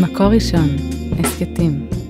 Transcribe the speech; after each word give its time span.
מקור 0.00 0.26
ראשון, 0.26 0.68
הסכתים. 1.18 2.03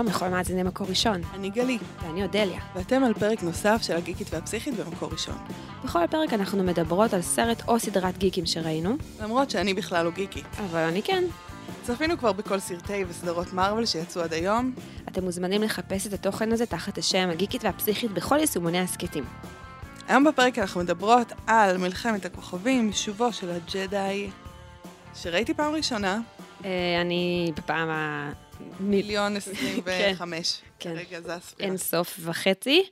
שלום 0.00 0.12
לכל 0.12 0.28
מאזיני 0.28 0.62
מקור 0.62 0.86
ראשון, 0.86 1.20
אני 1.34 1.50
גלי, 1.50 1.78
ואני 2.02 2.22
אודליה. 2.22 2.60
ואתם 2.74 3.04
על 3.04 3.14
פרק 3.14 3.42
נוסף 3.42 3.78
של 3.82 3.96
הגיקית 3.96 4.34
והפסיכית 4.34 4.74
במקור 4.74 5.08
ראשון. 5.12 5.34
בכל 5.84 6.06
פרק 6.10 6.32
אנחנו 6.32 6.62
מדברות 6.62 7.14
על 7.14 7.22
סרט 7.22 7.68
או 7.68 7.78
סדרת 7.78 8.18
גיקים 8.18 8.46
שראינו, 8.46 8.96
למרות 9.22 9.50
שאני 9.50 9.74
בכלל 9.74 10.04
לא 10.04 10.10
גיקית. 10.10 10.44
אבל 10.58 10.80
אני 10.80 11.02
כן. 11.02 11.24
צפינו 11.82 12.18
כבר 12.18 12.32
בכל 12.32 12.60
סרטי 12.60 13.04
וסדרות 13.08 13.52
מארוול 13.52 13.86
שיצאו 13.86 14.22
עד 14.22 14.32
היום. 14.32 14.72
אתם 15.08 15.24
מוזמנים 15.24 15.62
לחפש 15.62 16.06
את 16.06 16.12
התוכן 16.12 16.52
הזה 16.52 16.66
תחת 16.66 16.98
השם 16.98 17.28
הגיקית 17.30 17.64
והפסיכית 17.64 18.10
בכל 18.10 18.38
יישומוני 18.38 18.80
הסכתים. 18.80 19.24
היום 20.08 20.24
בפרק 20.24 20.58
אנחנו 20.58 20.80
מדברות 20.80 21.32
על 21.46 21.76
מלחמת 21.76 22.24
הכוכבים, 22.24 22.92
שובו 22.92 23.32
של 23.32 23.50
הג'די, 23.50 24.30
שראיתי 25.14 25.54
פעם 25.54 25.74
ראשונה, 25.74 26.20
אה, 26.64 27.00
אני 27.00 27.52
בפעם 27.56 27.88
ה... 27.88 28.30
מיליון 28.80 29.36
עשרים 29.36 29.80
וחמש. 29.84 30.58
כן. 30.80 30.94
כרגע 30.94 31.20
זה 31.20 31.34
הספירה. 31.34 31.68
אין 31.68 31.76
סוף 31.76 32.16
וחצי, 32.22 32.82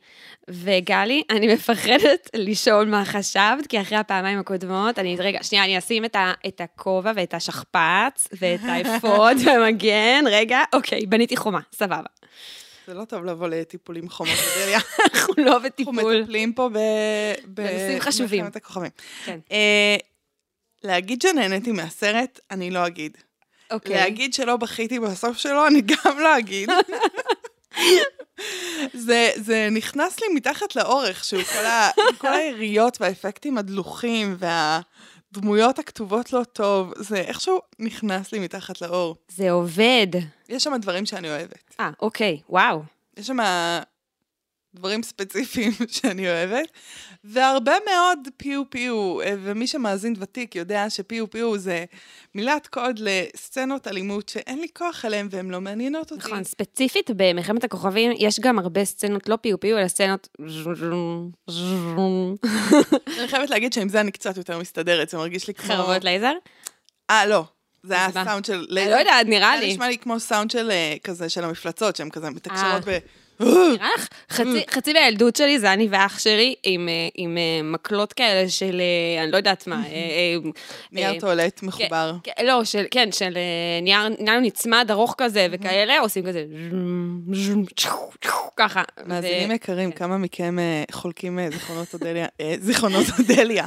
וגלי, 0.50 1.22
אני 1.30 1.54
מפחדת 1.54 2.30
לשאול 2.36 2.86
מה 2.88 3.04
חשבת, 3.04 3.66
כי 3.68 3.80
אחרי 3.80 3.98
הפעמיים 3.98 4.38
הקודמות, 4.38 4.98
אני, 4.98 5.16
רגע, 5.18 5.42
שנייה, 5.42 5.64
אני 5.64 5.78
אשים 5.78 6.04
את 6.04 6.16
ה- 6.16 6.32
את 6.46 6.60
הכובע 6.60 7.12
ואת 7.16 7.34
השכפ"ץ 7.34 8.28
ואת 8.40 8.60
האפוד 8.70 9.36
והמגן, 9.46 10.24
רגע, 10.30 10.60
אוקיי, 10.72 11.06
בניתי 11.06 11.36
חומה, 11.36 11.60
סבבה. 11.74 12.02
זה 12.86 12.94
לא 12.94 13.04
טוב 13.04 13.24
לבוא 13.24 13.48
לטיפולים 13.48 14.08
חומות 14.10 14.34
אודליה. 14.56 14.78
אנחנו 15.14 15.34
לא 15.38 15.44
אנחנו 15.52 15.60
בטיפול. 15.68 16.20
מטפלים 16.20 16.52
פה 16.52 16.68
ב... 16.72 16.78
בנושאים 17.46 18.00
חשובים. 18.00 18.38
במלחמת 18.40 18.56
הכוכבים. 18.56 18.90
כן. 19.24 19.38
אה, 19.52 19.96
להגיד 20.84 21.22
שנהניתי 21.22 21.72
מהסרט, 21.72 22.40
אני 22.50 22.70
לא 22.70 22.86
אגיד. 22.86 23.16
אוקיי. 23.70 23.96
להגיד 23.96 24.34
שלא 24.34 24.56
בכיתי 24.56 25.00
בסוף 25.00 25.36
שלו, 25.36 25.66
אני 25.66 25.80
גם 25.80 26.18
לא 26.18 26.38
אגיד. 26.38 26.70
זה, 28.94 29.30
זה 29.36 29.68
נכנס 29.70 30.20
לי 30.20 30.26
מתחת 30.34 30.76
לאורך, 30.76 31.24
שהוא 31.24 31.42
כל, 31.42 31.66
ה, 31.66 31.90
כל 32.18 32.32
היריות 32.32 33.00
והאפקטים 33.00 33.58
הדלוחים 33.58 34.36
והדמויות 34.38 35.78
הכתובות 35.78 36.32
לא 36.32 36.44
טוב, 36.44 36.92
זה 36.96 37.16
איכשהו 37.16 37.60
נכנס 37.78 38.32
לי 38.32 38.38
מתחת 38.38 38.80
לאור. 38.80 39.16
זה 39.28 39.50
עובד. 39.50 40.06
יש 40.48 40.64
שם 40.64 40.76
דברים 40.80 41.06
שאני 41.06 41.28
אוהבת. 41.28 41.74
אה, 41.80 41.90
אוקיי, 42.00 42.40
וואו. 42.48 42.82
יש 43.16 43.26
שם 43.26 43.38
דברים 44.78 45.02
ספציפיים 45.02 45.72
שאני 45.96 46.28
אוהבת, 46.28 46.68
והרבה 47.24 47.72
מאוד 47.90 48.18
פיו 48.36 48.62
פיו, 48.70 49.20
אה, 49.20 49.34
ומי 49.42 49.66
שמאזין 49.66 50.14
ותיק 50.18 50.56
יודע 50.56 50.90
שפיו 50.90 51.30
פיו 51.30 51.58
זה 51.58 51.84
מילת 52.34 52.66
קוד 52.66 52.98
לסצנות 52.98 53.86
אלימות 53.86 54.28
שאין 54.28 54.58
לי 54.58 54.66
כוח 54.74 55.04
אליהן 55.04 55.28
והן 55.30 55.50
לא 55.50 55.60
מעניינות 55.60 56.10
אותי. 56.10 56.26
נכון, 56.26 56.44
ספציפית 56.44 57.10
במלחמת 57.16 57.64
הכוכבים, 57.64 58.12
יש 58.18 58.40
גם 58.40 58.58
הרבה 58.58 58.84
סצנות, 58.84 59.28
לא 59.28 59.36
פיו 59.36 59.60
פיו, 59.60 59.78
אלא 59.78 59.88
סצנות... 59.88 60.28
אני 63.18 63.28
חייבת 63.28 63.50
להגיד 63.50 63.72
שעם 63.72 63.88
זה 63.88 64.00
אני 64.00 64.12
קצת 64.12 64.36
יותר 64.36 64.58
מסתדרת, 64.58 65.08
זה 65.08 65.16
מרגיש 65.16 65.48
לי 65.48 65.54
כמו... 65.54 65.68
חרבות 65.68 66.04
לייזר? 66.04 66.32
אה, 67.10 67.26
לא. 67.26 67.44
זה 67.82 67.94
היה? 67.94 68.24
סאונד 68.24 68.44
של... 68.44 68.66
אני 68.70 68.90
לא 68.90 68.96
יודעת, 68.96 69.26
נראה 69.26 69.52
זה 69.58 69.66
לי. 69.66 69.72
נשמע 69.72 69.88
לי 69.88 69.98
כמו 69.98 70.20
סאונד 70.20 70.50
של 70.50 70.70
אה, 70.70 70.94
כזה, 71.04 71.28
של 71.28 71.44
המפלצות, 71.44 71.96
שהן 71.96 72.10
כזה 72.10 72.30
מתקשרות 72.30 72.84
ב... 72.86 72.98
נראה 73.40 73.88
לך? 73.96 74.08
חצי- 74.30 74.64
חצי 74.70 74.92
מהילדות 74.92 75.36
שלי 75.36 75.58
זה 75.58 75.72
אני 75.72 75.88
ואח 75.90 76.18
שלי 76.18 76.54
עם, 76.62 76.88
אה, 76.88 76.92
עם 77.14 77.38
אה, 77.38 77.62
מקלות 77.62 78.12
כאלה 78.12 78.48
של, 78.48 78.80
אה, 79.16 79.22
אני 79.22 79.32
לא 79.32 79.36
יודעת 79.36 79.66
מה. 79.66 79.82
נייר 80.92 81.20
טואלט 81.20 81.62
מחובר. 81.62 82.14
כן, 82.22 82.32
כן, 82.36 82.46
לא, 82.46 82.64
של, 82.64 82.84
כן, 82.90 83.12
של 83.12 83.38
נייר, 83.82 84.08
נייר 84.18 84.40
נצמד 84.40 84.86
ארוך 84.90 85.14
כזה 85.18 85.46
וכאלה, 85.50 85.98
עושים 86.00 86.24
כזה 86.26 86.44
ככה. 88.56 88.82
מאזינים 89.06 89.50
יקרים, 89.50 89.92
כן. 89.92 89.98
כמה 89.98 90.18
מכם 90.18 90.56
חולקים 90.92 91.38
זיכרונות 91.52 91.94
אודליה, 91.94 92.26
זיכרונות 92.60 93.06
אודליה, 93.18 93.66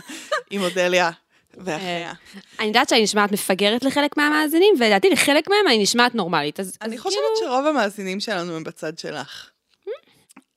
עם 0.49 0.61
אודליה 0.63 1.09
ואחיה. 1.57 2.13
אני 2.59 2.67
יודעת 2.67 2.89
שאני 2.89 3.03
נשמעת 3.03 3.31
מפגרת 3.31 3.83
לחלק 3.83 4.17
מהמאזינים, 4.17 4.73
ולדעתי 4.79 5.09
לחלק 5.09 5.49
מהם 5.49 5.67
אני 5.67 5.83
נשמעת 5.83 6.15
נורמלית. 6.15 6.59
אז 6.59 6.77
אני 6.81 6.97
חושבת 6.97 7.13
כאילו- 7.37 7.51
שרוב 7.51 7.65
המאזינים 7.67 8.19
שלנו 8.19 8.55
הם 8.55 8.63
בצד 8.63 8.97
שלך. 8.99 9.49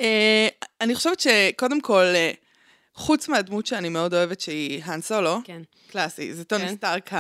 אה, 0.01 0.49
אני 0.81 0.95
חושבת 0.95 1.21
שקודם 1.21 1.81
כל, 1.81 2.05
אה, 2.05 2.33
חוץ 2.95 3.29
מהדמות 3.29 3.67
שאני 3.67 3.89
מאוד 3.89 4.15
אוהבת 4.15 4.41
שהיא 4.41 4.83
האן 4.85 5.01
סולו, 5.01 5.39
כן. 5.45 5.63
קלאסי, 5.91 6.35
זה 6.35 6.45
טוני 6.45 6.69
כן. 6.69 6.75
סטארק 6.75 7.11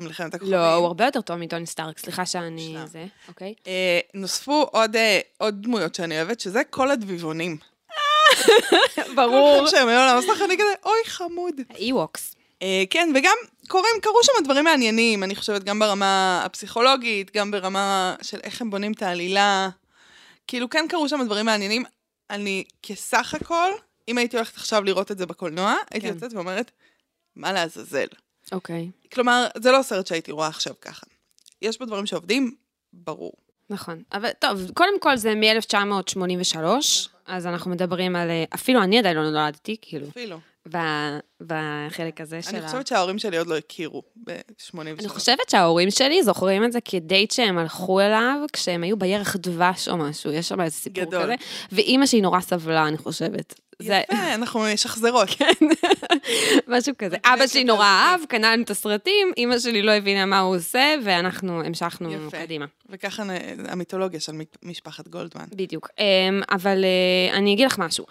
מלחמת 0.00 0.34
הכוכבים. 0.34 0.54
לא, 0.54 0.74
הוא 0.74 0.86
הרבה 0.86 1.04
יותר 1.04 1.20
טוב 1.20 1.36
מטוני 1.36 1.66
סטארק, 1.66 1.98
סליחה 1.98 2.26
שאני... 2.26 2.68
מושלם. 2.68 2.86
זה, 2.86 3.04
אוקיי. 3.28 3.54
אה, 3.66 4.00
נוספו 4.14 4.68
עוד, 4.72 4.96
אה, 4.96 5.20
עוד 5.38 5.62
דמויות 5.62 5.94
שאני 5.94 6.16
אוהבת, 6.16 6.40
שזה 6.40 6.64
כל 6.70 6.90
הדביבונים. 6.90 7.56
ברור. 9.16 9.58
כל 9.58 9.64
פעם 9.64 9.66
שהם 9.70 9.88
היו 9.88 10.00
על 10.00 10.08
המסך, 10.08 10.42
אני 10.44 10.54
כזה, 10.54 10.72
אוי 10.84 10.98
חמוד. 11.04 11.54
האי-ווקס. 11.70 12.34
אה, 12.62 12.82
כן, 12.90 13.12
וגם 13.14 13.36
קורים, 13.68 13.92
קרו 14.02 14.22
שם 14.22 14.44
דברים 14.44 14.64
מעניינים, 14.64 15.22
אני 15.22 15.36
חושבת, 15.36 15.64
גם 15.64 15.78
ברמה 15.78 16.42
הפסיכולוגית, 16.44 17.36
גם 17.36 17.50
ברמה 17.50 18.14
של 18.22 18.38
איך 18.42 18.60
הם 18.60 18.70
בונים 18.70 18.92
את 18.92 19.02
העלילה. 19.02 19.68
כאילו, 20.46 20.70
כן 20.70 20.86
קרו 20.88 21.08
שם 21.08 21.20
דברים 21.26 21.46
מעניינים. 21.46 21.84
אני, 22.32 22.64
כסך 22.82 23.34
הכל, 23.34 23.70
אם 24.08 24.18
הייתי 24.18 24.36
הולכת 24.36 24.56
עכשיו 24.56 24.84
לראות 24.84 25.10
את 25.10 25.18
זה 25.18 25.26
בקולנוע, 25.26 25.74
הייתי 25.90 26.06
כן. 26.06 26.14
יוצאת 26.14 26.32
ואומרת, 26.32 26.70
מה 27.36 27.52
לעזאזל? 27.52 28.06
אוקיי. 28.52 28.90
כלומר, 29.12 29.46
זה 29.58 29.72
לא 29.72 29.82
סרט 29.82 30.06
שהייתי 30.06 30.32
רואה 30.32 30.48
עכשיו 30.48 30.74
ככה. 30.80 31.06
יש 31.62 31.78
בו 31.78 31.84
דברים 31.84 32.06
שעובדים, 32.06 32.54
ברור. 32.92 33.32
נכון. 33.70 34.02
אבל 34.12 34.30
טוב, 34.38 34.70
קודם 34.74 35.00
כל 35.00 35.16
זה 35.16 35.34
מ-1983, 35.34 36.58
אז 37.26 37.46
אנחנו 37.46 37.70
מדברים 37.70 38.16
על... 38.16 38.30
אה, 38.30 38.44
אפילו 38.54 38.82
אני 38.82 38.98
עדיין 38.98 39.16
לא 39.16 39.30
נולדתי, 39.30 39.76
כאילו, 39.82 40.08
אפילו. 40.08 40.38
בחלק 41.40 42.20
הזה 42.20 42.42
של 42.42 42.48
אני 42.48 42.58
ה... 42.58 42.66
חושבת 42.66 42.86
שההורים 42.86 43.18
שלי 43.18 43.36
עוד 43.38 43.46
לא 43.46 43.56
הכירו 43.56 44.02
ב-83. 44.24 44.80
אני 44.80 45.08
חושבת 45.08 45.50
שההורים 45.50 45.90
שלי 45.90 46.22
זוכרים 46.22 46.64
את 46.64 46.72
זה 46.72 46.78
כדייט 46.84 47.30
שהם 47.30 47.58
הלכו 47.58 48.00
אליו 48.00 48.36
כשהם 48.52 48.82
היו 48.82 48.96
בירח 48.96 49.36
דבש 49.36 49.88
או 49.88 49.96
משהו, 49.96 50.32
יש 50.32 50.48
שם 50.48 50.60
איזה 50.60 50.76
סיפור 50.76 51.04
גדול. 51.04 51.22
כזה. 51.22 51.34
ואימא 51.72 52.06
שלי 52.06 52.20
נורא 52.20 52.40
סבלה, 52.40 52.88
אני 52.88 52.98
חושבת. 52.98 53.60
זה 53.78 54.02
יפה, 54.10 54.34
אנחנו 54.34 54.60
משחזרות. 54.74 55.28
משהו 56.68 56.94
כזה. 56.98 57.16
אבא 57.24 57.46
שלי 57.46 57.64
נורא 57.64 57.78
זה. 57.78 57.84
אהב, 57.84 58.20
קנה 58.28 58.52
לנו 58.52 58.62
את 58.62 58.70
הסרטים, 58.70 59.32
אימא 59.36 59.58
שלי 59.58 59.82
לא 59.82 59.92
הבינה 59.92 60.26
מה 60.26 60.40
הוא 60.40 60.56
עושה, 60.56 60.94
ואנחנו 61.04 61.64
המשכנו 61.64 62.12
יפה. 62.12 62.36
קדימה. 62.36 62.66
וככה 62.90 63.22
המיתולוגיה 63.68 64.20
של 64.20 64.32
משפחת 64.62 65.08
גולדמן. 65.08 65.44
בדיוק. 65.54 65.88
אמ, 65.98 66.42
אבל 66.50 66.84
אה, 66.84 67.36
אני 67.36 67.54
אגיד 67.54 67.66
לך 67.66 67.78
משהו. 67.78 68.06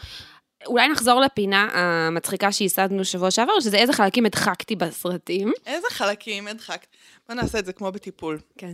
אולי 0.65 0.87
נחזור 0.87 1.19
לפינה 1.21 1.69
המצחיקה 1.73 2.51
שייסדנו 2.51 3.05
שבוע 3.05 3.31
שעבר, 3.31 3.59
שזה 3.59 3.77
איזה 3.77 3.93
חלקים 3.93 4.25
הדחקתי 4.25 4.75
בסרטים. 4.75 5.51
איזה 5.65 5.87
חלקים 5.91 6.47
הדחקת? 6.47 6.87
בוא 7.27 7.35
נעשה 7.35 7.59
את 7.59 7.65
זה 7.65 7.73
כמו 7.73 7.91
בטיפול. 7.91 8.39
כן. 8.57 8.73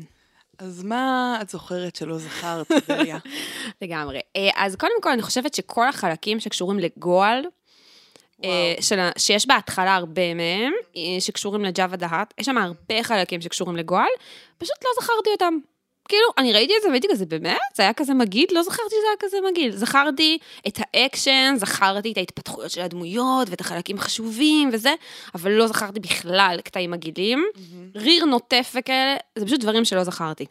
אז 0.58 0.84
מה 0.84 1.38
את 1.42 1.50
זוכרת 1.50 1.96
שלא 1.96 2.18
זכרת, 2.18 2.72
דליה? 2.88 3.18
לגמרי. 3.81 4.20
אה, 4.36 4.50
אז 4.56 4.75
קודם 4.75 5.02
כל, 5.02 5.12
אני 5.12 5.22
חושבת 5.22 5.53
שכל 5.53 5.88
החלקים 5.88 6.40
שקשורים 6.40 6.80
לגועל, 6.80 7.46
אה, 8.44 8.75
של 8.81 9.00
שיש 9.18 9.48
בהתחלה 9.48 9.96
הרבה 9.96 10.34
מהם, 10.34 10.74
אה, 10.96 11.02
שקשורים 11.19 11.66
לג'אבה 11.66 11.98
דה 11.98 12.10
האט, 12.10 12.34
יש 12.38 12.45
שם 12.45 12.57
הרבה 12.57 13.04
חלקים 13.04 13.42
שקשורים 13.42 13.75
לגועל, 13.75 14.10
פשוט 14.57 14.75
לא 14.84 15.04
זכרתי 15.04 15.30
אותם. 15.30 15.57
כאילו, 16.07 16.27
אני 16.38 16.54
ראיתי 16.54 16.74
את 16.77 16.81
זה 16.81 16.89
והייתי 16.89 17.07
כזה, 17.12 17.25
באמת? 17.25 17.57
זה 17.75 17.83
היה 17.83 17.94
כזה 17.94 18.13
מגעיל? 18.13 18.48
לא 18.51 18.63
זכרתי 18.63 18.89
שזה 18.89 19.07
היה 19.07 19.18
כזה 19.19 19.38
מגעיל. 19.51 19.71
זכרתי 19.71 20.38
את 20.68 20.80
האקשן, 20.80 21.56
זכרתי 21.57 22.12
את 22.12 22.18
ההתפתחויות 22.18 22.71
של 22.71 22.81
הדמויות 22.81 23.50
ואת 23.50 23.62
החלקים 23.62 23.98
החשובים 23.98 24.69
וזה, 24.74 24.94
אבל 25.36 25.51
לא 25.51 25.68
זכרתי 25.68 26.00
בכלל 26.00 26.59
קטעים 26.63 26.92
מגעילים. 26.92 27.45
ריר 27.95 28.25
נוטף 28.25 28.74
וכאלה, 28.75 29.15
זה 29.36 29.45
פשוט 29.45 29.59
דברים 29.59 29.86
שלא 29.86 30.04
זכרתי. 30.04 30.45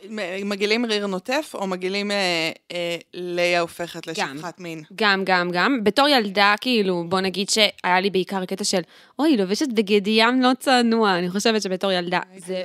מגעילים 0.44 0.86
ריר 0.86 1.06
נוטף, 1.06 1.50
או 1.54 1.66
מגעילים 1.66 2.10
אה, 2.10 2.50
אה, 2.72 2.96
ליה 3.14 3.60
הופכת 3.60 4.06
לשפחת 4.06 4.60
מין? 4.60 4.82
גם, 4.94 5.22
גם, 5.24 5.50
גם. 5.52 5.84
בתור 5.84 6.08
ילדה, 6.08 6.54
כאילו, 6.60 7.04
בוא 7.08 7.20
נגיד 7.20 7.50
שהיה 7.50 8.00
לי 8.00 8.10
בעיקר 8.10 8.44
קטע 8.44 8.64
של, 8.64 8.80
אוי, 9.18 9.30
היא 9.30 9.38
לובשת 9.38 9.68
בגד 9.74 10.06
ים 10.06 10.42
לא 10.42 10.50
צנוע. 10.60 11.18
אני 11.18 11.30
חושבת 11.30 11.62
שבתור 11.62 11.92
ילדה, 11.92 12.20
זה. 12.36 12.64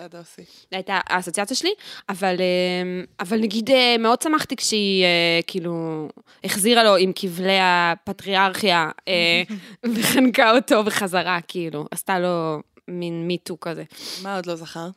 הייתה 0.71 0.99
האסוציאציה 1.09 1.57
שלי, 1.57 1.71
אבל, 2.09 2.35
אה, 2.39 2.80
אבל 3.19 3.39
נגיד, 3.39 3.69
אה, 3.69 3.95
מאוד 3.99 4.21
שמחתי 4.21 4.55
כשהיא, 4.55 5.03
אה, 5.03 5.39
כאילו, 5.47 6.07
החזירה 6.43 6.83
לו 6.83 6.95
עם 6.95 7.11
כבלי 7.15 7.57
הפטריארכיה, 7.61 8.89
אה, 9.07 9.41
וחנקה 9.95 10.55
אותו 10.55 10.83
בחזרה, 10.83 11.39
כאילו, 11.47 11.85
עשתה 11.91 12.19
לו 12.19 12.61
מין 12.87 13.27
מיטו 13.27 13.59
כזה. 13.59 13.83
מה 14.23 14.35
עוד 14.35 14.45
לא 14.45 14.55
זכרת? 14.55 14.91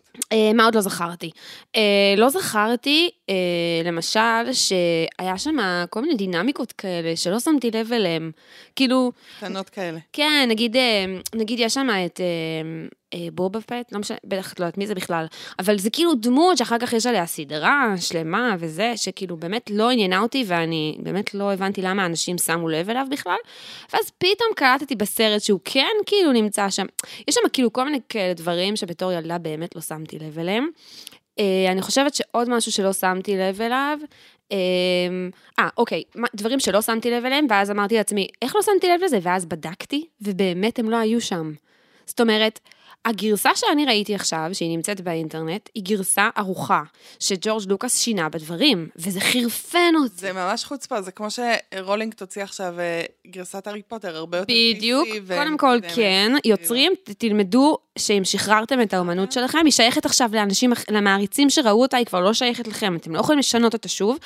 מה 0.54 0.64
עוד 0.64 0.74
לא 0.74 0.80
זכרתי? 0.80 1.30
לא 2.16 2.28
זכרתי, 2.28 3.10
למשל, 3.84 4.52
שהיה 4.52 5.38
שם 5.38 5.56
כל 5.90 6.00
מיני 6.02 6.14
דינמיקות 6.14 6.72
כאלה 6.72 7.16
שלא 7.16 7.40
שמתי 7.40 7.70
לב 7.70 7.92
אליהן. 7.92 8.30
כאילו, 8.76 9.12
קטנות 9.38 9.70
כאלה. 9.70 9.98
כן, 10.12 10.46
נגיד, 10.48 10.76
נגיד 11.34 11.60
יש 11.60 11.74
שם 11.74 11.88
את 12.06 12.20
בובה 13.32 13.60
פט, 13.60 13.92
לא 13.92 13.98
משנה, 13.98 14.16
בטח 14.24 14.54
לא 14.58 14.64
יודעת 14.64 14.78
מי 14.78 14.86
זה 14.86 14.94
בכלל, 14.94 15.26
אבל 15.58 15.78
זה 15.78 15.90
כאילו 15.90 16.14
דמות 16.14 16.58
שאחר 16.58 16.78
כך 16.78 16.92
יש 16.92 17.06
עליה 17.06 17.26
סדרה 17.26 17.94
שלמה 18.00 18.56
וזה, 18.58 18.92
שכאילו 18.96 19.36
באמת 19.36 19.70
לא 19.70 19.90
עניינה 19.90 20.20
אותי 20.20 20.44
ואני 20.46 20.96
באמת 20.98 21.34
לא 21.34 21.52
הבנתי 21.52 21.82
למה 21.82 22.06
אנשים 22.06 22.38
שמו 22.38 22.68
לב 22.68 22.90
אליו 22.90 23.06
בכלל. 23.10 23.36
ואז 23.92 24.10
פתאום 24.18 24.48
קלטתי 24.56 24.94
בסרט 24.94 25.42
שהוא 25.42 25.60
כן 25.64 25.96
כאילו 26.06 26.32
נמצא 26.32 26.70
שם. 26.70 26.86
יש 27.28 27.34
שם 27.34 27.48
כאילו 27.52 27.72
כל 27.72 27.84
מיני 27.84 28.00
כאלה 28.08 28.34
דברים 28.34 28.76
שבתור 28.76 29.12
ילדה 29.12 29.38
באמת 29.38 29.76
לא 29.76 29.80
שמתי 29.80 30.18
לב 30.18 30.38
אליהם. 30.38 30.68
אה, 31.38 31.72
אני 31.72 31.82
חושבת 31.82 32.14
שעוד 32.14 32.50
משהו 32.50 32.72
שלא 32.72 32.92
שמתי 32.92 33.36
לב 33.36 33.62
אליו, 33.62 33.98
אה, 34.52 34.56
אה, 35.58 35.68
אוקיי, 35.76 36.02
דברים 36.34 36.60
שלא 36.60 36.82
שמתי 36.82 37.10
לב 37.10 37.24
אליהם, 37.24 37.46
ואז 37.50 37.70
אמרתי 37.70 37.94
לעצמי, 37.94 38.28
איך 38.42 38.56
לא 38.56 38.62
שמתי 38.62 38.88
לב 38.88 39.00
לזה? 39.04 39.18
ואז 39.22 39.46
בדקתי, 39.46 40.06
ובאמת 40.22 40.78
הם 40.78 40.90
לא 40.90 40.96
היו 40.96 41.20
שם. 41.20 41.52
זאת 42.06 42.20
אומרת, 42.20 42.60
הגרסה 43.04 43.50
שאני 43.54 43.84
ראיתי 43.84 44.14
עכשיו, 44.14 44.50
שהיא 44.52 44.76
נמצאת 44.76 45.00
באינטרנט, 45.00 45.68
היא 45.74 45.82
גרסה 45.84 46.28
ערוכה, 46.34 46.82
שג'ורג' 47.20 47.62
לוקאס 47.68 47.98
שינה 47.98 48.28
בדברים, 48.28 48.88
וזה 48.96 49.20
חירפן 49.20 49.92
אותי. 50.02 50.14
זה 50.16 50.32
ממש 50.32 50.64
חוצפה, 50.64 51.02
זה 51.02 51.10
כמו 51.10 51.28
שרולינג 51.30 52.14
תוציא 52.14 52.42
עכשיו 52.42 52.80
אה, 52.80 53.02
גרסת 53.26 53.66
הארי 53.66 53.82
פוטר, 53.82 54.16
הרבה 54.16 54.38
יותר 54.38 54.52
בדיוק, 54.74 55.08
PC 55.08 55.10
ו- 55.26 55.36
קודם 55.38 55.56
כל 55.56 55.78
באמת, 55.80 55.94
כן, 55.94 56.32
כאילו. 56.42 56.56
יוצרים, 56.56 56.92
תלמדו 57.18 57.78
שאם 57.98 58.22
שחררתם 58.24 58.80
את 58.82 58.94
האומנות 58.94 59.32
שלכם, 59.32 59.58
היא 59.64 59.72
שייכת 59.72 60.06
עכשיו 60.06 60.30
לאנשים, 60.32 60.72
למעריצים 60.90 61.50
שראו 61.50 61.82
אותה, 61.82 61.96
היא 61.96 62.06
כבר 62.06 62.20
לא 62.20 62.34
שייכת 62.34 62.68
לכם, 62.68 62.96
אתם 62.96 63.14
לא 63.14 63.20
יכולים 63.20 63.38
לשנות 63.38 63.74
אותה 63.74 63.88
שוב. 63.88 64.18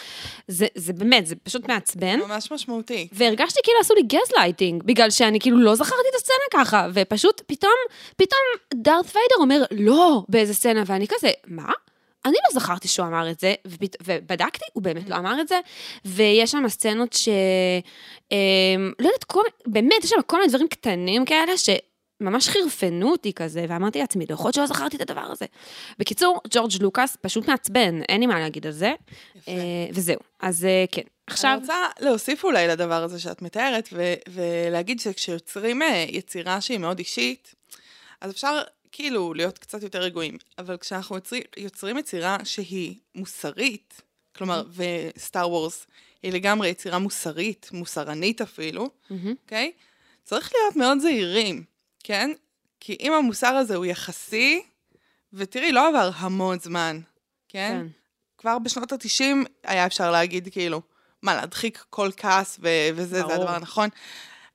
זה, 0.49 0.67
זה 0.75 0.93
באמת, 0.93 1.27
זה 1.27 1.35
פשוט 1.43 1.69
מעצבן. 1.69 2.21
ממש 2.21 2.53
משמעותי. 2.53 3.09
והרגשתי 3.13 3.61
כאילו 3.63 3.79
עשו 3.81 3.95
לי 3.95 4.03
גז 4.03 4.33
לייטינג, 4.39 4.83
בגלל 4.83 5.11
שאני 5.11 5.41
כאילו 5.41 5.59
לא 5.59 5.75
זכרתי 5.75 6.09
את 6.11 6.15
הסצנה 6.15 6.65
ככה, 6.65 6.89
ופשוט 6.95 7.43
פתאום, 7.47 7.73
פתאום 8.17 8.41
דארת 8.75 9.05
ויידר 9.05 9.37
אומר 9.41 9.63
לא 9.71 10.23
באיזה 10.29 10.55
סצנה, 10.55 10.83
ואני 10.87 11.07
כזה, 11.09 11.31
מה? 11.47 11.73
אני 12.25 12.37
לא 12.47 12.61
זכרתי 12.61 12.89
שהוא 12.89 13.07
אמר 13.07 13.31
את 13.31 13.41
זה. 13.41 13.55
ובדקתי, 14.05 14.65
הוא 14.73 14.83
באמת 14.83 15.09
לא 15.09 15.17
אמר 15.17 15.41
את 15.41 15.49
זה, 15.49 15.61
ויש 16.05 16.51
שם 16.51 16.69
סצנות 16.69 17.13
ש... 17.13 17.29
אמ, 18.33 18.93
לא 18.99 19.07
יודעת, 19.07 19.25
כל... 19.25 19.43
באמת, 19.67 20.05
יש 20.05 20.11
שם 20.11 20.23
כל 20.27 20.37
מיני 20.39 20.49
דברים 20.49 20.69
קטנים 20.69 21.25
כאלה, 21.25 21.53
שממש 21.57 22.49
חירפנו 22.49 23.11
אותי 23.11 23.33
כזה, 23.33 23.67
ואמרתי 23.69 23.99
לעצמי, 23.99 24.25
לא 24.29 24.35
יכול 24.35 24.47
להיות 24.47 24.55
שלא 24.55 24.67
זכרתי 24.67 24.97
את 24.97 25.01
הדבר 25.01 25.21
הזה. 25.21 25.47
בקיצור, 25.99 26.41
ג'ורג' 26.51 26.73
לוקאס 26.81 27.17
פשוט 27.21 27.49
מעצבן, 27.49 28.03
אין 28.03 28.21
לי 28.21 28.27
מה 28.27 28.41
להגיד 28.41 28.67
על 28.67 28.73
זה, 28.73 28.93
יפה. 29.37 29.51
אה, 29.51 29.57
וזהו. 29.93 30.19
אז 30.41 30.65
אה, 30.65 30.85
כן. 30.93 31.03
עכשיו... 31.27 31.51
אני 31.51 31.61
רוצה 31.61 31.87
להוסיף 32.01 32.45
אולי 32.45 32.69
לדבר 32.69 33.03
הזה 33.03 33.21
שאת 33.21 33.43
מתארת, 33.43 33.89
ו- 33.93 34.15
ולהגיד 34.29 35.01
שכשיוצרים 35.01 35.83
אה, 35.83 36.05
יצירה 36.09 36.61
שהיא 36.61 36.79
מאוד 36.79 36.99
אישית, 36.99 37.55
אז 38.21 38.31
אפשר 38.31 38.61
כאילו 38.93 39.35
להיות 39.35 39.59
קצת 39.59 39.83
יותר 39.83 39.99
רגועים, 40.01 40.37
אבל 40.59 40.77
כשאנחנו 40.77 41.17
יוצרים, 41.17 41.43
יוצרים 41.57 41.99
יצירה 41.99 42.37
שהיא 42.45 42.95
מוסרית, 43.15 44.03
כלומר, 44.37 44.65
וסטאר 44.77 45.51
וורס 45.51 45.87
היא 46.23 46.33
לגמרי 46.33 46.69
יצירה 46.69 46.99
מוסרית, 46.99 47.69
מוסרנית 47.73 48.41
אפילו, 48.41 48.91
מהמם. 49.11 49.35
אוקיי? 49.45 49.73
צריך 50.25 50.53
להיות 50.55 50.77
מאוד 50.77 50.99
זהירים, 50.99 51.65
כן? 52.05 52.31
כי 52.81 52.97
אם 53.01 53.13
המוסר 53.13 53.55
הזה 53.55 53.77
הוא 53.77 53.87
יחסי, 53.87 54.63
ותראי, 55.33 55.73
לא 55.73 55.89
עבר 55.89 56.11
המון 56.17 56.59
זמן, 56.59 57.01
כן? 57.49 57.81
כן. 57.83 57.87
כבר 58.39 58.59
בשנות 58.59 58.93
ה-90 58.93 59.49
היה 59.65 59.87
אפשר 59.87 60.11
להגיד, 60.11 60.49
כאילו, 60.53 60.83
מה, 61.23 61.35
להדחיק 61.35 61.85
כל 61.91 62.11
כעס 62.17 62.59
ו- 62.63 62.69
וזה, 62.95 63.05
זה 63.05 63.23
ברור. 63.23 63.35
הדבר 63.35 63.51
הנכון. 63.55 63.89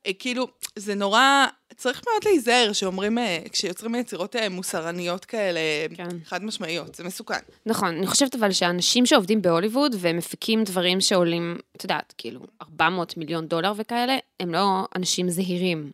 אה, 0.07 0.13
כאילו, 0.19 0.47
זה 0.75 0.95
נורא, 0.95 1.45
צריך 1.75 2.01
מאוד 2.07 2.23
להיזהר 2.25 2.73
שאומרים, 2.73 3.17
אה, 3.17 3.39
כשיוצרים 3.51 3.95
יצירות 3.95 4.35
אה, 4.35 4.49
מוסרניות 4.49 5.25
כאלה, 5.25 5.59
כן. 5.95 6.07
חד 6.25 6.43
משמעיות, 6.43 6.95
זה 6.95 7.03
מסוכן. 7.03 7.39
נכון, 7.65 7.87
אני 7.87 8.07
חושבת 8.07 8.35
אבל 8.35 8.51
שאנשים 8.51 9.05
שעובדים 9.05 9.41
בהוליווד 9.41 9.95
ומפיקים 9.99 10.63
דברים 10.63 11.01
שעולים, 11.01 11.57
את 11.77 11.83
יודעת, 11.83 12.13
כאילו, 12.17 12.39
400 12.61 13.17
מיליון 13.17 13.47
דולר 13.47 13.73
וכאלה, 13.77 14.17
הם 14.39 14.53
לא 14.53 14.87
אנשים 14.95 15.29
זהירים. 15.29 15.91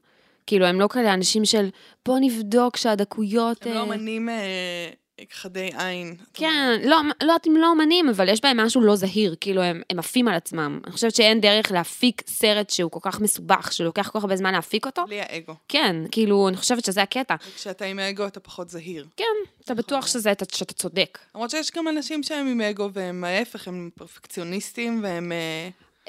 כאילו, 0.47 0.65
הם 0.65 0.79
לא 0.79 0.87
כאלה 0.87 1.13
אנשים 1.13 1.45
של, 1.45 1.69
בוא 2.05 2.17
נבדוק 2.21 2.77
שהדקויות... 2.77 3.65
הם 3.65 3.71
אה, 3.71 3.77
לא 3.77 3.83
אמנים 3.83 4.29
אה, 4.29 4.89
חדי 5.31 5.69
עין. 5.77 6.15
כן, 6.33 6.79
לא, 6.83 7.01
לא 7.03 7.13
יודעת 7.21 7.47
אם 7.47 7.57
לא 7.57 7.71
אמנים, 7.71 8.09
אבל 8.09 8.29
יש 8.29 8.41
בהם 8.41 8.57
משהו 8.57 8.81
לא 8.81 8.95
זהיר, 8.95 9.35
כאילו 9.41 9.61
הם, 9.61 9.81
הם 9.89 9.99
עפים 9.99 10.27
על 10.27 10.33
עצמם. 10.33 10.79
אני 10.83 10.91
חושבת 10.91 11.15
שאין 11.15 11.41
דרך 11.41 11.71
להפיק 11.71 12.21
סרט 12.27 12.69
שהוא 12.69 12.91
כל 12.91 12.99
כך 13.01 13.21
מסובך, 13.21 13.73
שלוקח 13.73 14.09
כל 14.09 14.19
כך 14.19 14.23
הרבה 14.23 14.35
זמן 14.35 14.53
להפיק 14.53 14.85
אותו. 14.85 15.05
בלי 15.05 15.21
האגו. 15.21 15.55
כן, 15.67 15.95
כאילו, 16.11 16.47
אני 16.47 16.57
חושבת 16.57 16.85
שזה 16.85 17.01
הקטע. 17.01 17.35
וכשאתה 17.53 17.85
עם 17.85 17.99
האגו 17.99 18.27
אתה 18.27 18.39
פחות 18.39 18.69
זהיר. 18.69 19.07
כן, 19.17 19.23
אתה 19.65 19.73
בטוח 19.73 20.07
שזה, 20.07 20.33
שאתה 20.51 20.73
צודק. 20.73 21.19
למרות 21.35 21.49
שיש 21.49 21.71
גם 21.71 21.87
אנשים 21.87 22.23
שהם 22.23 22.47
עם 22.47 22.61
אגו 22.61 22.89
והם 22.93 23.23
ההפך, 23.23 23.67
הם 23.67 23.89
פרפקציוניסטים 23.95 24.99
והם... 25.03 25.31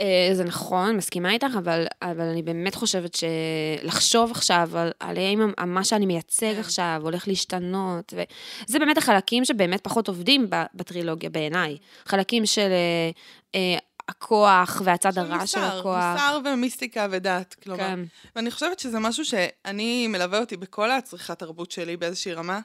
אה, 0.00 0.34
זה 0.34 0.44
נכון, 0.44 0.96
מסכימה 0.96 1.32
איתך, 1.32 1.56
אבל, 1.58 1.86
אבל 2.02 2.24
אני 2.24 2.42
באמת 2.42 2.74
חושבת 2.74 3.14
שלחשוב 3.14 4.30
עכשיו 4.30 4.70
על, 4.74 4.90
על 5.00 5.16
האם 5.16 5.52
מה 5.66 5.84
שאני 5.84 6.06
מייצג 6.06 6.54
כן. 6.54 6.60
עכשיו 6.60 7.00
הולך 7.02 7.28
להשתנות, 7.28 8.14
וזה 8.66 8.78
באמת 8.78 8.98
החלקים 8.98 9.44
שבאמת 9.44 9.80
פחות 9.80 10.08
עובדים 10.08 10.46
בטרילוגיה 10.74 11.30
בעיניי. 11.30 11.76
חלקים 12.04 12.46
של 12.46 12.70
אה, 12.70 13.10
אה, 13.54 13.78
הכוח 14.08 14.82
והצד 14.84 15.18
הרע 15.18 15.46
של 15.46 15.60
מוסר, 15.60 15.78
הכוח. 15.78 16.12
מוסר 16.12 16.38
ומיסטיקה 16.44 17.06
ודת, 17.10 17.54
כלומר. 17.62 17.78
כן, 17.78 18.00
ואני 18.36 18.50
חושבת 18.50 18.78
שזה 18.78 18.98
משהו 18.98 19.24
שאני 19.24 20.06
מלווה 20.06 20.38
אותי 20.40 20.56
בכל 20.56 20.90
הצריכת 20.90 21.38
תרבות 21.38 21.70
שלי 21.70 21.96
באיזושהי 21.96 22.32
רמה, 22.32 22.60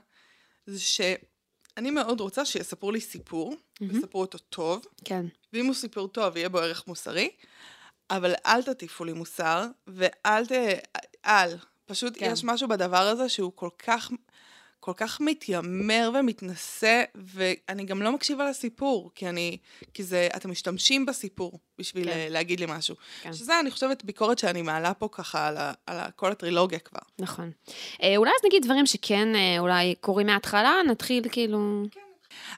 זה 0.66 0.80
שאני 0.80 1.92
מאוד 1.92 2.20
רוצה 2.20 2.46
שיספרו 2.46 2.92
לי 2.92 3.02
סיפור, 3.02 3.56
ויספרו 3.81 4.22
אותו 4.22 4.38
טוב, 4.38 4.86
כן, 5.06 5.25
ואם 5.54 5.66
הוא 5.66 5.74
סיפור 5.74 6.07
טוב, 6.07 6.38
יהיה 6.38 6.50
בו 6.50 6.60
ערך 6.60 6.88
מוסרי, 6.88 7.30
אבל 8.10 8.33
אל 8.45 8.63
תטיפו 8.63 9.06
לי 9.06 9.13
מוסר, 9.13 9.66
ואל 9.88 10.45
ת... 10.45 10.51
אל. 11.25 11.57
פשוט 11.86 12.13
כן. 12.13 12.25
כן. 12.25 12.31
יש 12.31 12.44
משהו 12.44 12.68
בדבר 12.68 12.98
הזה 12.98 13.30
שהוא 13.30 13.51
כל 13.56 13.69
כך... 13.80 14.12
כל 14.80 14.94
כך 14.98 15.22
מתיימר 15.22 16.12
ומתנשא, 16.20 17.03
ואני 17.15 17.86
גם 17.86 18.01
לא 18.01 18.12
מקשיבה 18.12 18.50
לסיפור, 18.50 19.12
כי 19.15 19.29
אני, 19.29 19.58
כי 19.94 20.03
זה, 20.03 20.27
אתם 20.36 20.51
משתמשים 20.51 21.05
בסיפור 21.05 21.60
בשביל 21.77 22.05
כן. 22.05 22.12
כן. 22.12 22.27
להגיד 22.29 22.60
לי 22.60 22.65
משהו. 22.70 22.96
כן. 22.96 23.03
כן. 23.22 23.34
שזה, 23.34 23.60
אני 23.60 23.72
חושבת, 23.72 24.03
ביקורת 24.03 24.39
שאני 24.39 24.62
מעלה 24.62 24.94
פה 24.94 25.08
ככה 25.12 25.48
על, 25.48 25.58
ה, 25.58 25.74
על 25.86 25.98
ה, 25.98 26.12
כל 26.12 26.32
הטרילוגיה 26.32 26.79
כבר. 26.79 27.00
נכון. 27.20 27.51
אה, 28.03 28.17
אולי 28.17 28.32
אז 28.32 28.46
נגיד 28.46 28.63
דברים 28.63 28.86
שכן 28.86 29.36
אה, 29.36 29.60
אולי 29.60 29.96
קורים 30.01 30.27
מההתחלה, 30.27 30.74
נתחיל 30.88 31.29
כאילו... 31.32 31.84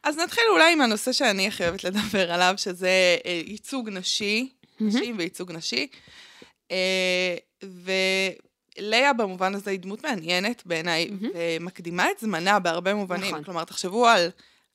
אז 0.03 0.17
נתחיל 0.17 0.43
אולי 0.51 0.73
עם 0.73 0.81
הנושא 0.81 1.11
שאני 1.11 1.47
הכי 1.47 1.63
אוהבת 1.63 1.83
לדבר 1.83 2.31
עליו, 2.31 2.53
שזה 2.57 3.17
אה, 3.25 3.41
ייצוג 3.45 3.89
נשי, 3.89 4.49
נשים 4.79 5.17
וייצוג 5.17 5.51
נשי. 5.51 5.87
אה, 6.71 7.35
ולאה 7.63 9.13
במובן 9.13 9.55
הזה 9.55 9.71
היא 9.71 9.79
דמות 9.79 10.03
מעניינת 10.03 10.63
בעיניי, 10.65 11.09
ומקדימה 11.33 12.11
את 12.11 12.19
זמנה 12.19 12.59
בהרבה 12.59 12.93
מובנים. 12.93 13.29
נכון. 13.29 13.43
כלומר, 13.43 13.63
תחשבו 13.63 14.07
על 14.07 14.29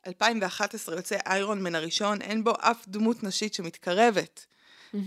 2011 0.06 0.97
יוצא 0.97 1.16
איירון 1.26 1.62
מן 1.62 1.75
הראשון, 1.75 2.23
אין 2.23 2.44
בו 2.44 2.52
אף 2.61 2.88
דמות 2.88 3.23
נשית 3.23 3.54
שמתקרבת 3.54 4.47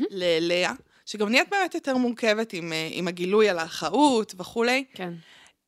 ללאה, 0.10 0.72
שגם 1.06 1.30
נהיית 1.30 1.50
באמת 1.50 1.76
יותר 1.76 1.98
מורכבת 1.98 2.54
עם, 2.54 2.74
אה, 2.74 2.90
עם 2.92 3.08
הגילוי 3.08 3.50
על 3.50 3.60
האחאות 3.60 4.36
וכולי. 4.38 4.86
כן, 4.94 5.14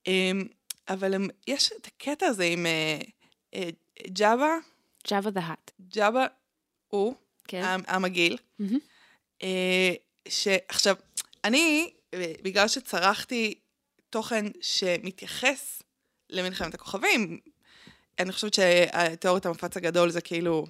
אמ, 0.07 0.43
אבל 0.89 1.13
הם, 1.13 1.27
יש 1.48 1.72
את 1.72 1.88
הקטע 1.88 2.25
הזה 2.25 2.43
עם 2.43 2.65
ג'אווה, 4.07 4.57
Java 5.07 5.27
the 5.35 5.39
Hat. 5.39 5.71
ג'אווה 5.95 6.25
הוא, 6.87 7.15
כן. 7.47 7.63
המ- 7.63 7.83
המגעיל. 7.87 8.37
אה, 9.43 9.93
שעכשיו, 10.27 10.95
אני, 11.43 11.91
אה, 12.13 12.33
בגלל 12.41 12.67
שצרכתי 12.67 13.53
תוכן 14.09 14.45
שמתייחס 14.61 15.81
למלחמת 16.29 16.73
הכוכבים, 16.73 17.39
אני 18.19 18.31
חושבת 18.31 18.53
שהתיאוריית 18.53 19.45
המפץ 19.45 19.77
הגדול 19.77 20.09
זה 20.09 20.21
כאילו, 20.21 20.65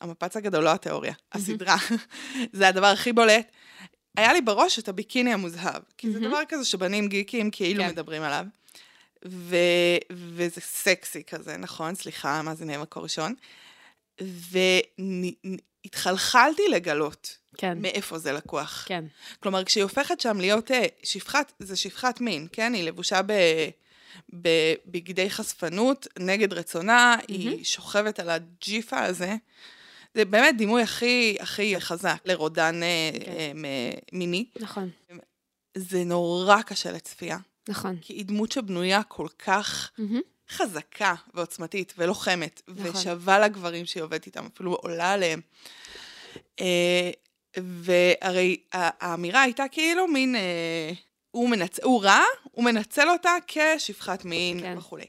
המפץ 0.00 0.36
הגדול, 0.36 0.64
לא 0.64 0.72
התיאוריה, 0.72 1.12
הסדרה, 1.32 1.76
זה 2.52 2.68
הדבר 2.68 2.86
הכי 2.86 3.12
בולט. 3.12 3.52
היה 4.16 4.32
לי 4.32 4.40
בראש 4.40 4.78
את 4.78 4.88
הביקיני 4.88 5.32
המוזהב, 5.32 5.82
כי 5.98 6.10
זה. 6.12 6.20
דבר 6.20 6.40
כזה 6.48 6.64
שבנים 6.64 7.08
גיקים 7.08 7.50
כאילו 7.50 7.82
כן. 7.84 7.88
מדברים 7.90 8.22
עליו. 8.22 8.46
ו... 9.28 9.56
וזה 10.12 10.60
סקסי 10.60 11.22
כזה, 11.24 11.56
נכון? 11.56 11.94
סליחה, 11.94 12.42
מה 12.42 12.54
זה 12.54 12.64
נהיה 12.64 12.78
מקור 12.78 13.02
ראשון? 13.02 13.34
והתחלחלתי 15.84 16.62
לגלות 16.68 17.38
כן, 17.58 17.78
מאיפה 17.82 18.18
זה 18.18 18.32
לקוח. 18.32 18.84
כן. 18.88 19.04
כלומר, 19.40 19.64
כשהיא 19.64 19.82
הופכת 19.82 20.20
שם 20.20 20.40
להיות 20.40 20.70
אה, 20.70 20.86
שפחת, 21.02 21.52
זה 21.58 21.76
שפחת 21.76 22.20
מין, 22.20 22.46
כן? 22.52 22.72
היא 22.72 22.84
לבושה 22.84 23.20
ב... 23.26 23.32
בבגדי 24.32 25.30
חשפנות 25.30 26.06
נגד 26.18 26.52
רצונה, 26.52 27.16
היא 27.28 27.64
שוכבת 27.64 28.20
על 28.20 28.30
הג'יפה 28.30 29.00
הזה. 29.00 29.34
זה 30.14 30.24
באמת 30.24 30.56
דימוי 30.56 30.82
הכי 30.82 31.36
הכי 31.40 31.80
חזק 31.80 32.16
לרודן 32.24 32.82
אה, 32.82 33.10
כן. 33.24 33.64
אה, 33.64 33.90
מיני. 34.12 34.46
נכון, 34.60 34.90
זה 35.74 36.04
נורא 36.04 36.62
קשה 36.62 36.92
לצפייה, 36.92 37.38
נכון. 37.68 37.96
כי 38.00 38.12
היא 38.12 38.24
דמות 38.24 38.52
שבנויה 38.52 39.02
כל 39.02 39.26
כך 39.38 39.90
מהמם. 39.98 40.20
חזקה 40.50 41.14
ועוצמתית 41.34 41.94
ולוחמת, 41.98 42.62
נכון. 42.68 42.90
ושווה 42.90 43.38
לגברים 43.38 43.86
שהיא 43.86 44.02
עובדת 44.02 44.26
איתם, 44.26 44.46
אפילו 44.54 44.74
עולה 44.74 45.12
עליהם. 45.12 45.40
אה, 46.60 47.10
והרי 47.56 48.56
האמירה 48.72 49.42
הייתה 49.42 49.64
כאילו 49.70 50.06
מין, 50.08 50.36
אה, 50.36 50.92
הוא, 51.30 51.50
מנצ... 51.50 51.80
הוא 51.80 52.02
רע, 52.02 52.22
הוא 52.42 52.64
מנצל 52.64 53.08
אותה 53.08 53.32
כשפחת 53.46 54.24
מין 54.24 54.60
כן. 54.60 54.74
וכולי. 54.78 55.04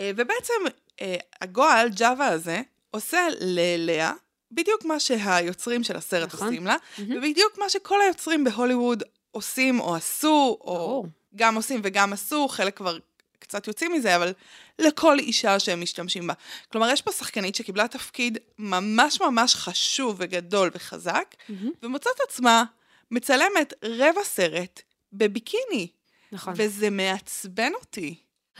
אה, 0.00 0.10
ובעצם 0.16 0.52
אה, 1.00 1.16
הגועל, 1.40 1.88
ג'אווה 1.88 2.26
הזה, 2.26 2.62
עושה 2.90 3.20
ללאה 3.40 4.12
בדיוק 4.50 4.84
מה 4.84 5.00
שהיוצרים 5.00 5.82
של 5.84 5.96
הסרט 5.96 6.34
נכון. 6.34 6.48
עושים 6.48 6.66
לה, 6.66 6.76
מהמם. 6.98 7.16
ובדיוק 7.16 7.58
מה 7.58 7.68
שכל 7.68 8.00
היוצרים 8.00 8.44
בהוליווד 8.44 9.02
עושים 9.30 9.80
או 9.80 9.94
עשו, 9.94 10.58
או 10.60 10.74
ברור. 10.74 11.06
גם 11.38 11.54
עושים 11.54 11.80
וגם 11.84 12.12
עשו, 12.12 12.48
חלק 12.48 12.76
כבר 12.76 12.98
קצת 13.38 13.66
יוצאים 13.66 13.92
מזה, 13.92 14.16
אבל 14.16 14.32
לכל 14.78 15.18
אישה 15.18 15.58
שהם 15.58 15.80
משתמשים 15.80 16.26
בה. 16.26 16.34
כלומר, 16.72 16.90
יש 16.90 17.02
פה 17.02 17.12
שחקנית 17.12 17.54
שקיבלה 17.54 17.88
תפקיד 17.88 18.38
ממש 18.58 19.20
ממש 19.20 19.54
חשוב 19.54 20.16
וגדול 20.18 20.70
וחזק, 20.74 21.34
מהמם. 21.48 21.70
ומוצאת 21.82 22.16
עצמה 22.28 22.64
מצלמת 23.10 23.74
רבע 23.84 24.24
סרט 24.24 24.82
בביקיני, 25.12 25.88
נכון. 26.32 26.54
וזה 26.56 26.90
מעצבן 26.90 27.72
אותי. 27.74 28.14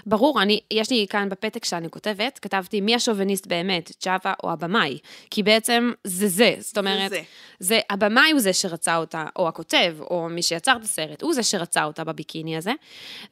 ברור, 0.07 0.43
אני, 0.43 0.61
יש 0.71 0.91
לי 0.91 1.07
כאן 1.11 1.29
בפתק 1.29 1.65
שאני 1.65 1.91
כותבת, 1.91 2.39
כתבתי 2.39 2.81
מי 2.81 2.95
השוביניסט 2.95 3.47
באמת, 3.47 3.93
צ'אבה 3.99 4.33
או 4.43 4.51
הבמאי, 4.51 4.99
כי 5.31 5.43
בעצם 5.43 5.93
זה 6.05 6.29
זה, 6.29 6.55
זאת 6.59 6.79
אומרת, 6.79 7.11
זה. 7.11 7.21
זה, 7.61 7.81
הבמאי 7.91 8.31
הוא 8.33 8.41
זה 8.41 8.53
שרצה 8.53 8.97
אותה, 8.97 9.25
או 9.37 9.49
הכותב, 9.49 9.97
או 10.01 10.29
מי 10.31 10.43
שיצר 10.43 10.77
את 10.77 10.83
הסרט, 10.83 11.23
הוא 11.23 11.35
זה 11.35 11.43
שרצה 11.43 11.85
אותה 11.85 12.05
בביקיני 12.05 12.57
הזה, 12.57 12.73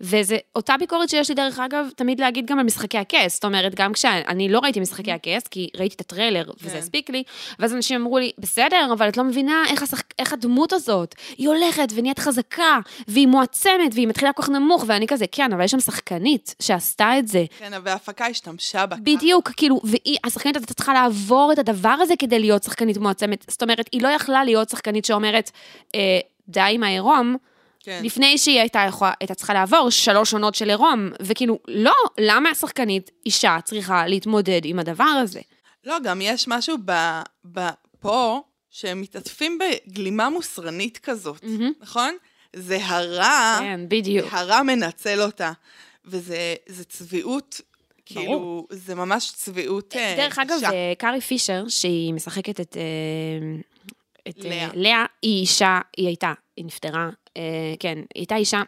וזה 0.01 0.37
אותה 0.57 0.75
ביקורת 0.79 1.09
שיש 1.09 1.29
לי 1.29 1.35
דרך 1.35 1.59
אגב, 1.59 1.87
תמיד 1.97 2.21
להגיד 2.21 2.47
גם 2.47 2.59
על 2.59 2.65
משחקי 2.65 2.99
הכס, 2.99 3.35
זאת 3.35 3.45
אומרת, 3.45 3.75
גם 3.75 3.93
כשאני 3.93 4.49
לא 4.49 4.59
ראיתי 4.59 4.81
משחקי 4.81 5.13
הכס, 5.13 5.47
כי 5.47 5.69
ראיתי 5.77 5.95
את 5.95 6.01
הטריילר, 6.01 6.51
וזה 6.63 6.71
כן. 6.71 6.79
הספיק 6.79 7.11
לי, 7.11 7.23
ואז 7.59 7.75
אנשים 7.75 8.01
אמרו 8.01 8.19
לי, 8.19 8.33
בסדר, 8.39 8.91
אבל 8.93 9.09
את 9.09 9.17
לא 9.17 9.25
מבינה 9.25 9.65
איך, 9.71 9.83
השח... 9.83 10.03
איך 10.19 10.33
הדמות 10.33 10.73
הזאת, 10.73 11.15
היא 11.39 11.49
הולכת 11.49 11.89
ונהיית 11.95 12.19
חזקה, 12.19 12.79
והיא 13.09 13.27
מועצמת, 13.27 13.95
והיא 13.95 14.09
מתחילה 14.09 14.33
כל 14.33 14.43
כך 14.43 14.49
נמוך, 14.49 14.85
ואני 14.87 15.07
כזה, 15.07 15.25
כן, 15.33 15.53
אבל 15.53 15.65
יש 15.65 15.71
שם 15.71 15.81
שחקנית 15.81 16.55
שעשתה 16.63 17.19
את 17.19 17.29
זה. 17.29 17.45
כן, 17.59 17.73
וההפקה 17.85 18.27
השתמשה 18.27 18.87
בה. 18.87 18.97
בדיוק, 18.97 19.51
כאילו, 19.57 19.81
והיא, 19.85 20.19
השחקנית 20.25 20.57
הזאת 20.57 20.73
צריכה 20.73 20.95
לעבור 20.95 21.51
את 21.53 21.59
הדבר 21.59 21.89
הזה 21.89 22.15
כדי 22.19 22.39
להיות 22.39 22.63
שחקנית 22.63 22.97
מועצמת. 22.97 23.45
זאת 23.49 23.63
אומרת, 23.63 23.89
היא 23.93 24.03
לא 24.03 24.09
יכלה 24.09 24.45
להיות 24.45 24.69
שחקנית 24.69 25.05
שאומרת, 25.05 25.51
אה, 25.95 26.21
די 26.49 26.61
עם 26.71 26.83
העירום, 26.83 27.37
כן. 27.81 28.01
לפני 28.05 28.39
שהיא 28.39 28.61
הייתה, 28.61 28.85
יכולה, 28.89 29.13
הייתה 29.21 29.35
צריכה 29.35 29.55
לעבור 29.55 29.91
שלוש 29.91 30.33
עונות 30.33 30.55
של 30.55 30.69
עירום. 30.69 31.11
וכאילו, 31.23 31.59
לא, 31.69 31.95
למה 32.19 32.51
השחקנית, 32.51 33.11
אישה, 33.27 33.59
צריכה 33.65 34.07
להתמודד 34.07 34.61
עם 34.65 34.79
הדבר 34.79 35.05
הזה? 35.05 35.41
לא, 35.85 35.97
גם 36.05 36.21
יש 36.23 36.49
משהו 36.49 36.77
ב, 36.85 37.21
ב, 37.53 37.69
פה, 38.01 38.41
שהם 38.71 39.01
מתעטפים 39.01 39.59
בגלימה 39.59 40.31
מוסרנית 40.31 40.99
כזאת, 40.99 41.45
מהמם. 41.45 41.73
נכון? 41.81 42.17
זה 42.57 42.79
הרע, 42.83 43.57
כן, 43.61 43.81
בדיוק. 43.89 44.29
הרע 44.31 44.63
מנצל 44.63 45.23
אותה, 45.23 45.53
וזה 46.07 46.55
זה 46.67 46.85
צביעות, 46.85 47.61
כאילו, 48.07 48.67
זה 48.71 48.95
ממש 48.95 49.33
צביעות 49.35 49.97
אה, 49.97 50.15
דרך 50.17 50.39
אגב. 50.39 50.61
אה, 50.65 50.93
קארי 50.99 51.21
פישר, 51.21 51.65
שהיא 51.69 52.15
משחקת 52.15 52.61
את, 52.61 52.77
אה, 52.77 53.61
את 54.29 54.45
אה, 54.45 54.51
לאה. 54.51 54.69
לאה, 54.75 55.05
היא 55.23 55.41
אישה, 55.41 55.81
היא 55.97 56.07
הייתה, 56.07 56.33
היא 56.57 56.65
נפטרה, 56.65 57.11
כן, 57.81 57.95
היא 57.99 58.05
הייתה 58.15 58.37
אישה 58.37 58.63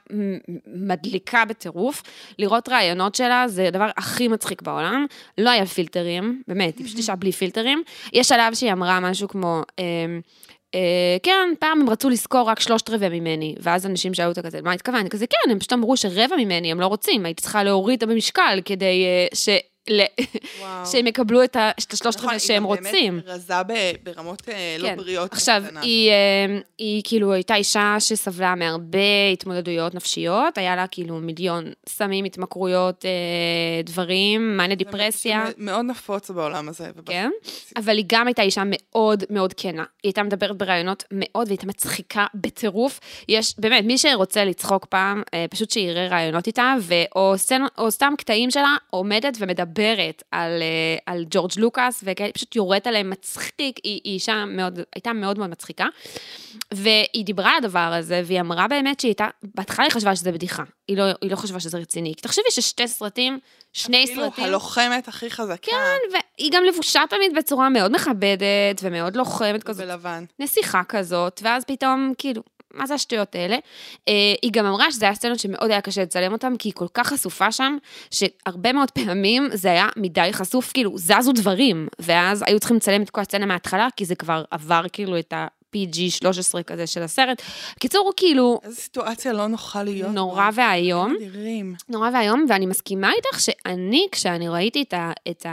מדליקה 0.67 1.45
בטירוף. 1.45 2.03
לראות 2.39 2.69
ראיונות 2.69 3.15
שלה 3.15 3.45
זה 3.49 3.69
הדבר 3.69 3.91
הכי 3.97 4.29
מצחיק 4.29 4.63
בעולם. 4.63 5.07
לא 5.39 5.51
היה 5.51 5.67
פילטרים, 5.67 6.43
באמת, 6.49 6.79
היא 6.79 6.87
פשוט 6.87 6.99
אישה 7.03 7.17
בלי 7.17 7.33
פילטרים. 7.33 7.83
יש 8.13 8.29
שלב 8.29 8.55
שהיא 8.55 8.73
אמרה 8.73 9.01
משהו 9.01 9.29
כמו... 9.29 9.63
אה, 10.75 11.17
כן, 11.23 11.55
פעם 11.59 11.81
הם 11.81 11.91
רצו 11.91 12.09
לשכור 12.09 12.49
רק 12.49 12.61
שלושת 12.61 12.91
רבעי 12.91 13.21
ממני, 13.21 13.55
ואז 13.61 13.87
אנשים 13.87 14.15
שאלו 14.15 14.29
אותה 14.29 14.43
כזה, 14.43 14.63
מה 14.63 14.73
התכוונת? 14.73 15.09
כזה, 15.09 15.27
כן, 15.27 15.51
הם 15.51 15.59
פשוט 15.59 15.73
אמרו 15.73 15.97
שרבע 15.97 16.37
ממני 16.39 16.73
הם 16.73 16.81
לא 16.81 16.87
רוצים, 16.87 17.27
הייתי 17.27 17.43
צריכה 17.43 17.65
להוריד 17.65 18.03
אותה 18.03 18.13
במשקל 18.13 18.61
כדי 18.65 19.05
אה, 19.05 19.27
ש... 19.35 19.49
שהם 20.93 21.07
יקבלו 21.07 21.45
את 21.45 21.57
השלושת 21.79 22.07
נכון, 22.07 22.25
רבעי 22.25 22.35
היא 22.35 22.39
שהם 22.39 22.57
גם 22.57 22.65
רוצים. 22.65 23.15
באמת 23.15 23.29
רזה 23.29 23.55
ברמות 24.03 24.49
לא. 24.79 24.95
בריאות. 24.95 25.33
עכשיו. 25.33 25.63
היא, 25.83 26.13
היא 26.79 27.03
כאילו 27.05 27.33
הייתה 27.33 27.55
אישה 27.55 27.97
שסבלה 27.99 28.55
מהרבה 28.55 28.99
התמודדויות 29.33 29.95
נפשיות, 29.95 30.59
היה 30.59 30.77
לה 30.77 30.87
כאילו 30.87 31.19
מיליון 31.19 31.65
סמים, 31.89 32.25
התמכרויות, 32.25 33.05
אה, 33.05 33.11
דברים, 33.85 34.57
מאניה 34.57 34.77
דיפרסיה. 34.77 35.45
מאוד 35.57 35.85
נפוץ 35.85 36.31
בעולם 36.31 36.69
הזה. 36.69 36.91
כן, 37.07 37.31
אבל 37.77 37.97
היא 37.97 38.05
גם 38.09 38.27
הייתה 38.27 38.43
אישה 38.43 38.63
מאוד 38.67 39.25
מאוד 39.31 39.53
כנה. 39.57 39.83
היא 40.03 40.09
הייתה 40.09 40.23
מדברת 40.23 40.57
בראיונות 40.57 41.05
מאוד, 41.13 41.47
והיא 41.47 41.51
הייתה 41.51 41.67
מצחיקה 41.67 42.27
בטירוף. 42.35 43.01
יש, 43.29 43.55
באמת, 43.59 43.85
מי 43.85 43.99
שרוצה 43.99 44.45
לצחוק 44.45 44.85
פעם, 44.85 45.23
פשוט 45.51 45.71
שיראה 45.71 46.09
ראיונות 46.09 46.47
איתה, 46.47 46.75
ו- 46.81 46.95
או, 47.17 47.33
סצנ... 47.37 47.63
או 47.79 47.91
סתם 47.91 48.13
קטעים 48.19 48.51
שלה, 48.51 48.77
עומדת 48.91 49.37
ומדברת 49.41 49.78
על, 50.31 50.63
אה, 50.63 50.97
על 51.07 51.25
ג'ורג' 51.31 51.51
לוקאס, 51.57 52.05
ופשוט 52.05 52.57
יורדת 52.57 52.87
עליהם 52.87 53.11
מצחיק. 53.11 53.81
היא, 53.85 54.01
היא 54.05 54.15
אישה 54.15 54.45
מאוד, 54.45 54.81
הייתה 54.95 55.13
מאוד 55.13 55.39
מאוד 55.39 55.51
מצחיקה. 55.51 55.87
והיא 56.75 57.25
דיברה 57.25 57.51
על 57.51 57.65
הדבר 57.65 57.79
הזה, 57.79 58.23
והיא 58.25 58.41
אמרה 58.41 58.69
באמת 58.69 59.01
שהיא 59.01 59.09
הייתה, 59.09 59.29
בהתחלה 59.55 59.85
היא 59.85 59.93
חשבה 59.93 60.17
שזה 60.17 60.33
בדיחה. 60.33 60.63
היא 60.89 60.97
לא, 60.97 61.05
היא 61.21 61.31
לא 61.31 61.37
חשבה 61.37 61.61
שזה 61.61 61.79
רציני. 61.79 62.15
כי 62.15 62.23
תחשבי 62.23 62.51
ששתי 62.51 62.89
סרטים, 62.89 63.39
שני 63.73 64.05
כאילו, 64.07 64.23
סרטים... 64.23 64.45
הלוחמת 64.45 65.09
הכי 65.09 65.31
חזקה. 65.31 65.71
כן, 65.71 65.99
והיא 66.13 66.51
גם 66.53 66.65
לבושה 66.65 67.03
תמיד 67.11 67.33
בצורה 67.37 67.69
מאוד 67.69 67.93
מכבדת 67.93 68.81
ומאוד 68.83 69.17
לוחמת 69.17 69.63
כזאת, 69.63 69.87
בלבן. 69.87 70.25
נסיכה 70.39 70.83
כזאת, 70.89 71.41
ואז 71.45 71.65
פתאום, 71.65 72.13
כאילו, 72.19 72.43
מה 72.75 72.87
זה 72.87 72.95
השטויות 72.95 73.35
האלה? 73.35 73.57
אה, 74.09 74.35
היא 74.43 74.51
גם 74.53 74.67
אמרה 74.67 74.93
שזה 74.93 75.07
היה 75.07 75.15
סצנות 75.15 75.39
שמאוד 75.39 75.71
היה 75.71 75.81
קשה 75.81 76.03
לצלם 76.03 76.33
אותן, 76.33 76.57
כי 76.57 76.69
היא 76.69 76.75
כל 76.75 76.87
כך 76.95 77.07
חשופה 77.07 77.53
שם, 77.53 77.77
שהרבה 78.11 78.73
מאוד 78.73 78.91
פעמים 78.91 79.49
זה 79.53 79.71
היה 79.71 79.89
מדי 79.97 80.29
חשוף, 80.33 80.73
כאילו, 80.73 80.99
זזו 80.99 81.33
דברים, 81.33 81.89
ואז 81.99 82.45
היו 82.47 82.59
צריכים 82.59 82.77
לצלם 82.77 83.03
את 83.03 83.11
כל 83.11 83.21
הסצנה 83.21 83.47
מההתחלה, 83.47 83.89
כי 83.97 84.05
זה 84.05 84.15
כבר 84.15 84.45
עבר 84.51 84.83
כאילו 84.93 85.19
את 85.19 85.33
ה-PG 85.33 85.58
13 86.11 86.63
כזה 86.63 86.87
של 86.87 87.03
הסרט. 87.03 87.43
בקיצור, 87.77 88.05
הוא 88.07 88.13
כאילו 88.17 88.61
איזו 88.65 88.77
סיטואציה 88.81 89.33
לא 89.33 89.47
נוחה 89.47 89.83
להיות. 89.83 90.11
נורא. 90.11 90.51
ואיום. 90.55 91.15
אדירים. 91.17 91.75
נורא 91.89 92.11
ואיום, 92.15 92.47
ואני 92.49 92.67
מסכימה 92.67 93.11
איתך 93.17 93.41
שאני, 93.41 94.07
כשאני 94.13 94.49
ראיתי 94.49 94.83
את, 94.83 94.95
ה, 94.95 95.13
את 95.31 95.47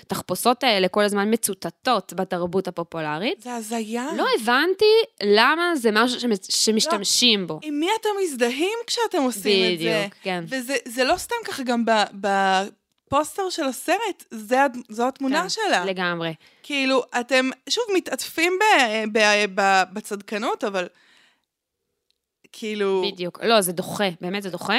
התחפושות 0.00 0.64
האלה 0.64 0.88
כל 0.88 1.02
הזמן 1.04 1.32
מצוטטות 1.32 2.12
בתרבות 2.16 2.68
הפופולרית, 2.68 3.40
זה 3.42 3.54
הזיה. 3.54 4.06
לא 4.16 4.24
הבנתי 4.40 4.84
למה 5.22 5.76
זה 5.76 5.90
משהו 5.92 6.20
שמ- 6.20 6.28
שמשתמשים 6.50 7.46
בו. 7.46 7.58
עם 7.62 7.80
מי 7.80 7.88
אתם 8.00 8.08
מזדהים 8.24 8.78
כשאתם 8.86 9.22
עושים 9.22 9.74
את 9.74 9.78
זה? 9.78 9.84
בדיוק, 10.00 10.14
כן. 10.22 10.44
וזה 10.48 10.76
זה 10.84 11.04
לא 11.04 11.16
סתם 11.16 11.34
ככה, 11.44 11.62
גם 11.62 11.84
ב- 12.20 12.66
בפוסטר 13.12 13.50
של 13.50 13.64
הסרט, 13.64 14.24
זה, 14.30 14.56
זו 14.88 15.08
התמונה 15.08 15.42
כן, 15.42 15.48
שלה. 15.48 15.84
לגמרי. 15.84 16.34
כאילו, 16.62 17.02
אתם 17.20 17.50
שוב 17.68 17.84
מתעטפים 17.94 18.52
ב- 18.60 19.18
ב- 19.18 19.44
ב- 19.60 19.82
בצדקנות, 19.92 20.64
אבל 20.64 20.88
כאילו... 22.52 23.02
בדיוק. 23.12 23.42
לא, 23.42 23.60
זה 23.60 23.72
דוחה, 23.72 24.08
באמת 24.20 24.42
זה 24.42 24.50
דוחה. 24.50 24.78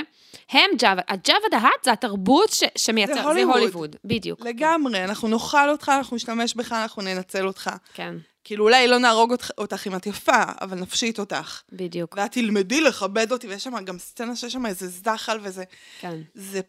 הם 0.50 0.70
ג'אווה, 0.78 1.02
הג'אווה 1.08 1.50
דהאט 1.52 1.84
זה 1.84 1.92
התרבות 1.92 2.50
ש, 2.50 2.64
שמייצר, 2.78 3.14
זה 3.14 3.22
הוליווד. 3.22 3.56
הוליווד. 3.56 3.96
בדיוק. 4.06 4.42
לגמרי, 4.42 5.04
אנחנו 5.04 5.28
נאכל 5.28 5.70
אותך, 5.70 5.92
אנחנו 5.98 6.16
נשתמש 6.16 6.54
בך, 6.54 6.72
אנחנו 6.72 7.02
ננצל 7.02 7.48
אותך. 7.48 7.70
כן, 7.94 8.16
כאילו, 8.44 8.64
אולי 8.64 8.88
לא 8.88 8.98
נהרוג 8.98 9.32
אותך, 9.32 9.50
אותך 9.58 9.88
אם 9.88 9.96
את 9.96 10.06
יפה, 10.08 10.44
אבל 10.62 10.78
נפשית 10.80 11.20
אותך. 11.20 11.62
בדיוק. 11.72 12.16
ואת 12.18 12.32
תלמדי 12.32 12.82
לכבד 12.82 13.32
אותי, 13.32 13.48
ויש 13.48 13.64
שם 13.64 13.86
גם 13.86 14.00
סצנה 14.00 14.36
שיש 14.36 14.54
שם 14.54 14.66
איזה 14.66 14.88
זחל 14.88 15.40
וזה... 15.42 15.64
כן. 16.00 16.18
זה 16.34 16.62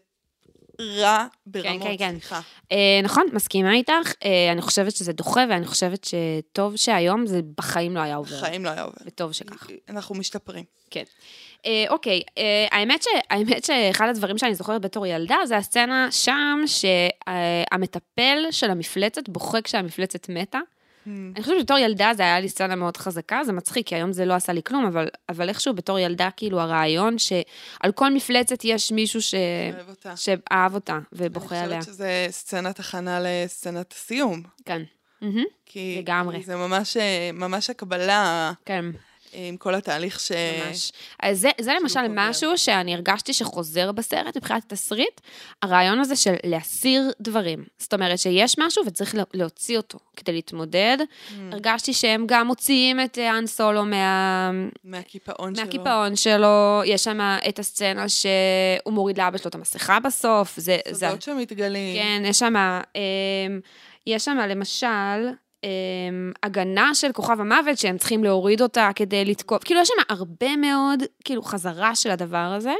רע 0.81 1.25
ברמות, 1.45 1.83
כן, 1.83 1.97
כן. 1.97 2.11
סליחה. 2.11 2.41
אה, 2.71 2.99
נכון, 3.03 3.25
מסכימה 3.33 3.73
איתך. 3.73 4.13
אה, 4.23 4.51
אני 4.51 4.61
חושבת 4.61 4.95
שזה 4.95 5.13
דוחה, 5.13 5.45
ואני 5.49 5.65
חושבת 5.65 6.03
שטוב 6.03 6.75
שהיום 6.75 7.27
זה 7.27 7.39
בחיים 7.57 7.95
לא 7.95 7.99
היה 7.99 8.15
עובר. 8.15 8.37
בחיים 8.37 8.65
לא 8.65 8.69
היה 8.69 8.81
עובר. 8.83 8.97
וטוב 9.05 9.31
שכך. 9.31 9.67
אנחנו 9.89 10.15
משתפרים. 10.15 10.63
כן. 10.91 11.03
אה, 11.65 11.85
אוקיי, 11.89 12.21
אה, 12.37 12.67
האמת, 12.71 13.03
ש, 13.03 13.07
האמת 13.29 13.65
שאחד 13.65 14.07
הדברים 14.09 14.37
שאני 14.37 14.55
זוכרת 14.55 14.81
בתור 14.81 15.05
ילדה, 15.05 15.37
זה 15.45 15.57
הסצנה 15.57 16.07
שם 16.11 16.63
שהמטפל 16.65 18.45
של 18.51 18.71
המפלצת 18.71 19.29
בוכה 19.29 19.61
כשהמפלצת 19.61 20.29
מתה. 20.29 20.59
אני 21.07 21.43
חושבת 21.43 21.59
שבתור 21.59 21.77
ילדה 21.77 22.11
זה 22.15 22.23
היה 22.23 22.39
לי 22.39 22.49
סצנה 22.49 22.75
מאוד 22.75 22.97
חזקה, 22.97 23.43
זה 23.43 23.53
מצחיק, 23.53 23.87
כי 23.87 23.95
היום 23.95 24.13
זה 24.13 24.25
לא 24.25 24.33
עשה 24.33 24.53
לי 24.53 24.63
כלום, 24.63 24.85
אבל, 24.85 25.07
אבל 25.29 25.49
איכשהו 25.49 25.73
בתור 25.73 25.99
ילדה, 25.99 26.29
כאילו 26.37 26.59
הרעיון 26.59 27.17
שעל 27.17 27.91
כל 27.95 28.13
מפלצת 28.13 28.63
יש 28.63 28.91
מישהו 28.91 29.21
ש... 29.21 29.33
אוהב 29.75 29.89
אותה. 29.89 30.17
שאהב 30.17 30.75
אותה 30.75 30.99
ובוכה 31.13 31.59
עליה. 31.59 31.75
אני 31.75 31.79
חושבת 31.79 31.95
שזה 31.95 32.27
סצנת 32.29 32.79
הכנה 32.79 33.19
לסצנת 33.23 33.93
הסיום. 33.93 34.43
כן. 34.65 34.81
מהמם. 35.21 35.43
כי, 35.65 35.95
לגמרי. 35.99 36.43
זה 36.43 36.55
ממש, 36.55 36.97
אה, 36.97 37.29
ממש 37.33 37.69
הקבלה 37.69 38.51
כן, 38.65 38.85
עם 39.35 39.57
כל 39.57 39.75
התהליך 39.75 40.19
ש... 40.19 40.31
ממש. 40.31 40.91
אז 41.19 41.39
זה, 41.39 41.49
זה 41.61 41.71
למשל 41.81 41.99
קובע. 42.07 42.29
משהו 42.29 42.57
שאני 42.57 42.93
הרגשתי 42.95 43.33
שחוזר 43.33 43.91
בסרט 43.91 44.37
מבחינת 44.37 44.63
התסריט, 44.63 45.21
הרעיון 45.61 45.99
הזה 45.99 46.15
של 46.15 46.35
להסיר 46.45 47.11
דברים. 47.21 47.63
זאת 47.77 47.93
אומרת 47.93 48.19
שיש 48.19 48.55
משהו 48.59 48.83
וצריך 48.85 49.15
לה- 49.15 49.23
להוציא 49.33 49.77
אותו 49.77 49.99
כדי 50.15 50.31
להתמודד. 50.31 50.97
Mm. 50.99 51.33
הרגשתי 51.51 51.93
שהם 51.93 52.25
גם 52.27 52.47
מוציאים 52.47 52.99
את 52.99 53.17
אה, 53.17 53.31
האן 53.31 53.47
סולו 53.47 53.85
מה... 53.85 54.51
מהקיפאון 54.83 55.55
שלו. 55.55 55.65
מהקיפאון 55.65 56.15
שלו, 56.15 56.81
יש 56.85 57.03
שם 57.03 57.19
את 57.49 57.59
הסצנה 57.59 58.09
שהוא 58.09 58.93
מוריד 58.93 59.17
לאבא 59.17 59.37
שלו 59.37 59.49
את 59.49 59.55
המסכה 59.55 59.99
בסוף, 59.99 60.53
זה... 60.57 60.77
זה 60.91 61.05
סודות 61.07 61.21
שמתגלים. 61.21 61.95
כן, 61.95 62.23
יש 62.25 62.39
שם, 62.39 62.53
אמ, 62.95 63.59
יש 64.07 64.25
שם 64.25 64.37
למשל 64.49 65.27
הגנה 66.43 66.95
של 66.95 67.11
כוכב 67.11 67.39
המוות 67.41 67.77
שהם 67.77 67.97
צריכים 67.97 68.23
להוריד 68.23 68.61
אותה 68.61 68.89
כדי 68.95 69.25
לתקוף, 69.25 69.63
כאילו 69.63 69.81
יש 69.81 69.87
שם 69.87 70.13
הרבה 70.13 70.55
מאוד, 70.55 71.03
כאילו 71.23 71.41
חזרה 71.43 71.95
של 71.95 72.11
הדבר 72.11 72.37
הזה. 72.37 72.73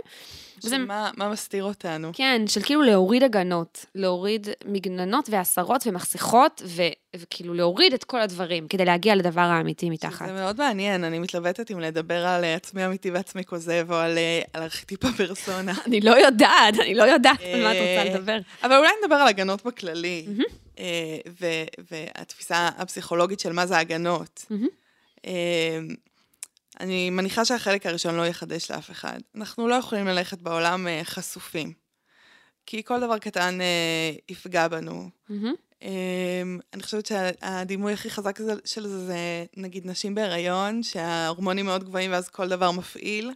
וזה- 0.64 0.76
שמה 0.76 1.12
מה 1.18 1.30
מסתיר 1.30 1.64
אותנו? 1.64 2.12
כן, 2.14 2.42
של 2.48 2.62
כאילו 2.62 2.82
להוריד 2.82 3.24
הגנות, 3.24 3.86
להוריד 3.96 4.48
מגננות 4.66 5.30
והסרות 5.30 5.88
ומסכות, 5.88 6.62
ו- 6.66 6.82
וכאילו 7.16 7.54
להוריד 7.54 7.94
את 7.94 8.04
כל 8.04 8.22
הדברים 8.22 8.68
כדי 8.68 8.86
להגיע 8.86 9.16
לדבר 9.16 9.42
האמיתי 9.42 9.90
מתחת. 9.90 10.26
זה 10.28 10.34
מאוד 10.34 10.58
מעניין, 10.58 11.04
אני 11.04 11.20
מתלבטת 11.20 11.72
אם 11.72 11.80
לדבר 11.80 12.26
על 12.26 12.44
אה, 12.44 12.56
עצמי 12.56 12.86
אמיתי 12.86 13.12
ועצמי 13.12 13.44
כוזב, 13.44 13.88
או 13.92 13.96
על, 13.96 14.18
אה, 14.18 14.42
על 14.54 14.64
ארכיטיפ 14.64 15.06
הפרסונה. 15.06 15.74
אני 15.88 16.02
לא 16.02 16.12
יודעת, 16.12 16.80
אני 16.82 16.96
לא 16.96 17.04
יודעת 17.04 17.40
על 17.54 17.64
מה 17.64 17.72
את 17.72 17.76
אה, 17.76 18.04
רוצה 18.04 18.16
לדבר. 18.18 18.38
אבל 18.64 18.76
אולי 18.78 18.90
נדבר 19.04 19.16
על 19.16 19.28
הגנות 19.28 19.66
בכללי, 19.66 20.26
אה, 20.80 20.86
והתפיסה 21.92 22.70
הפסיכולוגית 22.78 23.40
של 23.40 23.52
מה 23.52 23.66
זה 23.66 23.78
הגנות. 23.78 24.46
אה, 26.80 26.86
אני 26.86 27.10
מניחה 27.10 27.46
שהחלק 27.46 27.86
הראשון 27.86 28.16
לא 28.16 28.26
יחדש 28.28 28.72
לאף 28.72 28.92
אחד. 28.92 29.20
אנחנו 29.36 29.68
לא 29.68 29.76
יכולים 29.76 30.08
ללכת 30.08 30.42
בעולם 30.42 30.88
אה, 30.88 31.02
חשופים, 31.04 31.74
כי 32.66 32.84
כל 32.84 33.00
דבר 33.00 33.18
קטן 33.18 33.62
אה, 33.62 34.12
יפגע 34.30 34.68
בנו. 34.68 35.10
מהמם. 35.30 35.54
Um, 35.82 35.88
אני 36.74 36.84
חושבת 36.84 37.06
שהדימוי 37.06 37.94
הכי 37.94 38.10
חזק 38.10 38.40
הזה- 38.40 38.54
של 38.66 38.88
זה 38.88 39.06
זה 39.06 39.16
נגיד 39.58 39.88
נשים 39.88 40.16
בהיריון, 40.16 40.84
שההורמונים 40.84 41.66
מאוד 41.66 41.84
גבוהים 41.84 42.12
ואז 42.12 42.30
כל 42.30 42.48
דבר 42.50 42.72
מפעיל. 42.72 43.32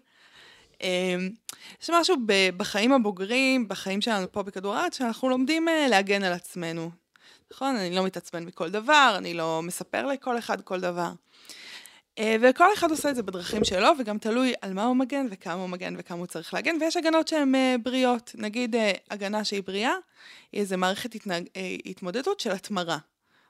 Um, 0.73 0.81
יש 1.83 1.89
משהו 1.89 2.15
ב- 2.25 2.49
בחיים 2.57 2.93
הבוגרים, 2.93 3.67
בחיים 3.67 4.01
שלנו 4.01 4.31
פה 4.31 4.43
בכדור 4.43 4.75
הארץ, 4.75 4.97
שאנחנו 4.97 5.29
לומדים 5.29 5.67
uh, 5.67 5.89
להגן 5.89 6.23
על 6.23 6.33
עצמנו. 6.33 6.91
נכון? 7.53 7.75
אני 7.75 7.95
לא 7.95 8.05
מתעצבן 8.05 8.45
מכל 8.45 8.69
דבר, 8.69 9.15
אני 9.17 9.33
לא 9.33 9.61
מספר 9.63 10.05
לכל 10.05 10.37
אחד 10.37 10.61
כל 10.61 10.79
דבר. 10.79 11.11
Uh, 12.15 12.21
וכל 12.41 12.65
אחד 12.73 12.91
עושה 12.91 13.09
את 13.09 13.15
זה 13.15 13.23
בדרכים 13.23 13.63
שלו, 13.63 13.87
וגם 13.99 14.17
תלוי 14.17 14.53
על 14.61 14.73
מה 14.73 14.83
הוא 14.83 14.95
מגן 14.95 15.27
וכמה 15.31 15.53
הוא 15.53 15.69
מגן 15.69 15.95
וכמה 15.97 16.17
הוא 16.17 16.27
צריך 16.27 16.53
להגן, 16.53 16.75
ויש 16.81 16.97
הגנות 16.97 17.27
שהן 17.27 17.55
uh, 17.55 17.81
בריאות. 17.83 18.31
נגיד 18.35 18.75
uh, 18.75 18.79
הגנה 19.11 19.43
שהיא 19.43 19.63
בריאה, 19.63 19.93
היא 20.51 20.61
איזה 20.61 20.77
מערכת 20.77 21.15
התנהג, 21.15 21.47
אה, 21.55 21.75
התמודדות 21.85 22.39
של 22.39 22.51
התמרה. 22.51 22.97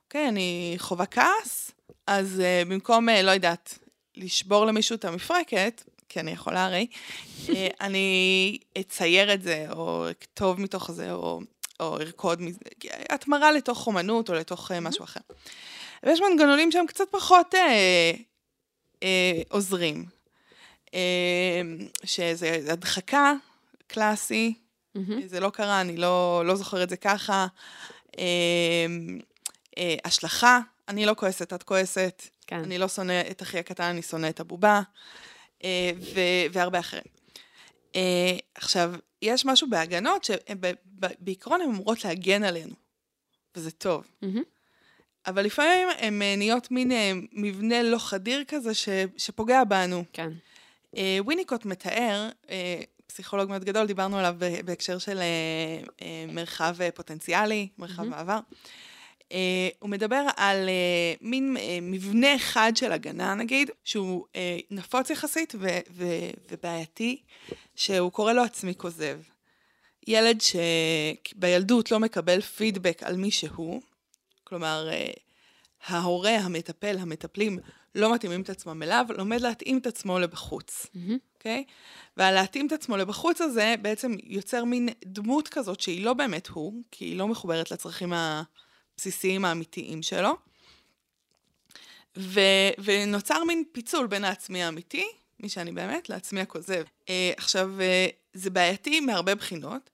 אוקיי, 0.06 0.28
אני 0.28 0.76
חווה 0.78 1.06
כעס, 1.06 1.72
אז 2.08 2.40
אה, 2.40 2.64
במקום, 2.66 3.10
אה, 3.10 3.22
לא 3.22 3.32
יודעת, 3.32 3.80
לשבור 4.18 4.66
למישהו 4.66 4.96
את 4.96 5.06
המפרקת, 5.06 5.84
כי 6.10 6.20
אני 6.20 6.32
יכולה 6.32 6.66
הרי, 6.66 6.88
אה, 7.50 7.68
אני 7.82 8.58
אצייר 8.80 9.34
את 9.34 9.42
זה, 9.42 9.66
או 9.72 10.06
אכתוב 10.12 10.62
מתוך 10.62 10.92
זה, 10.92 11.12
או, 11.12 11.40
או 11.80 11.98
ארקוד 11.98 12.42
מזה, 12.42 12.60
התמרה 13.10 13.52
לתוך 13.52 13.88
אומנות 13.88 14.30
או 14.30 14.34
לתוך 14.34 14.72
אה, 14.72 14.80
משהו 14.80 15.04
אחר. 15.04 15.20
ויש 16.04 16.22
מנגנונים 16.22 16.72
שהם 16.72 16.88
קצת 16.88 17.06
פחות 17.12 17.56
אה, 17.56 18.12
אה, 19.04 19.42
עוזרים. 19.50 20.06
אה, 20.94 21.62
שזה 22.04 22.60
הדחקה, 22.72 23.34
קלאסי, 23.88 24.54
מהמם. 24.96 25.28
זה 25.28 25.40
לא 25.40 25.50
קרה, 25.50 25.82
אני 25.82 25.98
לא, 25.98 26.44
לא 26.46 26.56
זוכר 26.56 26.84
את 26.84 26.90
זה 26.90 26.98
ככה. 26.98 27.48
אה, 28.20 28.86
אה, 29.78 29.96
השלכה, 30.06 30.60
אני 30.88 31.06
לא 31.06 31.14
כועסת, 31.18 31.54
את 31.54 31.64
כועסת. 31.64 32.24
כן. 32.48 32.60
אני 32.60 32.78
לא 32.78 32.88
שונא 32.88 33.22
את 33.32 33.42
אחי 33.42 33.60
הקטן, 33.60 33.84
אני 33.84 34.02
שונא 34.02 34.30
את 34.30 34.40
הבובה. 34.40 34.82
אה, 35.64 35.92
ו- 36.16 36.54
והרבה 36.54 36.80
אחרים. 36.80 37.04
אה, 37.96 38.38
עכשיו, 38.56 38.94
יש 39.22 39.46
משהו 39.46 39.70
בהגנות 39.70 40.24
שבעיקרון 40.24 41.62
הן 41.62 41.70
אמורות 41.70 42.06
להגן 42.06 42.44
עלינו, 42.44 42.76
וזה 43.56 43.72
טוב. 43.72 44.04
מהמם. 44.22 44.44
אבל 45.30 45.46
לפעמים 45.46 45.88
הן 46.00 46.22
אה, 46.22 46.36
נהיות 46.38 46.72
מין 46.72 46.92
אה, 46.92 47.12
מבנה 47.34 47.84
לא 47.84 47.98
חדיר 47.98 48.44
כזה 48.48 48.74
ש- 48.74 48.90
שפוגע 49.18 49.64
בנו. 49.64 50.04
כן. 50.14 50.30
אה, 50.98 51.18
וויניקוט 51.20 51.66
מתאר, 51.66 52.30
פסיכולוג 53.08 53.50
מאוד 53.50 53.64
גדול, 53.64 53.86
דיברנו 53.86 54.18
עליו 54.18 54.36
בהקשר 54.66 54.98
של 54.98 55.20
מרחב 56.28 56.76
פוטנציאלי, 56.96 57.68
מרחב 57.78 58.02
מהמם. 58.04 58.10
מעבר. 58.10 58.40
אה, 59.32 59.70
הוא 59.80 59.90
מדבר 59.90 60.26
על 60.38 60.70
אה, 60.70 61.14
מין 61.22 61.58
אה, 61.60 61.80
מבנה 61.82 62.36
אחד 62.36 62.72
של 62.76 62.92
הגנה, 62.92 63.36
נגיד, 63.36 63.72
שהוא 63.84 64.26
אה, 64.36 64.58
נפוץ 64.72 65.10
יחסית 65.10 65.56
ו- 65.60 65.68
ו- 65.92 66.30
ובעייתי, 66.52 67.22
שהוא 67.76 68.12
קורא 68.12 68.34
לו 68.34 68.44
עצמי 68.44 68.74
כוזב. 68.78 69.20
ילד 70.08 70.38
שבילדות 70.42 71.92
לא 71.92 72.00
מקבל 72.00 72.42
פידבק 72.42 73.04
על 73.04 73.16
מי 73.18 73.32
שהוא, 73.32 73.82
כלומר, 74.50 74.90
אה, 74.92 75.12
ההורה, 75.88 76.36
המטפל, 76.38 76.98
המטפלים, 77.00 77.60
לא 77.96 78.14
מתאימים 78.14 78.42
את 78.42 78.50
עצמם 78.50 78.84
אליו, 78.84 79.06
לומד 79.18 79.42
להתאים 79.42 79.78
את 79.78 79.88
עצמו 79.88 80.20
לבחוץ. 80.20 80.88
אוקיי? 81.36 81.64
והלהתאים 82.18 82.68
את 82.68 82.72
עצמו 82.72 82.98
לבחוץ 82.98 83.42
הזה 83.42 83.76
בעצם 83.82 84.16
יוצר 84.24 84.64
מין 84.64 84.90
דמות 85.06 85.48
כזאת 85.48 85.80
שהיא 85.80 86.06
לא 86.06 86.14
באמת 86.14 86.48
הוא, 86.48 86.74
כי 86.92 87.06
היא 87.06 87.18
לא 87.18 87.28
מחוברת 87.28 87.72
לצרכים 87.72 88.14
הבסיסיים 88.14 89.46
האמיתיים 89.46 90.02
שלו. 90.02 90.38
ו- 92.18 92.72
ונוצר 92.84 93.44
מין 93.44 93.64
פיצול 93.72 94.08
בין 94.08 94.24
העצמי 94.24 94.64
האמיתי, 94.64 95.08
מי 95.40 95.50
שאני 95.50 95.72
באמת, 95.72 96.10
לעצמי 96.10 96.42
הכוזב. 96.42 96.84
אה, 97.10 97.32
עכשיו, 97.38 97.82
אה, 97.82 98.08
זה 98.34 98.50
בעייתי 98.50 99.00
מהרבה 99.00 99.36
בחינות, 99.36 99.90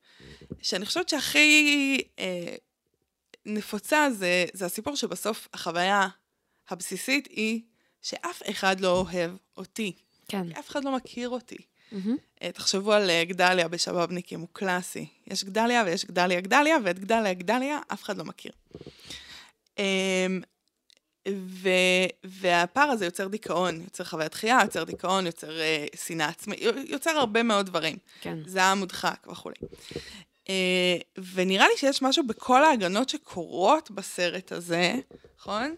שאני 0.62 0.86
חושבת 0.86 1.10
שהכי 1.10 2.02
אה, 2.20 2.56
נפוצה 3.46 4.08
זה, 4.12 4.46
זה 4.54 4.66
הסיפור 4.66 4.96
שבסוף 4.96 5.48
החוויה 5.54 6.08
הבסיסית 6.70 7.28
היא 7.28 7.62
שאף 8.02 8.42
אחד 8.50 8.80
לא 8.80 8.92
אוהב 8.92 9.32
אותי, 9.58 9.94
כן. 10.28 10.52
אף 10.60 10.70
אחד 10.70 10.84
לא 10.84 10.96
מכיר 10.96 11.30
אותי. 11.30 11.58
אה, 12.42 12.52
תחשבו 12.52 12.94
על 12.94 13.10
אה, 13.10 13.24
גדליה 13.26 13.68
בשבאבניקים, 13.68 14.40
הוא 14.40 14.48
קלאסי. 14.54 15.08
יש 15.28 15.44
גדליה 15.44 15.84
ויש 15.86 16.06
גדליה 16.06 16.42
גדליה, 16.42 16.78
ואת 16.84 17.00
גדליה 17.00 17.34
גדליה 17.34 17.80
אף 17.94 18.04
אחד 18.04 18.18
לא 18.18 18.26
מכיר. 18.26 18.52
אמ, 19.78 20.42
ו, 21.30 21.70
והפער 22.24 22.90
הזה 22.90 23.06
יוצר 23.06 23.28
דיכאון, 23.28 23.82
יוצר 23.82 24.04
חוויית 24.04 24.32
דחייה, 24.32 24.60
יוצר 24.64 24.84
דיכאון, 24.84 25.26
יוצר 25.26 25.60
אה, 25.60 25.86
שנאה 26.06 26.30
עצמית, 26.30 26.60
יוצר 26.88 27.10
הרבה 27.10 27.44
מאוד 27.44 27.66
דברים. 27.66 27.98
כן. 28.22 28.38
זעם 28.46 28.80
מודחק 28.80 29.28
וכולי. 29.32 29.56
אה, 30.50 30.98
ונראה 31.34 31.68
לי 31.68 31.78
שיש 31.78 32.02
משהו 32.02 32.28
בכל 32.28 32.64
ההגנות 32.64 33.10
שקורות 33.10 33.92
בסרט 33.92 34.52
הזה, 34.52 34.94
נכון? 35.40 35.76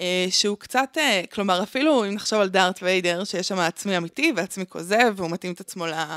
אה, 0.00 0.26
שהוא 0.30 0.58
קצת, 0.58 0.88
אה, 0.98 1.22
כלומר, 1.32 1.62
אפילו 1.62 2.04
אם 2.04 2.10
נחשוב 2.14 2.40
על 2.40 2.48
דארט 2.48 2.78
ויידר, 2.82 3.24
שיש 3.24 3.48
שם 3.48 3.58
עצמי 3.58 3.96
אמיתי 3.96 4.32
ועצמי 4.36 4.64
כוזב, 4.68 5.12
והוא 5.16 5.30
מתאים 5.30 5.52
את 5.52 5.60
עצמו 5.60 5.86
ל- 5.86 6.16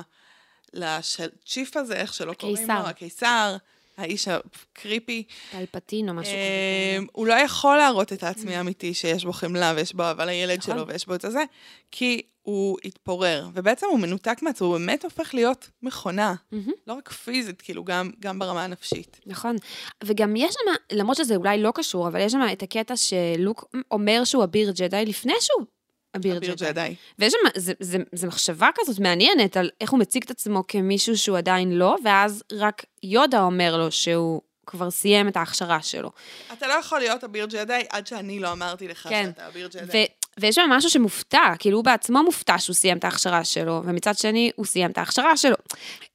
לצ'יף 0.74 1.78
הזה, 1.78 1.94
איך 1.96 2.14
שלא 2.14 2.34
קוראים 2.34 2.58
לו, 2.80 2.88
הקיסר. 2.90 3.56
האיש 3.98 4.28
הקריפי. 4.28 5.24
פלפטין 5.52 6.10
או 6.10 6.14
משהו 6.14 6.32
כזה. 6.32 6.40
אה, 6.40 6.98
הוא 7.12 7.28
לא 7.28 7.34
יכול 7.34 7.78
להראות 7.78 8.14
את 8.14 8.24
העצמי 8.24 8.56
האמיתי 8.56 8.94
שיש 8.94 9.26
בו 9.26 9.34
חמלה 9.34 9.74
ויש 9.76 9.94
בו 9.94 10.04
לילד 10.26 10.58
נכון. 10.58 10.76
שלו 10.76 10.88
ויש 10.88 11.06
בו 11.06 11.16
את 11.16 11.26
הזה, 11.26 11.44
כי 11.92 12.22
הוא 12.46 12.78
התפורר, 12.86 13.50
ובעצם 13.54 13.88
הוא 13.90 14.00
מנותק 14.00 14.38
מעצמו, 14.42 14.68
הוא 14.68 14.78
באמת 14.78 15.04
הופך 15.04 15.34
להיות 15.34 15.70
מכונה, 15.82 16.36
מהמם. 16.52 16.72
לא 16.88 16.94
רק 16.94 17.10
פיזית, 17.10 17.62
כאילו, 17.62 17.84
גם, 17.84 18.12
גם 18.20 18.40
ברמה 18.40 18.64
הנפשית. 18.64 19.20
נכון. 19.26 19.56
וגם 20.04 20.36
יש 20.36 20.54
שם, 20.54 20.98
למרות 20.98 21.18
שזה 21.18 21.36
אולי 21.36 21.62
לא 21.62 21.72
קשור, 21.76 22.08
אבל 22.08 22.20
יש 22.20 22.32
שם 22.32 22.42
את 22.54 22.64
הקטע 22.64 22.96
שלוק 22.96 23.76
אומר 23.92 24.24
שהוא 24.24 24.44
אביר 24.44 24.72
ג'די 24.72 25.06
לפני 25.06 25.34
שהוא 25.40 25.66
אביר. 26.16 26.40
ג'די. 26.40 26.96
ויש 27.20 27.34
שם, 27.34 27.60
זה, 27.60 27.74
זה, 27.80 27.98
זה 28.12 28.28
מחשבה 28.28 28.70
כזאת 28.76 29.00
מעניינת 29.00 29.58
על 29.58 29.70
איך 29.82 29.92
הוא 29.92 30.00
מציג 30.00 30.24
את 30.24 30.32
עצמו 30.32 30.64
כמישהו 30.68 31.18
שהוא 31.18 31.38
עדיין 31.38 31.72
לא, 31.72 31.96
ואז 32.04 32.44
רק 32.52 32.86
יודה 33.04 33.42
אומר 33.42 33.78
לו 33.78 33.92
שהוא 33.92 34.42
כבר 34.66 34.92
סיים 34.92 35.28
את 35.28 35.38
ההכשרה 35.38 35.82
שלו. 35.82 36.12
אתה 36.54 36.68
לא 36.68 36.74
יכול 36.74 37.00
להיות 37.00 37.24
אביר 37.24 37.46
ג'די 37.46 37.84
עד 37.90 38.08
שאני 38.08 38.40
לא 38.40 38.52
אמרתי 38.52 38.88
לך 38.88 39.08
כן. 39.10 39.30
שאתה 39.36 39.48
אביר 39.48 39.68
ג'די. 39.68 40.06
ויש 40.40 40.56
שם 40.56 40.70
משהו 40.70 40.90
שמופתע, 40.90 41.54
כאילו 41.60 41.78
הוא 41.78 41.86
בעצמו 41.86 42.24
מופתע 42.24 42.60
שהוא 42.60 42.74
סיים 42.74 42.98
את 42.98 43.04
ההכשרה 43.04 43.44
שלו, 43.44 43.82
ומצד 43.86 44.18
שני 44.18 44.52
הוא 44.56 44.66
סיים 44.66 44.92
את 44.92 44.98
ההכשרה 44.98 45.38
שלו. 45.38 45.56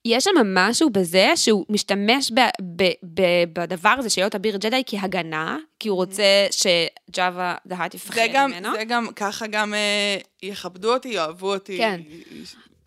יש 0.04 0.24
שם 0.24 0.30
משהו 0.54 0.90
בזה 0.90 1.33
שהוא 1.37 1.64
משתמש 1.68 2.33
ב- 2.33 2.40
ב- 2.76 2.92
ב- 3.14 3.44
בדבר 3.52 3.94
הזה 3.98 4.11
של 4.11 4.20
להיות 4.20 4.35
אביר 4.35 4.56
ג'די 4.56 4.83
כהגנה, 4.87 5.59
כי 5.78 5.88
הוא 5.88 5.96
רוצה 5.96 6.46
שג'אווה 6.50 7.54
דהת 7.66 7.94
יפחד 7.94 8.14
זה 8.14 8.26
גם, 8.33 8.50
ממנו. 8.50 8.68
זה 8.72 8.85
גם, 8.85 9.06
ככה 9.16 9.46
גם 9.46 9.74
אה, 9.74 10.16
יכבדו 10.42 10.92
אותי, 10.92 11.09
יאהבו 11.09 11.54
אותי. 11.54 11.78
כן. 11.78 12.00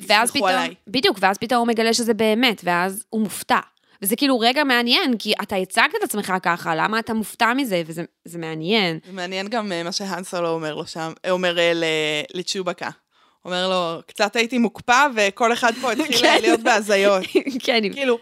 ואז 0.08 0.32
פתאום, 0.32 0.48
עליי. 0.48 0.76
בדיוק, 0.88 1.18
ואז 1.22 1.38
פתאום 1.38 1.60
הוא 1.60 1.68
מגלה 1.68 1.94
שזה 1.94 2.14
באמת, 2.14 2.62
ואז 2.64 3.04
הוא 3.10 3.22
מופתע. 3.22 3.60
וזה 4.04 4.16
כאילו 4.16 4.40
רגע 4.40 4.64
מעניין, 4.64 5.18
כי 5.18 5.34
אתה 5.42 5.56
הצגת 5.56 5.96
את 6.00 6.04
עצמך 6.04 6.34
ככה, 6.44 6.76
למה 6.76 7.00
אתה 7.00 7.14
מופתע 7.14 7.54
מזה, 7.54 7.82
וזה 7.86 8.04
זה 8.26 8.38
מעניין. 8.38 9.00
זה 9.06 9.12
מעניין 9.12 9.48
גם 9.48 9.72
אה, 9.72 9.84
מה 9.84 9.92
שהנסולו 9.92 10.50
אומר 10.50 10.76
לו 10.76 10.86
שם, 10.88 11.14
אה, 11.26 11.32
אומר 11.32 11.60
אה, 11.60 11.72
לצ'ובקה. 12.34 12.90
אומר 13.46 13.70
לו, 13.70 14.02
קצת 14.08 14.36
הייתי 14.36 14.58
מוקפא 14.58 15.08
וכל 15.16 15.54
אחד 15.54 15.72
פה 15.82 15.92
התחיל 15.92 16.18
כן. 16.18 16.38
להיות 16.42 16.60
בהזיות. 16.60 17.24
כן, 17.66 17.94
כאילו, 17.94 18.18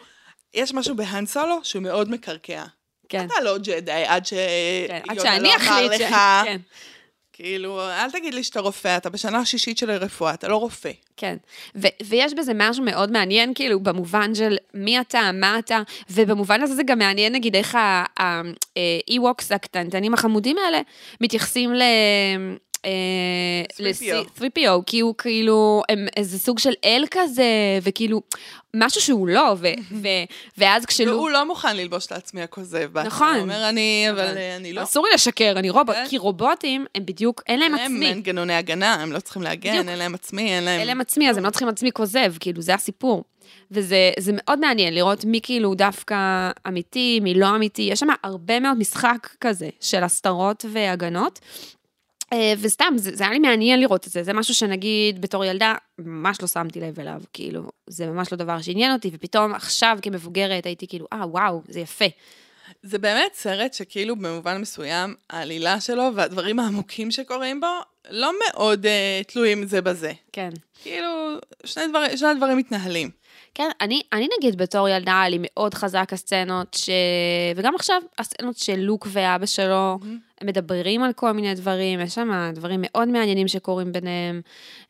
יש 0.54 0.74
משהו 0.74 0.96
בהנסולו 0.96 1.60
שהוא 1.64 1.84
מאוד 1.84 2.10
מקרקע. 2.10 2.64
כן. 3.10 3.26
אתה 3.26 3.44
לא 3.44 3.58
ג'די 3.58 3.92
עד 3.92 4.28
כן, 4.88 5.00
עד 5.10 5.20
שאני 5.20 5.50
לא 5.50 5.56
אחליט 5.56 5.92
ש... 5.92 6.02
כן, 6.44 6.58
כאילו, 7.42 7.82
אל 7.82 8.12
תגיד 8.12 8.34
לי 8.34 8.44
שאתה 8.44 8.60
רופא, 8.60 8.98
אתה 8.98 9.10
בשנה 9.10 9.40
השישית 9.40 9.78
של 9.78 9.90
הרפואה, 9.90 10.34
אתה 10.34 10.48
לא 10.48 10.56
רופא. 10.56 10.92
כן. 11.18 11.38
ו- 11.76 11.88
ויש 12.04 12.34
בזה 12.34 12.52
משהו 12.56 12.84
מאוד 12.84 13.12
מעניין, 13.12 13.54
כאילו, 13.54 13.80
במובן 13.80 14.36
של 14.36 14.58
מי 14.74 15.00
אתה, 15.00 15.32
מה 15.34 15.60
אתה, 15.60 15.82
ובמובן 16.10 16.62
הזה 16.62 16.76
זה 16.76 16.84
גם 16.84 17.00
מעניין, 17.00 17.34
נגיד, 17.34 17.56
איך 17.56 17.76
ה-e-walks 17.76 19.56
הקטנטנים 19.56 20.14
החמודים 20.14 20.58
האלה 20.58 20.82
מתייחסים 21.22 21.74
ל... 21.74 21.82
אה, 22.86 22.92
3PO. 23.78 24.40
3PO, 24.42 24.84
כי 24.86 25.00
הוא 25.00 25.16
כאילו, 25.18 25.84
הם 25.90 26.08
איזה 26.18 26.40
סוג 26.40 26.60
של 26.60 26.74
אל 26.86 27.04
כזה, 27.12 27.44
וכאילו, 27.82 28.22
משהו 28.74 29.02
שהוא 29.02 29.28
לא, 29.28 29.56
ו- 29.58 29.68
ו- 30.02 30.08
ואז 30.58 30.86
כשלו... 30.86 31.12
והוא 31.12 31.30
לא 31.30 31.48
מוכן 31.48 31.78
ללבוש 31.78 32.12
לעצמי 32.12 32.42
הכוזב. 32.42 32.98
נכון. 32.98 33.34
הוא 33.34 33.42
אומר, 33.42 33.70
אני, 33.70 34.08
אבל 34.12 34.20
אבל- 34.20 34.38
אה, 34.38 34.56
אני 34.56 34.74
לא. 34.74 34.84
אסור 34.84 35.06
לי 35.06 35.12
לשקר, 35.14 35.54
אני 35.58 35.70
רובוט, 35.70 35.96
כן. 35.96 36.06
כי 36.10 36.18
רובוטים 36.18 36.86
הם 36.96 37.06
בדיוק, 37.06 37.42
אין 37.48 37.60
להם 37.60 37.76
הם 37.76 37.82
עצמי. 37.96 38.14
מנגנוני 38.14 38.54
הגנה, 38.54 38.94
הם 38.94 39.12
לא 39.12 39.20
צריכים 39.20 39.42
להגן. 39.42 39.90
אין 39.90 40.00
להם 40.00 40.16
עצמי, 40.16 40.54
אין 40.56 40.64
להם... 40.64 40.80
אין 40.80 40.88
להם 40.88 41.02
עצמי, 41.02 41.30
אז 41.30 41.38
הם 41.38 41.46
לא 41.46 41.50
צריכים 41.50 41.68
עצמי 41.68 41.92
כוזב, 41.92 42.34
כאילו, 42.40 42.62
זה 42.62 42.74
הסיפור. 42.74 43.24
וזה 43.72 44.12
זה 44.20 44.32
מאוד 44.36 44.60
מעניין 44.60 44.94
לראות 44.94 45.26
מי 45.26 45.40
כאילו 45.44 45.76
דווקא 45.76 46.16
אמיתי, 46.68 47.20
מי 47.24 47.34
לא 47.34 47.56
אמיתי. 47.56 47.82
יש 47.82 48.00
שם 48.00 48.08
הרבה 48.24 48.60
מאוד 48.60 48.78
משחק 48.78 49.28
כזה 49.42 49.70
של 49.82 50.04
הסתרות 50.04 50.66
והגנות. 50.70 51.40
אה, 52.34 52.54
וסתם, 52.62 52.94
זה, 52.98 53.16
זה 53.16 53.24
היה 53.24 53.34
לי 53.34 53.40
מעניין 53.40 53.80
לראות 53.80 54.08
את 54.08 54.12
זה. 54.12 54.24
זה 54.24 54.34
משהו 54.34 54.54
שנגיד, 54.54 55.22
בתור 55.22 55.46
ילדה, 55.46 55.76
ממש 56.00 56.42
לא 56.42 56.48
שמתי 56.48 56.80
לב 56.80 57.00
אליו. 57.00 57.22
כאילו, 57.34 57.62
זה 57.88 58.06
ממש 58.06 58.32
לא 58.32 58.38
דבר 58.38 58.62
שעניין 58.62 58.94
אותי, 58.94 59.10
ופתאום 59.14 59.54
עכשיו 59.54 59.98
כמבוגרת 60.02 60.66
הייתי 60.66 60.88
כאילו, 60.88 61.08
אה, 61.14 61.28
וואו, 61.28 61.62
זה 61.68 61.80
יפה. 61.80 62.06
זה 62.84 62.98
באמת 62.98 63.32
סרט 63.34 63.74
שכאילו 63.74 64.16
במובן 64.16 64.62
מסוים, 64.62 65.16
העלילה 65.30 65.82
שלו 65.82 66.04
והדברים 66.16 66.60
העמוקים 66.60 67.12
שקורים 67.12 67.62
בו, 67.62 67.68
לא 68.10 68.32
מאוד 68.40 68.86
uh, 68.86 69.32
תלויים 69.32 69.66
זה 69.66 69.82
בזה. 69.82 70.12
כן. 70.32 70.50
כאילו, 70.82 71.38
שני, 71.66 71.88
דבר, 71.88 72.16
שני 72.16 72.28
הדברים 72.28 72.58
מתנהלים. 72.58 73.10
כן, 73.56 73.70
אני, 73.82 74.02
אני 74.14 74.28
נגיד 74.38 74.58
בתור 74.58 74.90
ילדה, 74.90 75.20
היה 75.20 75.30
לי 75.30 75.38
מאוד 75.42 75.74
חזק 75.74 76.14
הסצנות 76.14 76.74
ש... 76.74 76.90
וגם 77.56 77.76
עכשיו, 77.76 78.02
הסצנות 78.20 78.58
של 78.58 78.76
לוק 78.80 79.08
ואבא 79.12 79.46
שלו, 79.46 80.00
הם 80.42 80.48
מדברים 80.48 81.04
על 81.04 81.14
כל 81.14 81.32
מיני 81.32 81.54
דברים, 81.54 82.00
יש 82.00 82.16
שם 82.16 82.52
דברים 82.54 82.80
מאוד 82.84 83.08
מעניינים 83.08 83.48
שקורים 83.48 83.92
ביניהם. 83.92 84.42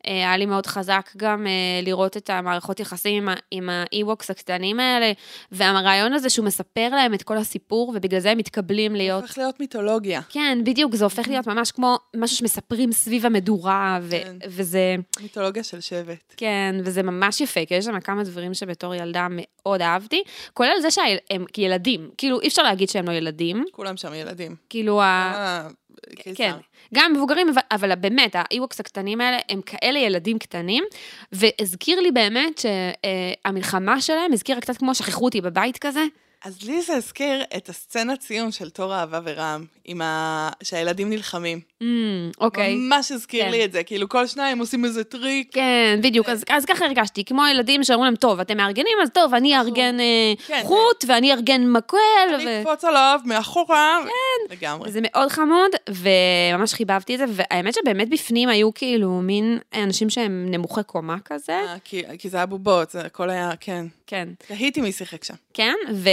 אה, 0.07 0.11
היה 0.11 0.37
לי 0.37 0.45
מאוד 0.45 0.65
חזק 0.65 1.09
גם 1.17 1.47
אה, 1.47 1.51
לראות 1.83 2.17
את 2.17 2.29
המערכות 2.29 2.79
יחסים 2.79 3.23
עם 3.23 3.29
ה- 3.29 3.35
עם 3.51 3.69
ה-e-box 3.69 4.25
הקטנים 4.29 4.79
האלה, 4.79 5.11
והרעיון 5.51 6.13
הזה 6.13 6.29
שהוא 6.29 6.45
מספר 6.45 6.89
להם 6.89 7.13
את 7.13 7.23
כל 7.23 7.37
הסיפור, 7.37 7.93
ובגלל 7.95 8.19
זה 8.19 8.31
הם 8.31 8.37
מתקבלים 8.37 8.95
להיות... 8.95 9.21
הופך 9.23 9.37
להיות 9.37 9.59
מיתולוגיה. 9.59 10.21
כן, 10.29 10.57
בדיוק, 10.63 10.95
זה 10.95 11.03
הופך 11.03 11.27
להיות 11.27 11.47
ממש 11.47 11.71
כמו 11.71 11.97
משהו 12.15 12.37
שמספרים 12.37 12.91
סביב 12.91 13.25
המדורה, 13.25 13.99
ו- 14.01 14.09
כן. 14.23 14.35
וזה... 14.47 14.95
מיתולוגיה 15.21 15.63
של 15.63 15.81
שבט. 15.81 16.33
כן, 16.37 16.75
וזה 16.83 17.03
ממש 17.03 17.41
יפה, 17.41 17.65
כי 17.65 17.73
יש 17.75 17.85
שם 17.85 17.99
כמה 17.99 18.23
דברים 18.23 18.53
שבתור 18.53 18.95
ילדה 18.95 19.27
מאוד 19.31 19.81
אהבתי, 19.81 20.23
כולל 20.53 20.79
זה 20.81 20.91
שהם 20.91 21.45
ילדים, 21.57 22.09
כאילו 22.17 22.41
אי 22.41 22.47
אפשר 22.47 22.63
להגיד 22.63 22.89
שהם 22.89 23.05
לא 23.05 23.11
ילדים, 23.11 23.65
כולם 23.71 23.97
שם 23.97 24.13
ילדים. 24.13 24.55
כאילו 24.69 25.01
ה... 25.01 25.05
אה, 25.41 25.67
קיסר. 26.15 26.33
כן, 26.33 26.51
גם 26.93 27.13
מבוגרים, 27.13 27.49
אבל, 27.49 27.61
אבל 27.71 27.95
באמת, 27.95 28.35
האיווקס 28.35 28.79
הקטנים 28.79 29.21
האלה 29.21 29.37
הם 29.49 29.61
כאלה 29.61 29.99
ילדים 29.99 30.39
קטנים, 30.39 30.83
והזכיר 31.31 31.99
לי 31.99 32.11
באמת 32.11 32.61
שהמלחמה 32.61 34.01
שלהם 34.01 34.33
הזכירה 34.33 34.61
קצת 34.61 34.77
כמו 34.77 34.95
שכחו 34.95 35.25
אותי 35.25 35.41
בבית 35.41 35.77
כזה. 35.77 36.05
אז 36.45 36.63
לי 36.63 36.81
זה 36.81 36.93
הזכיר 36.93 37.43
את 37.57 37.69
הסצנת 37.69 38.19
ציון 38.19 38.51
של 38.51 38.69
תור 38.69 38.95
אהבה 38.95 39.19
ורעם, 39.23 39.65
עם 39.85 40.01
ה... 40.01 40.49
שהילדים 40.63 41.09
נלחמים. 41.09 41.59
אממ, 41.83 41.85
אוקיי. 42.39 42.75
ממש 42.75 43.11
הזכיר 43.11 43.45
כן. 43.45 43.51
לי 43.51 43.65
את 43.65 43.71
זה, 43.71 43.83
כאילו 43.83 44.09
כל 44.09 44.27
שניים 44.27 44.59
עושים 44.59 44.85
איזה 44.85 45.03
טריק. 45.03 45.53
כן, 45.53 45.99
בדיוק, 46.03 46.29
אז, 46.29 46.43
אז 46.49 46.65
ככה 46.65 46.85
הרגשתי, 46.85 47.25
כמו 47.25 47.43
ילדים 47.47 47.83
שאומרים 47.83 48.05
להם, 48.05 48.15
טוב, 48.15 48.39
אתם 48.39 48.57
מארגנים, 48.57 48.97
אז 49.03 49.09
טוב, 49.13 49.33
אני 49.33 49.57
אארגן 49.57 49.99
אה, 49.99 50.33
כן, 50.47 50.61
חוט, 50.63 51.05
ואני 51.07 51.33
אארגן 51.33 51.67
מקל, 51.67 51.97
אני 52.35 52.45
ו... 52.45 52.61
אקפוץ 52.61 52.83
עליו 52.83 53.19
מאחורה. 53.25 53.99
כן. 54.03 54.55
לגמרי. 54.55 54.91
זה 54.91 54.99
מאוד 55.03 55.29
חמוד, 55.29 55.71
וממש 55.89 56.73
חיבבתי 56.73 57.13
את 57.13 57.19
זה, 57.19 57.25
והאמת 57.29 57.73
שבאמת 57.73 58.09
בפנים 58.09 58.49
היו 58.49 58.73
כאילו 58.73 59.11
מין 59.11 59.59
אנשים 59.73 60.09
שהם 60.09 60.47
נמוכי 60.49 60.83
קומה 60.83 61.17
כזה, 61.25 61.53
אה, 61.53 61.75
כי, 61.83 62.03
כי 62.19 62.29
זה 62.29 62.37
היה 62.37 62.45
בובות, 62.45 62.91
זה 62.91 63.01
הכל 63.01 63.29
היה, 63.29 63.51
כן. 63.59 63.85
כן, 64.11 64.29
תהיתי 64.47 64.81
מי 64.81 64.91
שיחק 64.91 65.23
שם. 65.23 65.33
כן, 65.53 65.73
ו... 65.93 66.09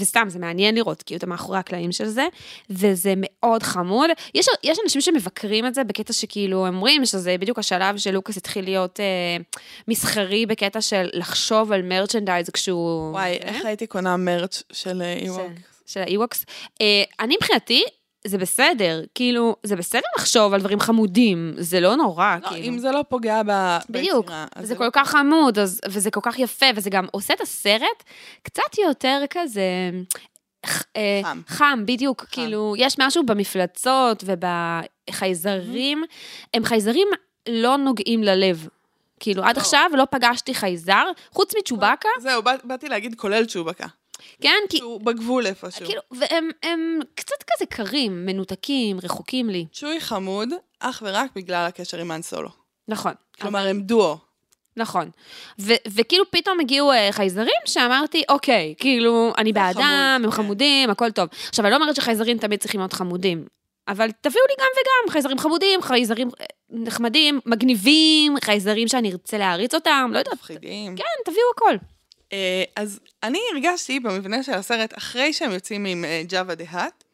וסתם, 0.00 0.24
זה 0.28 0.38
מעניין 0.38 0.74
לראות 0.74 1.02
כאילו 1.02 1.18
את 1.18 1.24
מאחורי 1.24 1.58
הקלעים 1.58 1.92
של 1.92 2.06
זה, 2.06 2.26
וזה 2.70 3.14
מאוד 3.16 3.62
חמוד. 3.62 4.10
יש, 4.34 4.46
יש 4.62 4.78
אנשים 4.84 5.00
שמבקרים 5.00 5.66
את 5.66 5.74
זה 5.74 5.84
בקטע 5.84 6.12
שכאילו, 6.12 6.66
הם 6.66 6.74
אומרים 6.74 7.06
שזה 7.06 7.36
בדיוק 7.40 7.58
השלב 7.58 7.96
שלוקאס 7.96 8.36
התחיל 8.36 8.64
להיות 8.64 9.00
אה, 9.00 9.36
מסחרי 9.88 10.46
בקטע 10.46 10.80
של 10.80 11.08
לחשוב 11.12 11.72
על 11.72 11.82
מרצ'נדייז 11.82 12.50
כשהוא... 12.50 13.10
וואי, 13.10 13.38
זה. 13.42 13.48
איך 13.48 13.64
הייתי 13.64 13.86
קונה 13.86 14.16
מרץ' 14.16 14.62
של 14.72 15.02
אה, 15.02 15.12
איווק. 15.12 15.52
של 15.86 16.00
האיווקס. 16.00 16.44
אה, 16.80 17.02
אני 17.20 17.36
מבחינתי, 17.36 17.84
זה 18.26 18.38
בסדר, 18.38 19.02
כאילו, 19.14 19.56
זה 19.62 19.76
בסדר 19.76 20.00
לחשוב 20.18 20.54
על 20.54 20.60
דברים 20.60 20.80
חמודים, 20.80 21.54
זה 21.56 21.80
לא 21.80 21.96
נורא, 21.96 22.36
לא, 22.42 22.48
כאילו. 22.48 22.68
אם 22.68 22.78
זה 22.78 22.90
לא 22.90 23.04
פוגע 23.08 23.42
ב- 23.46 23.78
בדיוק, 23.90 24.26
ביצירה, 24.26 24.46
זה 24.62 24.74
לא- 24.74 24.78
כל 24.78 24.88
כך 24.92 25.10
חמוד, 25.10 25.58
אז, 25.58 25.80
וזה 25.88 26.10
כל 26.10 26.20
כך 26.22 26.38
יפה, 26.38 26.66
וזה 26.74 26.90
גם 26.90 27.06
עושה 27.10 27.34
את 27.34 27.40
הסרט 27.40 28.04
קצת 28.42 28.78
יותר 28.88 29.22
כזה... 29.30 29.90
אה, 30.96 31.20
חם. 31.24 31.40
חם, 31.48 31.82
בדיוק, 31.86 32.24
כאילו, 32.30 32.74
יש 32.78 32.94
משהו 32.98 33.26
במפלצות 33.26 34.24
ובחייזרים, 35.10 36.04
הם 36.54 36.64
חייזרים 36.64 37.08
לא 37.48 37.76
נוגעים 37.76 38.22
ללב. 38.22 38.68
כאילו, 39.20 39.44
עד 39.44 39.56
לא. 39.56 39.60
עכשיו 39.60 39.90
לא 39.94 40.04
פגשתי 40.10 40.54
חייזר, 40.54 41.04
חוץ 41.32 41.52
מצ'ובאקה, 41.58 42.08
זהו, 42.20 42.42
בא- 42.42 42.56
באתי 42.64 42.88
להגיד 42.88 43.14
כולל 43.14 43.44
צ'ובקה. 43.44 43.86
כן? 44.40 44.56
כי, 44.68 44.76
שהוא 44.76 45.00
בגבול 45.00 45.46
איפשהו. 45.46 45.86
כאילו, 45.86 46.00
והם 46.10 46.50
הם 46.62 47.00
קצת 47.14 47.42
כזה 47.50 47.66
קרים, 47.66 48.26
מנותקים, 48.26 48.98
רחוקים 49.02 49.50
לי. 49.50 49.66
צ'וי 49.72 50.00
חמוד, 50.00 50.48
אך 50.80 51.02
ורק 51.06 51.30
בגלל 51.34 51.66
הקשר 51.66 51.98
עם 51.98 52.10
האן 52.10 52.22
סולו. 52.22 52.48
נכון. 52.88 53.12
כלומר, 53.40 53.66
הם 53.66 53.80
דואו. 53.80 54.16
נכון. 54.76 55.10
ו- 55.60 55.72
וכאילו 55.94 56.24
פתאום 56.30 56.60
הגיעו 56.60 56.92
אה, 56.92 57.08
חייזרים 57.12 57.60
שאמרתי, 57.64 58.22
אוקיי, 58.28 58.74
כאילו, 58.78 59.32
אני 59.38 59.50
זה 59.50 59.54
בעדם, 59.54 60.16
חמוד, 60.18 60.24
הם 60.24 60.30
כן. 60.30 60.36
חמודים, 60.36 60.90
הכל 60.90 61.10
טוב. 61.10 61.28
עכשיו, 61.48 61.64
אני 61.64 61.70
לא 61.70 61.76
אומרת 61.76 61.96
שחייזרים 61.96 62.38
תמיד 62.38 62.60
צריכים 62.60 62.80
להיות 62.80 62.92
חמודים, 62.92 63.44
אבל 63.88 64.10
תביאו 64.20 64.44
לי 64.48 64.54
גם 64.58 64.68
וגם, 64.74 65.12
חייזרים 65.12 65.38
חמודים, 65.38 65.82
חייזרים 65.82 66.28
אה, 66.40 66.46
נחמדים, 66.70 67.40
מגניבים, 67.46 68.34
חייזרים 68.44 68.88
שאני 68.88 69.12
ארצה 69.12 69.38
להריץ 69.38 69.74
אותם, 69.74 70.10
לא 70.12 70.18
יודעת. 70.18 70.34
מפחידים. 70.34 70.96
כן, 70.96 71.04
תביאו 71.24 71.46
הכל. 71.56 71.76
אה, 72.32 72.64
אז 72.76 73.00
אני 73.22 73.38
הרגשתי 73.52 74.00
במבנה 74.00 74.42
של 74.42 74.52
הסרט, 74.52 74.98
אחרי 74.98 75.32
שהם 75.32 75.50
יוצאים 75.50 75.84
עם 75.84 76.04
ג'אווה 76.28 76.54
דה-האט, 76.54 77.04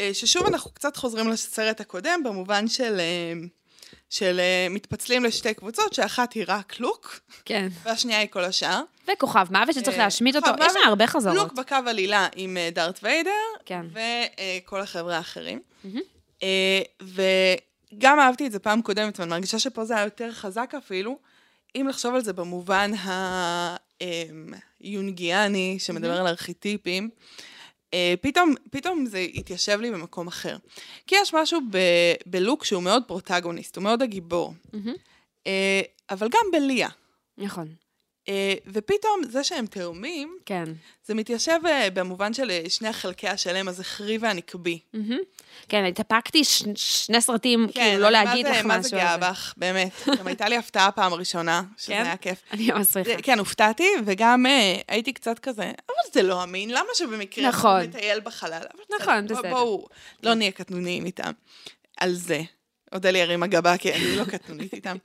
אה, 0.00 0.10
ששוב 0.14 0.46
אנחנו 0.46 0.70
קצת 0.70 0.96
חוזרים 0.96 1.28
לסרט 1.28 1.80
הקודם, 1.80 2.20
במובן 2.24 2.68
של, 2.68 3.00
אה, 3.00 3.32
של 4.10 4.40
אה, 4.40 4.66
מתפצלים 4.70 5.24
לשתי 5.24 5.54
קבוצות, 5.54 5.94
שאחת 5.94 6.32
היא 6.32 6.44
רק 6.48 6.80
לוק, 6.80 7.20
כן. 7.44 7.68
והשנייה 7.82 8.18
היא 8.18 8.28
כל 8.30 8.44
השאר. 8.44 8.82
וכוכב 9.12 9.46
מוות 9.50 9.74
שצריך 9.74 9.98
להשמיד 9.98 10.36
אותו, 10.36 10.50
יש 10.50 10.54
מוות, 10.56 10.76
הרבה 10.86 11.06
חזרות. 11.06 11.36
לוק 11.36 11.52
בקו 11.52 11.76
עלילה 11.86 12.28
עם 12.36 12.56
דארט 12.72 12.98
ויידר, 13.02 13.30
כן. 13.64 13.86
וכל 13.92 14.80
החבר'ה 14.80 15.16
האחרים. 15.16 15.60
וגם 17.02 18.20
אהבתי 18.20 18.46
את 18.46 18.52
זה 18.52 18.58
פעם 18.58 18.82
קודמת, 18.82 19.20
ואני 19.20 19.30
מרגישה 19.30 19.58
שפה 19.58 19.84
זה 19.84 19.96
היה 19.96 20.04
יותר 20.04 20.32
חזק 20.32 20.74
אפילו, 20.78 21.18
אם 21.76 21.86
לחשוב 21.88 22.14
על 22.14 22.20
זה 22.20 22.32
במובן 22.32 22.90
היונגיאני, 24.80 25.76
שמדבר 25.78 26.20
על 26.20 26.26
ארכיטיפים. 26.26 27.10
אה, 27.94 28.14
פתאום, 28.20 28.54
פתאום 28.70 29.06
זה 29.06 29.18
התיישב 29.34 29.80
לי 29.80 29.90
במקום 29.90 30.26
אחר. 30.26 30.56
כי 31.06 31.14
יש 31.22 31.34
משהו 31.34 31.60
ב, 31.70 31.78
בלוק 32.26 32.64
שהוא 32.64 32.82
מאוד 32.82 33.02
פרוטגוניסט, 33.06 33.76
הוא 33.76 33.84
מאוד 33.84 34.02
הגיבור. 34.02 34.54
אה, 35.46 35.80
אבל 36.10 36.28
גם 36.28 36.46
בליה. 36.52 36.88
נכון. 37.38 37.68
אה, 38.28 38.54
ופתאום 38.66 39.20
זה 39.28 39.44
שהם 39.44 39.66
תאומים, 39.66 40.36
כן. 40.46 40.64
זה 41.04 41.14
מתיישב 41.14 41.58
אה, 41.66 41.90
במובן 41.90 42.34
של 42.34 42.50
אה, 42.50 42.62
שני 42.68 42.92
חלקי 42.92 43.28
השלם, 43.28 43.68
הזכרי 43.68 44.18
והנקבי. 44.18 44.78
מהמם. 44.92 45.18
כן, 45.68 45.84
התאפקתי 45.84 46.44
ש- 46.44 46.62
שני 46.74 47.20
סרטים, 47.20 47.66
כאילו, 47.72 47.98
לא 48.02 48.10
להגיד 48.10 48.46
מה 48.46 48.52
זה- 48.54 48.58
לך 48.60 48.66
מה 48.66 48.80
זה 48.80 48.88
משהו 48.88 48.98
גאה 48.98 49.14
על 49.14 49.20
זה. 49.20 49.30
בך, 49.30 49.54
באמת. 49.56 49.90
גם 50.18 50.26
הייתה 50.26 50.48
לי 50.48 50.56
הפתעה 50.56 50.90
פעם 50.92 51.12
הראשונה, 51.12 51.62
שזה 51.76 51.92
כן? 51.92 52.02
היה 52.04 52.16
כיף. 52.16 52.42
אני 52.52 52.70
ממש. 52.72 52.86
זה- 52.86 53.02
כן, 53.22 53.38
הופתעתי, 53.38 53.88
וגם 54.04 54.46
אה, 54.46 54.76
הייתי 54.88 55.12
קצת 55.12 55.38
כזה, 55.38 55.62
אבל 55.64 56.12
זה 56.12 56.22
לא 56.22 56.42
אמין, 56.42 56.70
למה 56.70 56.88
שבמקרה 56.94 57.48
נכון. 57.48 57.82
מטייל 57.82 58.20
בחלל? 58.20 58.62
נכון, 59.00 59.26
בסדר. 59.26 59.50
בואו, 59.50 59.86
לא 60.22 60.34
נהיה 60.34 60.50
קטנוניים 60.50 61.06
איתם. 61.06 61.30
על 61.96 62.14
זה. 62.14 62.40
אודליה 62.92 63.22
הרימה 63.24 63.46
גבה, 63.46 63.76
כי 63.76 63.92
אני 63.94 64.16
לא 64.16 64.24
קטנונית 64.24 64.74
איתם. 64.74 64.96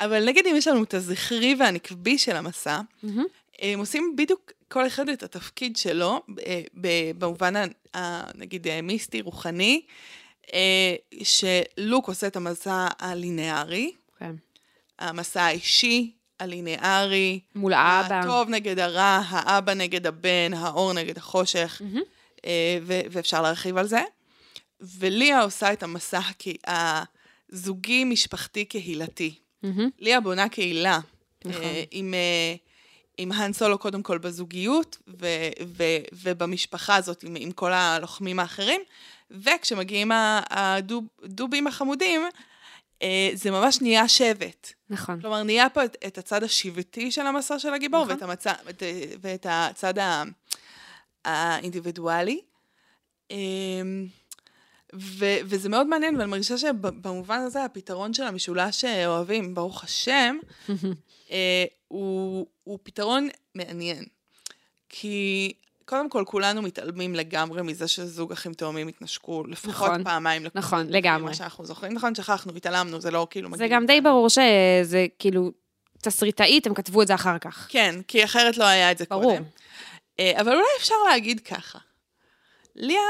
אבל 0.00 0.24
נגיד 0.24 0.46
אם 0.46 0.56
יש 0.56 0.68
לנו 0.68 0.82
את 0.82 0.94
הזכרי 0.94 1.56
והנקבי 1.58 2.18
של 2.18 2.36
המסע. 2.36 2.80
הם 3.58 3.78
עושים 3.78 4.14
בדיוק 4.16 4.52
כל 4.68 4.86
אחד 4.86 5.08
את 5.08 5.22
התפקיד 5.22 5.76
שלו, 5.76 6.22
אה, 6.46 6.60
במובן, 7.18 7.56
ה- 7.56 7.64
ה- 7.98 8.24
נגיד, 8.34 8.66
אה, 8.68 8.82
מיסטי, 8.82 9.20
רוחני, 9.20 9.80
אה, 10.54 10.94
שלוק 11.22 12.08
עושה 12.08 12.26
את 12.26 12.36
המסע 12.36 12.86
הלינארי, 12.98 13.92
כן. 14.18 14.34
המסע 14.98 15.42
האישי, 15.42 16.12
הלינארי, 16.40 17.40
מול 17.54 17.72
האבא. 17.72 18.20
הטוב 18.20 18.48
נגד 18.48 18.78
הרע, 18.78 19.20
האבא 19.28 19.74
נגד 19.74 20.06
הבן, 20.06 20.50
האור 20.56 20.92
נגד 20.92 21.16
החושך. 21.18 21.82
אה, 22.46 22.78
ו- 22.82 23.00
ואפשר 23.10 23.42
להרחיב 23.42 23.76
על 23.76 23.86
זה. 23.86 24.00
וליה 24.80 25.40
עושה 25.42 25.72
את 25.72 25.82
המסע 25.82 26.18
הכ- 26.18 26.70
הזוגי, 27.52 28.04
משפחתי, 28.04 28.64
קהילתי. 28.64 29.38
מהמם. 29.62 29.90
ליה 29.98 30.20
בונה 30.20 30.48
קהילה. 30.48 30.98
נכון. 31.44 31.62
אה, 31.62 31.84
עם, 31.90 32.14
אה, 32.14 32.54
עם 33.18 33.32
האן 33.32 33.52
סולו 33.52 33.78
קודם 33.78 34.02
כל 34.02 34.18
בזוגיות, 34.18 34.98
ו, 35.08 35.26
ו, 35.66 35.84
ובמשפחה 36.12 36.96
הזאת 36.96 37.22
עם, 37.22 37.36
עם 37.38 37.52
כל 37.52 37.72
הלוחמים 37.72 38.38
האחרים, 38.38 38.80
וכשמגיעים 39.30 40.10
הדובים 40.50 41.66
החמודים, 41.66 42.20
אה, 43.02 43.30
זה 43.34 43.50
ממש 43.50 43.80
נהיה 43.80 44.08
שבט. 44.08 44.72
נכון. 44.90 45.20
כלומר, 45.20 45.42
נהיה 45.42 45.68
פה 45.68 45.84
את, 45.84 45.96
את 46.06 46.18
הצד 46.18 46.42
השבטי 46.42 47.10
של 47.10 47.26
המסע 47.26 47.58
של 47.58 47.74
הגיבור, 47.74 48.04
נכון. 48.04 48.14
ואת, 48.14 48.22
המצע, 48.22 48.52
ואת, 48.64 48.82
ואת 49.20 49.46
הצד 49.48 49.98
ה, 49.98 50.22
האינדיבידואלי. 51.24 52.40
אמ, 53.30 54.06
ו, 54.98 55.24
וזה 55.44 55.68
מאוד 55.68 55.86
מעניין, 55.86 56.16
ואני 56.16 56.30
מרגישה 56.30 56.58
שבמובן 56.58 57.38
הזה 57.38 57.64
הפתרון 57.64 58.14
של 58.14 58.22
המשולש 58.22 58.80
שאוהבים, 58.80 59.54
ברוך 59.54 59.84
השם, 59.84 60.36
אה, 61.30 61.64
הוא, 61.88 62.46
הוא 62.64 62.78
פתרון 62.82 63.28
מעניין. 63.54 64.04
כי 64.88 65.52
קודם 65.84 66.10
כל, 66.10 66.24
כולנו 66.26 66.62
מתעלמים 66.62 67.14
לגמרי 67.14 67.62
מזה 67.62 67.88
שזוג 67.88 68.32
אחים 68.32 68.54
תאומים 68.54 68.88
התנשקו 68.88 69.44
לפחות 69.48 69.90
נכון. 69.90 70.04
פעמיים. 70.04 70.42
נכון, 70.54 70.86
לגמרי. 70.90 71.24
מה 71.24 71.34
שאנחנו 71.34 71.66
זוכרים. 71.66 71.92
נכון, 71.92 72.14
שכחנו, 72.14 72.52
התעלמנו, 72.56 73.00
זה 73.00 73.10
לא 73.10 73.26
כאילו 73.30 73.50
זה 73.56 73.68
גם 73.68 73.86
די. 73.86 74.00
ברור 74.00 74.28
שזה 74.28 75.06
כאילו, 75.18 75.52
תסריטאית, 76.02 76.66
הם 76.66 76.74
כתבו 76.74 77.02
את 77.02 77.06
זה 77.06 77.14
אחר 77.14 77.38
כך. 77.38 77.66
כן, 77.70 77.94
כי 78.08 78.24
אחרת 78.24 78.56
לא 78.56 78.64
היה 78.64 78.92
את 78.92 78.98
זה 78.98 79.04
ברור. 79.10 79.32
קודם. 79.32 79.44
אה, 80.20 80.40
אבל 80.40 80.52
אולי 80.52 80.66
אפשר 80.78 80.94
להגיד 81.10 81.40
ככה. 81.40 81.78
ליה, 82.76 83.00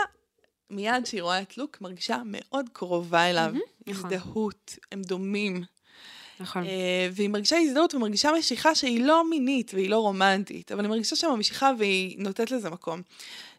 מיד 0.70 1.06
שהיא 1.06 1.22
רואה 1.22 1.42
את 1.42 1.58
לוק, 1.58 1.80
מרגישה 1.80 2.22
מאוד 2.24 2.66
קרובה 2.72 3.30
אליו. 3.30 3.52
נכון. 3.86 4.12
הזדהות, 4.12 4.76
הם 4.92 5.02
דומים. 5.02 5.64
נכון. 6.40 6.64
אה, 6.64 7.08
והיא 7.12 7.28
מרגישה 7.28 7.56
הזדהות 7.56 7.94
ומרגישה 7.94 8.30
משיכה 8.38 8.74
שהיא 8.74 9.04
לא 9.04 9.30
מינית 9.30 9.74
והיא 9.74 9.90
לא 9.90 9.98
רומנטית, 9.98 10.72
אבל 10.72 10.84
היא 10.84 10.90
מרגישה 10.90 11.16
שם 11.16 11.34
משיכה 11.38 11.70
והיא 11.78 12.16
נותנת 12.18 12.50
לזה 12.50 12.70
מקום. 12.70 13.02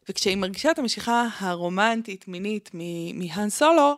וכשהיא 0.09 0.35
מרגישה 0.35 0.71
את 0.71 0.79
המשיכה 0.79 1.27
הרומנטית, 1.39 2.27
מינית, 2.27 2.71
מהאן 3.13 3.49
סולו, 3.49 3.95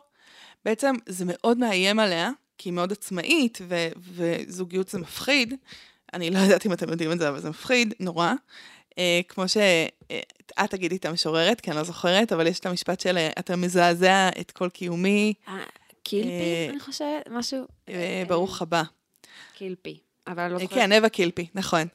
בעצם 0.64 0.94
זה 1.06 1.24
מאוד 1.26 1.58
מאיים 1.58 1.98
עליה, 1.98 2.30
כי 2.58 2.68
היא 2.68 2.74
מאוד 2.74 2.92
עצמאית, 2.92 3.58
ו- 3.68 3.88
וזוגיות 4.14 4.88
זה 4.88 4.98
מפחיד. 4.98 5.54
אני 6.14 6.30
לא 6.30 6.38
יודעת 6.38 6.66
אם 6.66 6.72
אתם 6.72 6.88
יודעים 6.88 7.12
את 7.12 7.18
זה, 7.18 7.28
אבל 7.28 7.40
זה 7.40 7.50
מפחיד, 7.50 7.94
נורא. 8.00 8.32
אה, 8.98 9.20
כמו 9.28 9.48
שאת 9.48 10.70
תגידי 10.70 10.96
את 10.96 11.04
המשוררת, 11.04 11.60
כי 11.60 11.70
אני 11.70 11.78
לא 11.78 11.84
זוכרת, 11.84 12.32
אבל 12.32 12.46
יש 12.46 12.58
את 12.58 12.66
המשפט 12.66 13.00
של 13.00 13.16
אה, 13.16 13.30
אתה 13.38 13.56
מזעזע 13.56 14.28
את 14.40 14.50
כל 14.50 14.68
קיומי, 14.68 15.34
אה, 15.48 15.54
קילפי, 16.02 16.28
אה, 16.28 16.66
אני 16.70 16.80
חושבת, 16.80 17.28
משהו. 17.30 17.64
אה, 17.88 18.22
ברוך 18.28 18.62
הבא. 18.62 18.82
קילפי. 19.54 19.98
אבל 20.26 20.42
אני 20.42 20.52
לא 20.52 20.58
אה, 20.58 20.62
זוכרת. 20.62 20.78
כן, 20.78 20.92
אווה 20.92 21.08
קילפי, 21.08 21.46
נכון. 21.54 21.86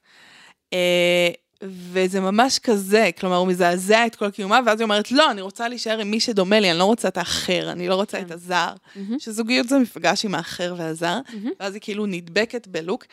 אה, 0.73 1.29
וזה 1.63 2.19
ממש 2.19 2.59
כזה, 2.59 3.09
כלומר, 3.19 3.35
הוא 3.35 3.47
מזעזע 3.47 4.05
את 4.05 4.15
כל 4.15 4.31
קיומה, 4.31 4.59
ואז 4.65 4.79
היא 4.79 4.83
אומרת, 4.83 5.11
לא, 5.11 5.31
אני 5.31 5.41
רוצה 5.41 5.67
להישאר 5.67 5.99
עם 5.99 6.11
מי 6.11 6.19
שדומה 6.19 6.59
לי, 6.59 6.71
אני 6.71 6.79
לא 6.79 6.83
רוצה 6.83 7.07
את 7.07 7.17
האחר, 7.17 7.71
אני 7.71 7.87
לא 7.87 7.95
רוצה 7.95 8.17
כן. 8.17 8.25
את 8.25 8.31
הזר. 8.31 8.73
מהמם. 8.95 9.19
שזוגיות 9.19 9.69
זה 9.69 9.79
מפגש 9.79 10.25
עם 10.25 10.35
האחר 10.35 10.75
והזר, 10.77 11.19
מהמם. 11.33 11.51
ואז 11.59 11.73
היא 11.73 11.81
כאילו 11.81 12.05
נדבקת 12.05 12.67
בלוק, 12.67 13.05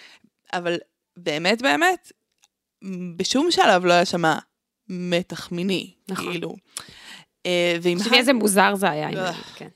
אבל 0.52 0.78
באמת, 1.16 1.62
באמת, 1.62 2.12
בשום 3.16 3.50
שלב 3.50 3.84
לא 3.84 3.92
היה 3.92 4.04
שם 4.04 4.22
מתח 4.88 5.52
מיני, 5.52 5.90
נכון. 6.08 6.32
כאילו. 6.32 6.56
אה, 7.46 7.76
תחשבי 7.98 8.16
איזה 8.16 8.32
מוזר 8.32 8.74
זה 8.74 8.90
היה. 8.90 9.08
אם- 9.10 9.16
אה. 9.16 9.32
כן. 9.56 9.68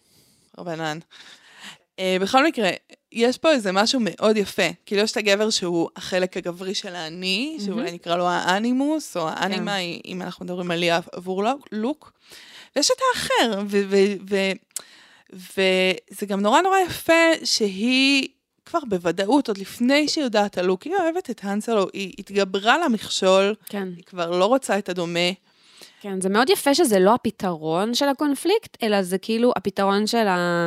רבנן. 0.59 0.99
Uh, 1.97 2.23
בכל 2.23 2.45
מקרה, 2.47 2.71
יש 3.13 3.39
פה 3.39 3.53
איזה 3.53 3.73
משהו 3.73 4.01
מאוד 4.03 4.37
יפה. 4.37 4.63
כאילו 4.87 5.03
יש 5.03 5.13
את 5.13 5.17
הגבר 5.17 5.51
שהוא 5.51 5.89
החלק 5.97 6.37
הגברי 6.37 6.75
של 6.75 6.95
האני, 6.95 7.59
שאולי. 7.67 7.93
נקרא 7.93 8.17
לו 8.17 8.29
האנימוס, 8.29 9.17
או 9.17 9.29
האנימה, 9.29 9.77
כן. 9.77 9.99
אם 10.05 10.23
אנחנו 10.23 10.45
מדברים 10.45 10.71
על 10.71 10.79
ליה 10.79 11.01
עבור 11.13 11.45
לוק-. 11.73 12.13
ויש 12.77 12.91
את 12.91 12.97
האחר, 13.15 13.63
וזה 16.11 16.27
גם 16.27 16.41
נורא 16.41 16.61
נורא 16.63 16.79
יפה 16.87 17.13
שהיא 17.45 18.29
כבר 18.67 18.79
בוודאות, 18.89 19.49
עוד 19.49 19.59
לפני 19.59 20.09
שהיא 20.09 20.25
יודעת 20.25 20.59
על 20.59 20.67
לוק, 20.67 20.83
היא 20.83 20.93
אוהבת 20.95 21.31
את 21.31 21.41
האנסלו, 21.45 21.87
היא 21.93 22.13
התגברה 22.19 22.79
למכשול, 22.79 23.55
כן. 23.67 23.89
היא 23.97 24.05
כבר 24.05 24.31
לא 24.31 24.47
רוצה 24.47 24.79
את 24.79 24.89
הדומה. 24.89 25.31
כן, 26.01 26.21
זה 26.21 26.29
מאוד 26.29 26.51
יפה 26.51 26.75
שזה 26.75 26.99
לא 26.99 27.15
הפתרון 27.15 27.95
של 27.95 28.09
הקונפליקט, 28.09 28.77
אלא 28.83 29.03
זה 29.03 29.19
כאילו 29.19 29.53
הפתרון 29.57 30.07
של 30.07 30.29
ה... 30.29 30.67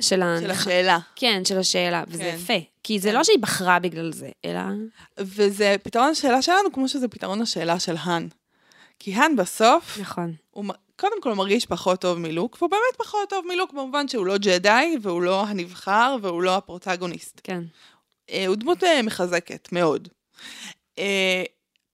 של 0.00 0.22
ה... 0.22 0.36
של 0.40 0.50
השאלה. 0.50 0.98
כן, 1.16 1.44
של 1.44 1.58
השאלה, 1.58 2.04
וזה 2.08 2.22
כן. 2.22 2.34
יפה. 2.34 2.58
כי 2.82 2.98
זה 2.98 3.08
כן. 3.08 3.14
לא 3.14 3.24
שהיא 3.24 3.38
בחרה 3.38 3.78
בגלל 3.78 4.12
זה, 4.12 4.28
אלא... 4.44 4.60
וזה 5.18 5.76
פתרון 5.82 6.08
השאלה 6.10 6.42
שלנו, 6.42 6.72
כמו 6.72 6.88
שזה 6.88 7.08
פתרון 7.08 7.42
השאלה 7.42 7.80
של 7.80 7.94
האן. 7.98 8.28
כי 8.98 9.14
האן 9.14 9.36
בסוף, 9.36 9.98
נכון. 10.00 10.34
הוא 10.50 10.64
קודם 11.00 11.22
כל 11.22 11.34
מרגיש 11.34 11.66
פחות 11.66 12.00
טוב 12.00 12.18
מלוק, 12.18 12.56
והוא 12.60 12.70
באמת 12.70 12.96
פחות 12.98 13.30
טוב 13.30 13.46
מלוק 13.46 13.72
במובן 13.72 14.08
שהוא 14.08 14.26
לא 14.26 14.38
ג'די, 14.38 14.96
והוא 15.02 15.22
לא 15.22 15.46
הנבחר, 15.46 16.16
והוא 16.22 16.42
לא 16.42 16.56
הפרוטגוניסט. 16.56 17.40
כן. 17.44 17.62
אה, 18.30 18.46
הוא 18.46 18.56
דמות 18.56 18.84
אה, 18.84 19.02
מחזקת, 19.02 19.68
מאוד. 19.72 20.08
אה, 20.98 21.44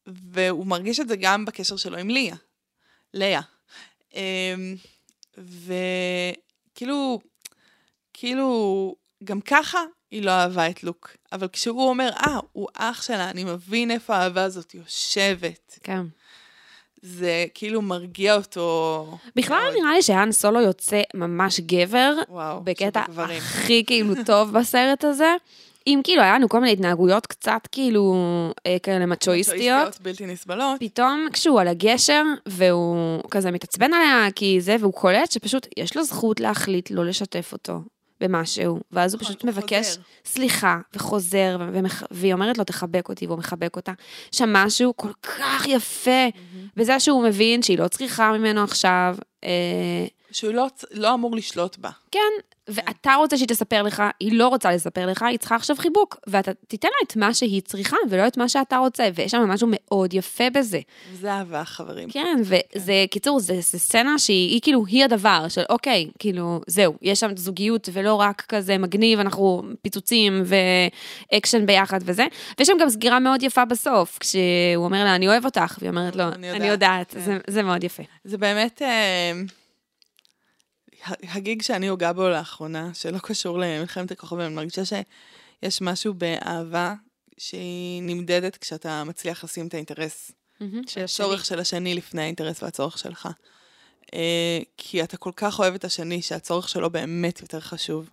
והוא 0.07 0.67
מרגיש 0.67 1.01
את 1.01 1.09
זה 1.09 1.17
גם 1.17 1.45
בקשר 1.45 1.77
שלו 1.77 1.99
עם 1.99 2.11
ליה. 2.11 2.37
לאה. 3.15 3.41
אה, 4.15 4.55
וכאילו, 6.75 7.21
כאילו, 8.13 8.95
גם 9.25 9.41
ככה 9.41 9.79
היא 10.11 10.23
לא 10.23 10.31
אהבה 10.31 10.71
את 10.71 10.85
לוק. 10.85 11.17
אבל 11.33 11.49
כשהוא 11.49 11.89
אומר, 11.89 12.11
אה, 12.27 12.39
הוא 12.53 12.69
אח 12.75 13.03
שלה, 13.03 13.31
אני 13.31 13.45
מבין 13.45 13.91
איפה 13.91 14.17
האהבה 14.17 14.43
הזאת 14.43 14.75
יושבת. 14.75 15.79
כן. 15.83 16.03
זה 17.07 17.45
כאילו 17.55 17.83
מרגיע 17.83 18.35
אותו. 18.35 19.07
בכלל 19.37 19.63
מאוד. 19.65 19.77
נראה 19.83 19.93
לי 19.93 20.03
שהאן 20.03 20.33
סולו 20.33 20.61
יוצא 20.61 21.03
ממש 21.15 21.61
גבר, 21.61 22.15
וואו, 22.29 22.61
בקטע. 22.65 23.03
הכי 23.19 23.85
כאילו 23.87 24.15
טוב 24.27 24.53
בסרט 24.53 25.05
הזה. 25.05 25.35
אם 25.87 26.01
כאילו 26.05 26.23
היה 26.23 26.35
לנו 26.35 26.49
כל 26.49 26.61
מיני 26.61 26.73
התנהגויות 26.73 27.27
קצת 27.27 27.69
כאילו 27.73 28.15
אה, 28.67 28.77
כאלה 28.83 29.07
מצ'ואיסטיות, 29.07 30.01
בלתי 30.01 30.27
נסבלות. 30.27 30.81
פתאום 30.81 31.27
כשהוא 31.33 31.61
על 31.61 31.69
הגשר 31.69 32.23
והוא 32.47 33.23
כזה 33.31 33.51
מתעצבן 33.51 33.95
עליה 33.95 34.29
כי 34.35 34.61
זה, 34.61 34.77
והוא 34.81 34.93
קולט 34.93 35.31
שפשוט 35.31 35.67
יש 35.77 35.97
לו 35.97 36.05
זכות 36.05 36.41
להחליט 36.41 36.91
לא 36.91 37.05
לשתף 37.05 37.53
אותו 37.53 37.81
במשהו, 38.21 38.81
ואז 38.93 39.15
הוא 39.15 39.23
נכון, 39.23 39.35
פשוט 39.35 39.45
מבקש 39.45 39.87
חוזר. 39.89 40.01
סליחה 40.25 40.79
וחוזר, 40.95 41.57
ומח... 41.73 42.03
והיא 42.11 42.33
אומרת 42.33 42.59
לו 42.59 42.65
תחבק 42.65 43.09
אותי, 43.09 43.27
והוא 43.27 43.39
מחבק 43.39 43.77
אותה. 43.77 43.93
שם 44.33 44.53
משהו 44.53 44.97
כל 44.97 45.13
כך 45.23 45.67
יפה, 45.67 46.29
וזה 46.77 47.01
שהוא 47.01 47.25
מבין 47.25 47.63
שהיא 47.63 47.79
לא 47.79 47.89
צריכה 47.89 48.33
ממנו 48.33 48.63
עכשיו, 48.65 49.17
אה, 49.45 50.07
שהוא 50.35 50.55
לא, 50.55 50.67
לא 50.91 51.15
אמור 51.15 51.37
לשלוט 51.37 51.79
בה. 51.79 51.91
כן, 52.11 52.19
ואתה 52.69 53.15
רוצה 53.15 53.37
שהיא 53.37 53.49
תספר 53.49 53.83
לך, 53.83 54.03
היא 54.21 54.39
לא 54.39 54.49
רוצה 54.49 54.73
לספר 54.73 55.07
לך, 55.07 55.23
היא 55.23 55.39
צריכה 55.39 55.57
עכשיו 55.57 55.77
חיבוק, 55.77 56.17
ואתה 56.27 56.51
תיתן 56.69 56.89
לה 56.89 57.07
את 57.07 57.17
מה 57.17 57.35
שהיא 57.35 57.63
צריכה, 57.63 57.97
ולא 58.11 58.27
את 58.27 58.37
מה 58.37 58.49
שאתה 58.49 58.77
רוצה, 58.77 59.09
ויש 59.15 59.33
שם 59.33 59.49
משהו 59.49 59.69
מאוד 59.71 60.15
יפה 60.15 60.51
בזה. 60.51 60.81
זה 61.21 61.33
אהבה, 61.33 61.65
חברים. 61.65 62.11
כן, 62.11 62.41
וזה, 62.45 63.05
קיצור, 63.11 63.41
זה, 63.41 63.55
זה 63.61 63.79
סצנה 63.79 64.19
שהיא 64.19 64.51
היא 64.51 64.61
כאילו, 64.61 64.87
היא 64.87 65.05
הדבר 65.05 65.49
של 65.49 65.63
אוקיי, 65.69 66.11
כאילו, 66.19 66.61
זהו, 66.67 66.95
יש 67.03 67.21
שם 67.21 67.37
זוגיות 67.37 67.89
ולא 67.93 68.15
רק 68.15 68.45
כזה 68.49 68.79
מגניב, 68.79 69.21
אנחנו 69.21 69.63
פיצוצים 69.83 70.43
ואקשן 71.33 71.67
ביחד 71.67 72.01
וזה. 72.05 72.27
ויש 72.59 72.69
שם 72.69 72.77
גם 72.81 72.89
סגירה 72.89 73.19
מאוד 73.19 73.43
יפה 73.43 73.65
בסוף, 73.65 74.19
כשהוא 74.21 74.85
אומר 74.85 75.05
לה, 75.05 75.15
אני 75.15 75.29
אוהב 75.29 75.45
אותך, 75.45 75.77
והיא 75.81 75.91
אומרת 75.91 76.17
לו, 76.17 76.25
אני 76.25 76.51
אני 76.51 76.67
יודעת." 76.69 76.85
יודעת, 76.85 77.11
כן. 77.11 77.21
זה, 77.21 77.39
זה 77.47 77.63
מאוד 77.63 77.85
יפה. 77.85 78.03
זה 78.25 78.39
באמת 78.39 78.83
אה, 78.83 79.33
הגיג 81.23 81.63
שאני 81.63 81.89
הוגה 81.89 82.13
בו 82.13 82.29
לאחרונה, 82.29 82.91
שלא 82.95 83.19
קשור 83.19 83.59
למלחמת 83.59 84.11
הכוכבים, 84.11 84.41
אני 84.47 84.55
מרגישה 84.55 84.83
שיש 84.85 85.83
משהו 85.83 86.15
באהבה 86.15 86.95
שהיא 87.39 88.03
נמדדת 88.03 88.57
כשאתה 88.57 89.05
מצליח 89.05 89.45
לשים 89.45 89.67
את 89.67 89.75
האינטרס, 89.75 90.31
הצורך 91.05 91.45
של 91.45 91.59
השני 91.59 91.95
לפני 91.95 92.23
האינטרס 92.23 92.63
והצורך 92.63 92.99
שלך. 92.99 93.29
אה, 94.15 94.59
כי 94.77 95.03
אתה 95.03 95.17
כל 95.17 95.33
כך 95.37 95.59
אוהב 95.59 95.75
את 95.75 95.85
השני, 95.85 96.23
שהצורך 96.23 96.69
שלו 96.69 96.91
באמת 96.91 97.41
יותר 97.41 97.61
חשוב. 97.61 98.11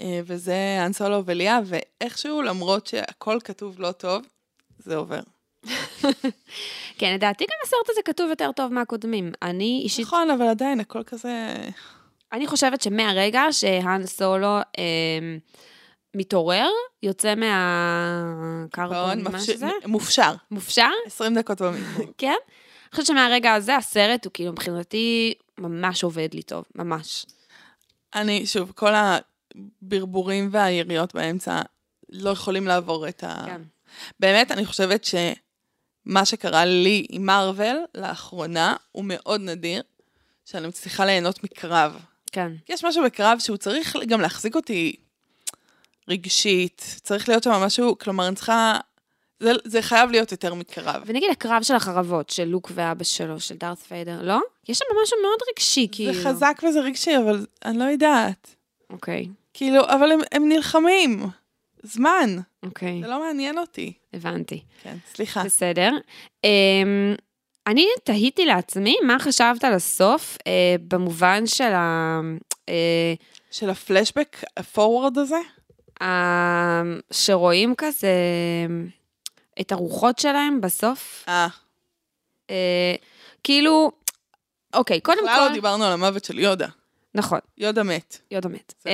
אה, 0.00 0.20
וזה 0.24 0.82
אן 0.86 0.92
סולו 0.92 1.22
וליה, 1.26 1.60
ואיכשהו, 1.64 2.42
למרות 2.42 2.86
שהכל 2.86 3.38
כתוב 3.44 3.80
לא 3.80 3.92
טוב, 3.92 4.22
זה 4.78 4.96
עובר. 4.96 5.20
כן, 6.98 7.14
לדעתי 7.14 7.44
גם 7.44 7.56
הסרט 7.64 7.90
הזה 7.90 8.00
כתוב 8.04 8.30
יותר 8.30 8.50
טוב 8.56 8.72
מהקודמים. 8.72 9.32
אני 9.42 9.80
אישית, 9.84 10.06
נכון, 10.06 10.30
אבל 10.30 10.46
עדיין, 10.46 10.80
הכל 10.80 11.02
כזה... 11.02 11.54
אני 12.32 12.46
חושבת 12.46 12.82
שמהרגע 12.82 13.42
שהאן 13.50 14.06
סולו 14.06 14.58
אה, 14.78 14.82
מתעורר, 16.16 16.68
יוצא 17.02 17.34
מהקרבון, 17.34 19.22
מה 19.22 19.30
מפש- 19.30 19.46
שזה, 19.46 19.68
מופשר. 19.86 20.34
מופשר, 20.50 20.88
20 21.06 21.34
דקות 21.38 21.60
במקרה. 21.60 22.04
כן? 22.18 22.26
אני 22.28 22.90
חושבת 22.90 23.06
שמהרגע 23.06 23.52
הזה 23.54 23.76
הסרט 23.76 24.24
הוא 24.24 24.30
כאילו 24.34 24.52
מבחינתי 24.52 25.34
ממש 25.58 26.04
עובד 26.04 26.28
לי 26.34 26.42
טוב, 26.42 26.64
ממש. 26.74 27.26
אני, 28.14 28.46
שוב, 28.46 28.72
כל 28.74 28.92
הברבורים 29.82 30.48
והיריות 30.52 31.14
באמצע 31.14 31.60
לא 32.08 32.30
יכולים 32.30 32.66
לעבור 32.66 33.08
את 33.08 33.24
ה... 33.24 33.42
כן. 33.46 33.60
באמת, 34.20 34.50
אני 34.50 34.66
חושבת 34.66 35.04
שמה 35.04 36.24
שקרה 36.24 36.64
לי 36.64 37.06
עם 37.10 37.26
מארוול 37.26 37.84
לאחרונה 37.94 38.76
הוא 38.92 39.04
מאוד 39.06 39.40
נדיר, 39.40 39.82
שאני 40.44 40.66
מצליחה 40.68 41.04
ליהנות 41.04 41.44
מקרב. 41.44 41.98
כן. 42.32 42.52
יש 42.68 42.84
משהו 42.84 43.04
בקרב 43.04 43.38
שהוא 43.38 43.56
צריך 43.56 43.96
גם 44.06 44.20
להחזיק 44.20 44.54
אותי 44.56 44.96
רגשית, 46.08 46.96
צריך 47.02 47.28
להיות 47.28 47.42
שם 47.42 47.50
משהו, 47.50 47.98
כלומר, 47.98 48.28
אני 48.28 48.36
צריכה... 48.36 48.78
זה, 49.40 49.52
זה 49.64 49.82
חייב 49.82 50.10
להיות 50.10 50.32
יותר 50.32 50.54
מקרב. 50.54 51.02
ונגיד 51.06 51.30
הקרב 51.30 51.62
של 51.62 51.74
החרבות, 51.74 52.30
של 52.30 52.44
לוק 52.44 52.70
ואבא 52.74 53.04
שלו, 53.04 53.40
של 53.40 53.56
דארת 53.56 53.78
פיידר, 53.78 54.22
לא? 54.22 54.40
יש 54.68 54.78
שם 54.78 54.84
משהו 55.02 55.16
מאוד 55.22 55.38
רגשי, 55.52 55.88
כאילו. 55.92 56.14
זה 56.14 56.24
חזק 56.24 56.62
וזה 56.68 56.80
רגשי, 56.80 57.16
אבל 57.16 57.46
אני 57.64 57.78
לא 57.78 57.84
יודעת. 57.84 58.54
אוקיי, 58.90 59.28
כאילו, 59.54 59.84
אבל 59.84 60.12
הם, 60.12 60.20
הם 60.32 60.48
נלחמים. 60.48 61.26
זמן. 61.82 62.36
אוקיי, 62.62 63.00
זה 63.02 63.08
לא 63.08 63.20
מעניין 63.20 63.58
אותי. 63.58 63.92
הבנתי. 64.12 64.62
כן, 64.82 64.96
סליחה. 65.14 65.44
בסדר. 65.44 65.90
Um, 66.46 67.18
אני 67.66 67.86
תהיתי 68.04 68.44
לעצמי 68.44 68.96
מה 69.06 69.18
חשבת 69.18 69.64
לסוף, 69.64 70.36
uh, 70.38 70.44
במובן 70.88 71.46
של 71.46 71.72
ה... 71.72 72.20
Uh, 72.66 72.72
של 73.50 73.70
הפלשבק, 73.70 74.36
הפורוורד 74.56 75.18
הזה? 75.18 75.40
ה... 76.02 76.06
שרואים 77.12 77.74
כזה 77.78 78.16
את 79.60 79.72
הרוחות 79.72 80.18
שלהם 80.18 80.60
בסוף. 80.60 81.24
אה, 81.28 81.46
Uh, 82.42 82.54
כאילו, 83.44 83.90
אוקיי, 84.74 85.00
קודם 85.00 85.18
בכלל 85.22 85.44
לא 85.44 85.48
כל... 85.48 85.54
דיברנו 85.54 85.84
על 85.84 85.92
המוות 85.92 86.24
של 86.24 86.38
יודה. 86.38 86.66
נכון, 87.14 87.38
יודה 87.58 87.82
מת. 87.82 88.18
יודה 88.30 88.48
מת. 88.48 88.74
Uh, 88.80 88.88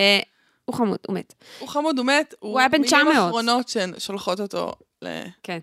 הוא 0.65 0.77
חמוד, 0.77 0.99
הוא 1.07 1.15
מת. 1.15 1.35
הוא 1.59 1.69
חמוד, 1.69 1.99
הוא 1.99 2.07
מת. 2.07 2.35
הוא 2.39 2.59
היה 2.59 2.69
בן 2.69 2.81
מילים 2.81 2.87
900. 2.91 3.17
אחרונות 3.29 3.69
ששולחות 3.69 4.41
אותו. 4.41 4.73
כן. 5.43 5.59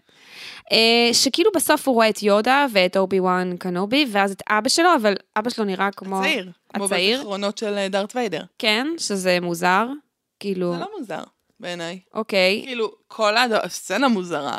Uh, 0.71 1.13
שכאילו 1.13 1.51
בסוף 1.55 1.87
הוא 1.87 1.95
רואה 1.95 2.09
את 2.09 2.23
יודה 2.23 2.65
ואת 2.71 2.97
אובי 2.97 3.19
וואן 3.19 3.57
קנובי, 3.57 4.05
ואז 4.11 4.31
את 4.31 4.41
אבא 4.49 4.69
שלו, 4.69 4.89
אבל 5.01 5.13
אבא 5.37 5.49
שלו 5.49 5.65
נראה 5.65 5.91
כמו... 5.91 6.19
הצעיר. 6.19 6.51
כמו? 6.73 6.87
בזיכרונות 6.87 7.57
של 7.57 7.73
אה, 7.77 7.87
דארט 7.87 8.15
ויידר. 8.15 8.43
כן, 8.59 8.87
שזה 8.97 9.37
מוזר. 9.41 9.87
כאילו, 10.39 10.73
זה 10.73 10.79
לא 10.79 10.87
מוזר, 10.99 11.23
בעיניי. 11.59 11.99
אוקיי. 12.13 12.61
כאילו, 12.65 12.91
כל 13.07 13.37
הסצנה 13.37 14.07
מוזרה. 14.07 14.57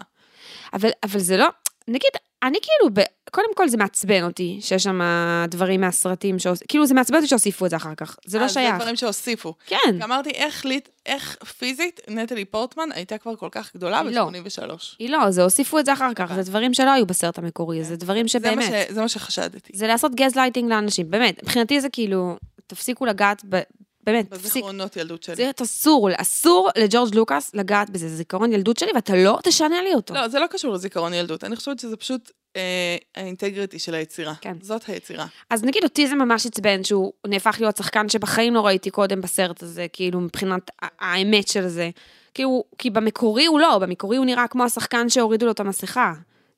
אבל, 0.72 0.90
אבל 1.02 1.20
זה 1.20 1.36
לא, 1.36 1.46
נגיד, 1.88 2.10
אני 2.42 2.58
כאילו, 2.62 2.94
ב, 2.94 3.00
קודם 3.30 3.54
כל 3.54 3.68
זה 3.68 3.76
מעצבן 3.76 4.22
אותי 4.24 4.58
שיש 4.60 4.82
שם 4.82 5.00
דברים 5.48 5.80
מהסרטים, 5.80 6.38
שעוש, 6.38 6.58
כאילו 6.68 6.86
זה 6.86 6.94
מעצבן 6.94 7.16
אותי 7.16 7.28
שהוסיפו 7.28 7.66
את 7.66 7.70
זה 7.70 7.76
אחר 7.76 7.94
כך, 7.94 8.16
זה 8.26 8.38
לא 8.38 8.44
אז 8.44 8.52
שייך. 8.52 8.72
זה 8.74 8.78
דברים 8.80 8.96
שהוסיפו. 8.96 9.54
כן, 9.66 10.02
אמרתי, 10.04 10.30
איך 10.30 10.64
איך 11.06 11.36
פיזית 11.58 12.00
נטלי 12.08 12.44
פורטמן 12.44 12.88
הייתה 12.94 13.18
כבר 13.18 13.36
כל 13.36 13.48
כך 13.52 13.70
גדולה 13.76 14.00
היא 14.00 14.10
לא. 14.10 14.24
ב-83. 14.30 14.72
היא 14.98 15.10
לא, 15.10 15.30
זה 15.30 15.42
הוסיפו 15.42 15.78
את 15.78 15.84
זה 15.86 15.92
אחר 15.92 16.14
כך, 16.14 16.32
זה 16.34 16.42
דברים 16.42 16.74
שלא 16.74 16.90
היו 16.90 17.06
בסרט 17.06 17.38
המקורי, 17.38 17.84
זה 17.84 17.96
דברים 17.96 18.28
זה 18.28 18.38
מה 18.38 18.46
שבאמת, 18.62 18.72
ש- 18.88 18.92
זה 18.92 19.00
מה 19.00 19.08
שחשדתי. 19.08 19.72
זה 19.76 19.86
לעשות 19.86 20.14
גז 20.14 20.34
לייטינג 20.36 20.70
לאנשים, 20.70 21.10
באמת, 21.10 21.42
מבחינתי 21.42 21.80
זה 21.80 21.88
כאילו, 21.88 22.36
תפסיקו 22.66 23.06
לגעת, 23.06 23.42
ב, 23.48 23.60
באמת, 24.06 24.30
תפסיק, 24.30 24.46
בזיכרונות 24.46 24.96
ילדות 24.96 25.22
שלי. 25.22 25.36
זה 25.36 25.50
אסור, 25.62 26.08
אסור 26.16 26.70
לג'ורג' 26.78 27.14
לוקאס 27.14 27.54
לגעת 27.54 27.90
בזה, 27.90 28.08
זה 28.08 28.16
זיכרון 28.16 28.52
ילדות 28.52 28.76
שלי, 28.76 28.90
ואתה 28.94 29.16
לא 29.16 29.38
תשנה 29.42 29.82
לי 29.82 29.94
אותו. 29.94 30.14
לא, 30.14 30.28
זה 30.28 30.38
לא 30.38 30.46
קשור 30.46 30.74
לזיכרון 30.74 31.14
ילדות. 31.14 31.44
אני 31.44 31.56
חושבת 31.56 31.78
שזה 31.78 31.96
פשוט 31.96 32.30
אה, 32.56 32.96
האינטגריטי 33.16 33.78
של 33.78 33.94
היצירה. 33.94 34.34
כן. 34.40 34.56
זאת 34.62 34.82
היצירה. 34.88 35.26
אז 35.50 35.64
נגיד 35.64 35.84
אותי 35.84 36.08
זה 36.08 36.14
ממש 36.14 36.46
עצבן 36.46 36.84
שהוא 36.84 37.12
נהפך 37.26 37.56
להיות 37.60 37.76
שחקן 37.76 38.08
שבחיים 38.08 38.54
לא 38.54 38.66
ראיתי 38.66 38.90
קודם 38.90 39.20
בסרט 39.20 39.62
הזה, 39.62 39.86
כאילו 39.92 40.20
מבחינת 40.20 40.70
האמת 41.00 41.48
של 41.48 41.68
זה. 41.68 41.90
כאילו, 42.34 42.64
כי 42.78 42.90
במקורי 42.90 43.46
הוא 43.46 43.60
לא, 43.60 43.78
במקורי 43.78 44.16
הוא 44.16 44.26
נראה 44.26 44.48
כמו 44.48 44.64
השחקן 44.64 45.08
שהורידו 45.08 45.46
לו 45.46 45.52
את 45.52 45.60
המסכה. 45.60 46.12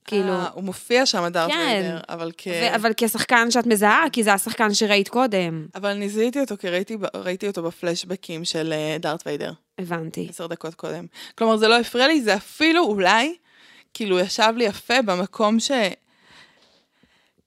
כאילו, 0.08 0.32
אה, 0.32 0.48
הוא 0.52 0.64
מופיע 0.64 1.06
שם, 1.06 1.28
דארט 1.28 1.50
כן. 1.50 1.58
ויידר, 1.58 2.00
אבל 2.08 2.32
כ... 2.38 2.46
ו- 2.46 2.74
אבל 2.74 2.92
כשחקן 2.96 3.50
שאת 3.50 3.66
מזהה, 3.66 4.04
כי 4.12 4.24
זה 4.24 4.32
השחקן 4.32 4.74
שראית 4.74 5.08
קודם. 5.08 5.66
אבל 5.74 5.88
אני 5.88 6.08
זיהיתי 6.08 6.40
אותו 6.40 6.56
כי 6.56 6.68
ראיתי, 6.68 6.96
ראיתי 7.14 7.46
אותו 7.46 7.62
בפלשבקים 7.62 8.44
של 8.44 8.72
אה, 8.72 8.96
דארט 9.00 9.22
ויידר, 9.26 9.52
הבנתי. 9.78 10.26
עשר 10.30 10.46
דקות 10.46 10.74
קודם. 10.74 11.06
כלומר, 11.34 11.56
זה 11.56 11.68
לא 11.68 11.80
הפריע 11.80 12.08
לי, 12.08 12.22
זה 12.22 12.34
אפילו 12.34 12.84
אולי, 12.84 13.36
כאילו, 13.94 14.18
ישב 14.18 14.52
לי 14.56 14.64
יפה 14.64 15.02
במקום 15.02 15.60
ש... 15.60 15.70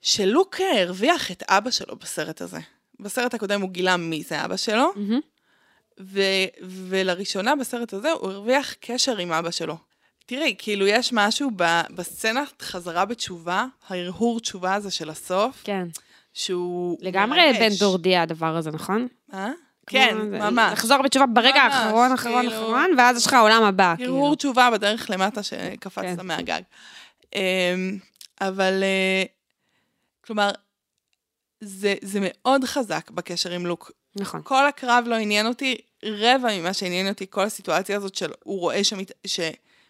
שלוק 0.02 0.56
הרוויח 0.78 1.32
את 1.32 1.44
אבא 1.48 1.72
שלו 1.72 1.96
בסרט 1.96 2.42
הזה. 2.42 2.60
בסרט 3.00 3.34
הקודם 3.34 3.62
הוא 3.62 3.70
גילה 3.70 3.98
מי 3.98 4.24
זה 4.24 4.46
אבא 4.46 4.58
שלו, 4.58 4.92
מהמם. 4.96 5.20
ו... 6.00 6.22
ולראשונה 6.62 7.56
בסרט 7.56 7.94
הזה 7.94 8.12
הוא 8.12 8.32
הרוויח 8.32 8.74
קשר 8.80 9.18
עם 9.18 9.32
אבא 9.32 9.52
שלו. 9.52 9.91
תראי, 10.32 10.56
כאילו 10.58 10.88
יש 10.88 11.14
משהו 11.14 11.52
ב... 11.56 11.82
בסצנת 11.96 12.62
חזרה 12.62 13.06
בתשובה, 13.06 13.66
ההרהור 13.88 14.40
תשובה 14.40 14.74
הזה 14.74 14.92
של 14.92 15.10
הסוף, 15.10 15.62
כן. 15.64 15.88
שהוא 16.34 16.98
לגמרי 17.02 17.52
מרגש. 17.52 17.60
בן 17.60 17.80
דורדי 17.80 18.18
הדבר 18.18 18.58
הזה, 18.58 18.72
נכון? 18.72 19.08
אה? 19.34 19.52
כן, 19.88 20.18
ממש. 20.18 20.74
לחזור 20.74 21.02
בתשובה 21.02 21.26
ברגע 21.26 21.64
ממש, 21.64 21.74
האחרון, 21.74 22.12
אחרון, 22.12 22.42
כאילו- 22.42 22.62
אחרון, 22.62 22.92
ואז 22.98 23.18
יש 23.18 23.28
לך 23.28 23.34
עולם 23.34 23.64
הבא. 23.64 23.94
הרהור 24.00 24.22
כאילו. 24.22 24.36
תשובה 24.36 24.70
בדרך 24.72 25.10
למטה 25.10 25.44
שקפצת 25.44 26.20
כן. 26.20 26.26
מהגג. 26.26 26.62
אמ, 27.36 27.40
אבל, 28.42 28.84
אה, 28.84 29.24
כלומר, 30.26 30.52
זה, 31.62 31.96
זה 32.02 32.20
מאוד 32.22 32.64
חזק 32.64 33.12
בקשר 33.12 33.52
עם 33.52 33.66
לוק. 33.66 33.92
נכון. 34.16 34.42
כל 34.44 34.68
הקרב 34.68 35.04
לא 35.08 35.16
עניין 35.16 35.48
אותי, 35.48 35.78
רבע 36.06 36.60
ממה 36.60 36.74
שעניין 36.74 37.08
אותי, 37.08 37.26
כל 37.30 37.44
הסיטואציה 37.44 37.98
הזאת 37.98 38.16
של 38.16 38.32
הוא 38.44 38.60
רואה 38.60 38.84
שמת, 38.84 39.12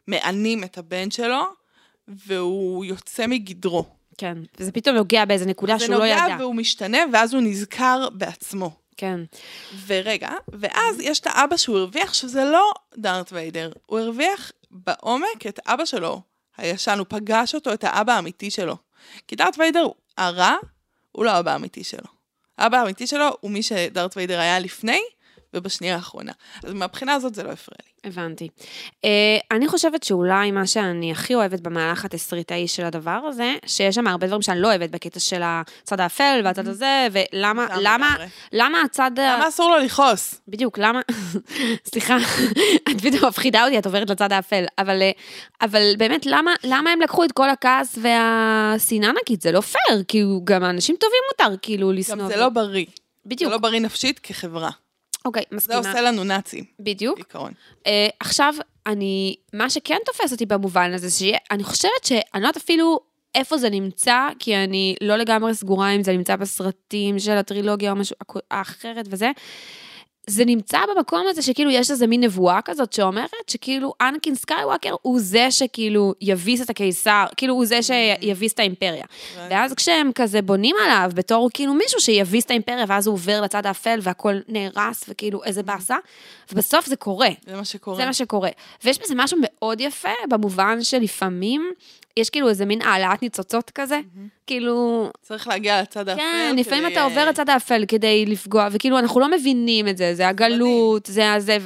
שמענים 0.05 0.63
את 0.63 0.77
הבן 0.77 1.11
שלו, 1.11 1.43
והוא 2.07 2.85
יוצא 2.85 3.27
מגדרו. 3.27 3.85
כן. 4.17 4.37
וזה 4.59 4.71
פתאום 4.71 4.95
נוגע 4.95 5.25
באיזה 5.25 5.45
נקודה 5.45 5.77
זה 5.77 5.85
שהוא 5.85 5.95
לא 5.95 5.99
נוגע 5.99 6.25
ידע. 6.25 6.35
והוא 6.39 6.55
משתנה, 6.55 6.97
ואז 7.13 7.33
הוא 7.33 7.41
נזכר 7.41 8.07
בעצמו. 8.13 8.71
כן. 8.97 9.19
ורגע, 9.87 10.29
ואז 10.47 10.99
יש 10.99 11.19
את 11.19 11.27
האבא 11.27 11.57
שהוא 11.57 11.77
הרוויח, 11.77 12.13
שזה 12.13 12.45
לא 12.45 12.71
דארט 12.97 13.33
ויידר, 13.33 13.71
הוא 13.85 13.99
הרוויח 13.99 14.51
בעומק 14.71 15.47
את 15.47 15.59
אבא 15.65 15.85
שלו, 15.85 16.21
הישן, 16.57 16.99
הוא 16.99 17.05
פגש 17.09 17.55
אותו, 17.55 17.73
את 17.73 17.83
האבא 17.83 18.13
האמיתי 18.13 18.51
שלו. 18.51 18.77
כי 19.27 19.35
דארט 19.35 19.59
ויידר, 19.59 19.87
הרע, 20.17 20.55
הוא 21.11 21.25
לא 21.25 21.31
האבא 21.31 21.51
האמיתי 21.51 21.83
שלו. 21.83 22.07
האבא 22.57 22.77
האמיתי 22.77 23.07
שלו 23.07 23.27
הוא 23.39 23.51
מי 23.51 23.63
שדארט 23.63 24.17
ויידר 24.17 24.39
היה 24.39 24.59
לפני, 24.59 25.01
ובשנייה 25.53 25.95
האחרונה. 25.95 26.31
אז 26.63 26.73
מהבחינה 26.73 27.13
הזאת 27.13 27.35
זה 27.35 27.43
לא 27.43 27.49
הפריע 27.49 27.77
לי. 27.85 27.91
הבנתי. 28.03 28.47
אה, 28.87 29.07
אני 29.51 29.67
חושבת 29.67 30.03
שאולי 30.03 30.51
מה 30.51 30.67
שאני 30.67 31.11
הכי 31.11 31.35
אוהבת 31.35 31.59
במהלך 31.59 32.05
התסריטאי 32.05 32.67
של 32.67 32.85
הדבר 32.85 33.19
הזה, 33.27 33.55
שיש 33.65 33.95
שם 33.95 34.07
הרבה 34.07 34.27
דברים 34.27 34.41
שאני 34.41 34.61
לא 34.61 34.67
אוהבת 34.67 34.89
בקטע 34.89 35.19
של 35.19 35.41
הצד 35.43 35.99
האפל 35.99 36.41
והצד 36.43 36.67
הזה, 36.67 37.07
ולמה, 37.11 37.67
למה. 37.81 38.15
למה 38.53 38.81
הצד... 38.81 39.11
למה 39.17 39.47
אסור 39.47 39.69
לו 39.69 39.77
לכעוס? 39.77 40.41
בדיוק, 40.47 40.77
למה? 40.77 41.01
סליחה, 41.91 42.17
את 42.91 43.01
פתאום 43.01 43.29
מפחידה 43.29 43.63
אותי, 43.65 43.79
את 43.79 43.85
עוברת 43.85 44.09
לצד 44.09 44.31
האפל. 44.31 44.63
אבל, 44.77 45.01
אה, 45.01 45.11
אבל 45.61 45.93
באמת, 45.97 46.25
למה, 46.25 46.51
למה 46.63 46.89
הם 46.89 47.01
לקחו 47.01 47.23
את 47.23 47.31
כל 47.31 47.49
הכעס 47.49 47.97
והשנאה 48.01 49.11
נגיד? 49.21 49.41
זה 49.41 49.51
לא 49.51 49.61
פייר, 49.61 50.03
כי 50.07 50.23
גם 50.43 50.63
האנשים 50.63 50.95
טובים 50.99 51.19
מותר 51.31 51.55
כאילו 51.61 51.91
לשנוא. 51.91 52.23
גם 52.23 52.29
זה 52.29 52.35
לא 52.35 52.49
בריא. 52.49 52.85
זה 52.87 53.01
בדיוק. 53.25 53.51
לא 53.51 53.57
בריא 53.57 53.79
נפשית 53.79 54.19
כחברה. 54.19 54.69
אוקיי, 55.25 55.43
זה 55.49 55.55
מסכימה. 55.55 55.77
עושה 55.77 56.01
לנו 56.01 56.23
נאצים, 56.23 56.63
בדיוק. 56.79 57.15
בעיקרון. 57.17 57.51
אה, 57.79 57.87
עכשיו, 58.19 58.53
אני, 58.87 59.35
מה 59.53 59.69
שכן 59.69 59.97
תופס 60.05 60.31
אותי 60.31 60.45
במובן 60.45 60.93
הזה, 60.93 61.09
שאני 61.09 61.63
חושבת 61.63 62.03
שאני 62.03 62.21
לא 62.35 62.47
יודעת 62.47 62.57
אפילו 62.57 62.99
איפה 63.35 63.57
זה 63.57 63.69
נמצא, 63.69 64.29
כי 64.39 64.55
אני 64.55 64.95
לא 65.01 65.15
לגמרי 65.15 65.53
סגורה 65.53 65.89
אם 65.89 66.03
זה 66.03 66.11
נמצא 66.13 66.35
בסרטים 66.35 67.19
של 67.19 67.31
הטרילוגיה 67.31 67.91
או 67.91 67.95
משהו 67.95 68.15
אחרת 68.49 69.05
וזה. 69.09 69.31
זה 70.27 70.45
נמצא 70.45 70.79
במקום 70.95 71.25
הזה 71.29 71.41
שכאילו 71.41 71.71
יש 71.71 71.91
איזה 71.91 72.07
מין 72.07 72.23
נבואה 72.23 72.61
כזאת 72.61 72.93
שאומרת 72.93 73.29
שכאילו 73.47 73.93
אנקין 74.01 74.35
סקייווקר 74.35 74.95
הוא 75.01 75.19
זה 75.19 75.51
שכאילו 75.51 76.13
יביס 76.21 76.61
את 76.61 76.69
הקיסר, 76.69 77.25
כאילו 77.37 77.53
הוא 77.53 77.65
זה 77.65 77.79
שיביס 77.83 78.53
את 78.53 78.59
האימפריה. 78.59 79.05
ואז 79.49 79.73
כשהם 79.73 80.11
כזה 80.15 80.41
בונים 80.41 80.75
עליו 80.83 81.11
בתור 81.15 81.49
כאילו 81.53 81.73
מישהו 81.73 81.99
שיביס 81.99 82.45
את 82.45 82.51
האימפריה, 82.51 82.85
ואז 82.87 83.07
הוא 83.07 83.13
עובר 83.13 83.41
לצד 83.41 83.65
האפל 83.65 83.99
והכל 84.01 84.35
נהרס 84.47 85.03
וכאילו 85.09 85.43
איזה 85.43 85.63
באסה, 85.63 85.97
ובסוף 86.51 86.85
זה 86.85 86.95
קורה. 86.95 87.29
זה 87.45 87.55
מה 87.55 87.65
שקורה. 87.65 87.97
זה 87.97 88.05
מה 88.05 88.13
שקורה. 88.13 88.49
ויש 88.83 88.99
בזה 88.99 89.13
משהו 89.17 89.37
מאוד 89.41 89.81
יפה, 89.81 90.09
במובן 90.29 90.83
שלפעמים 90.83 91.71
יש 92.17 92.29
כאילו 92.29 92.49
איזה 92.49 92.65
מין 92.65 92.81
העלאת 92.81 93.21
ניצוצות 93.21 93.69
כזה, 93.69 93.99
כאילו, 94.47 95.09
צריך 95.21 95.47
להגיע 95.47 95.81
לצד 95.81 96.09
האפל. 96.09 96.21
כן, 96.21 96.55
לפעמים 96.57 96.83
כדי, 96.83 96.93
אתה 96.93 97.03
עובר 97.03 97.29
לצד 97.29 97.49
האפל 97.49 97.83
כדי 97.87 98.25
לפגוע, 98.25 98.67
וכאילו 98.71 98.99
אנחנו 98.99 99.19
לא 99.19 99.31
מבינים 99.31 99.87
את 99.87 99.97
זה, 99.97 100.10
זה 100.13 100.27
הגלות, 100.27 101.05
זה 101.05 101.33
הזה, 101.33 101.57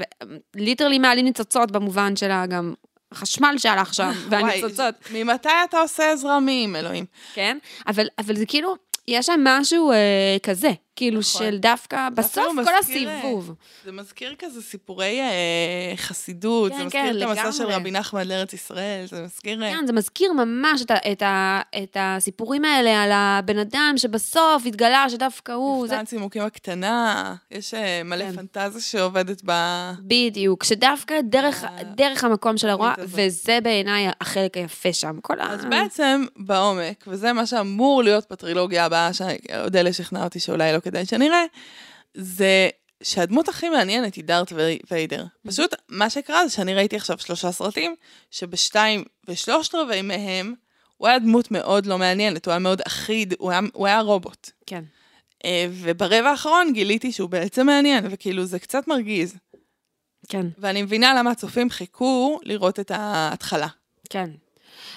literally 0.55 0.99
מעלים 1.00 1.26
ניצוצות 1.26 1.72
במובן 1.72 2.16
של 2.16 2.30
גם 2.50 2.74
החשמל 3.12 3.56
שהלך 3.58 3.93
שם, 3.93 4.12
והניצוצות. 4.30 4.96
ממתי 5.12 5.50
אתה 5.70 5.80
עושה 5.80 6.16
זרמים, 6.16 6.76
אלוהים? 6.76 7.06
כן? 7.34 7.58
אבל, 7.88 8.08
אבל 8.20 8.36
זה 8.36 8.46
כאילו, 8.46 8.76
יש 9.08 9.26
שם 9.26 9.41
משהו 9.43 9.91
אה, 9.91 10.38
כזה, 10.43 10.72
כאילו 10.96 11.20
נכון. 11.20 11.41
של 11.41 11.58
דווקא, 11.58 12.10
בסוף 12.16 12.46
אפילו 12.48 12.66
כל 12.66 12.72
מזכיר, 12.80 13.10
אה, 13.10 13.18
הסיבוב. 13.18 13.54
זה 13.86 13.91
מזכיר 13.91 14.36
כזה 14.39 14.62
סיפורי 14.62 15.22
אה, 15.22 15.93
חסידות, 15.96 16.72
כן, 16.72 16.84
זה 16.84 16.89
כן, 16.89 17.10
מזכיר 17.10 17.32
את 17.34 17.38
המסע 17.38 17.52
של. 17.52 17.66
רבי 17.66 17.91
נחמן 17.91 18.28
לארץ 18.28 18.54
ישראל, 18.54 19.06
זה 19.10 19.22
מזכיר... 19.24 19.64
אה, 19.64 19.72
כן, 19.72 19.88
זה 19.88 19.93
מזכיר 19.93 20.34
ממש 20.34 20.82
את, 20.82 20.91
ה, 20.91 20.96
את, 21.12 21.22
ה, 21.22 21.62
את 21.84 21.98
הסיפורים 22.00 22.66
האלה 22.66 23.04
על 23.04 23.10
הבן 23.14 23.58
אדם 23.58 23.93
שבסוף 23.98 24.66
התגלה 24.66 25.10
שדווקא 25.10 25.52
הוא, 25.52 25.88
זה 25.88 25.93
מבצע 25.93 26.02
הצימוקים 26.02 26.41
הקטנה, 26.41 27.36
יש 27.52 27.74
אה, 27.74 28.02
מלא 28.04 28.26
כן. 28.26 28.36
פנטזיה 28.36 28.82
שעובדת 28.82 29.41
ב... 29.46 29.52
בדיוק, 30.00 30.64
שדווקא 30.64 31.16
דרך, 31.24 31.64
ה- 31.64 31.84
דרך 31.84 32.24
המקום 32.24 32.58
של 32.58 32.70
הרוע. 32.70 32.93
וזה 33.00 33.60
בעיניי 33.64 34.08
החלק 34.22 34.58
היפה 34.58 34.93
שם. 34.93 35.20
כל 35.22 35.39
ה... 35.39 35.54
אז 35.54 35.66
בעצם, 35.66 36.26
בעומק, 36.38 37.04
וזה 37.08 37.34
מה 37.34 37.46
שאמור 37.46 38.04
להיות 38.04 38.26
בטרילוגיה 38.32 38.86
הבאה, 38.86 39.10
שאודליה 39.14 39.93
שכנעה 39.93 40.24
אותי 40.24 40.39
שאולי 40.39 40.74
לא 40.74 40.80
כדאי 40.86 41.05
שנראה, 41.05 41.43
זה 42.13 42.69
שהדמות 43.03 43.49
הכי 43.49 43.69
מעניינת 43.69 44.15
היא 44.15 44.23
דארט 44.23 44.51
וי- 44.51 44.79
ויידר. 44.91 45.25
פשוט, 45.47 45.75
מה 45.89 46.09
שקרה 46.09 46.47
זה 46.47 46.53
שאני 46.53 46.73
ראיתי 46.73 46.95
עכשיו 46.95 47.17
שלושה 47.19 47.51
סרטים, 47.51 47.95
שבשתיים 48.31 49.03
ושלושת 49.27 49.75
רבעי 49.75 50.01
מהם, 50.01 50.53
הוא 50.97 51.07
היה 51.07 51.19
דמות 51.19 51.51
מאוד 51.51 51.86
לא 51.86 51.97
מעניינת, 51.97 52.45
הוא 52.45 52.51
היה 52.51 52.59
מאוד 52.59 52.81
אחיד, 52.88 53.33
הוא 53.39 53.51
היה, 53.51 53.59
הוא 53.73 53.88
היה 53.88 53.99
רובוט. 53.99 54.49
כן, 54.65 54.83
אה, 55.45 55.67
וברבע 55.71 56.29
האחרון 56.29 56.73
גיליתי 56.73 57.11
שהוא 57.11 57.29
בעצם 57.29 57.65
מעניין, 57.65 58.05
וכאילו 58.11 58.45
זה 58.45 58.59
קצת 58.59 58.88
מרגיז. 58.88 59.36
כן, 60.29 60.45
ואני 60.57 60.81
מבינה 60.81 61.13
למה 61.19 61.31
הצופים 61.31 61.69
חיכו 61.69 62.39
לראות 62.43 62.79
את 62.79 62.91
ההתחלה. 62.91 63.67
כן. 64.09 64.29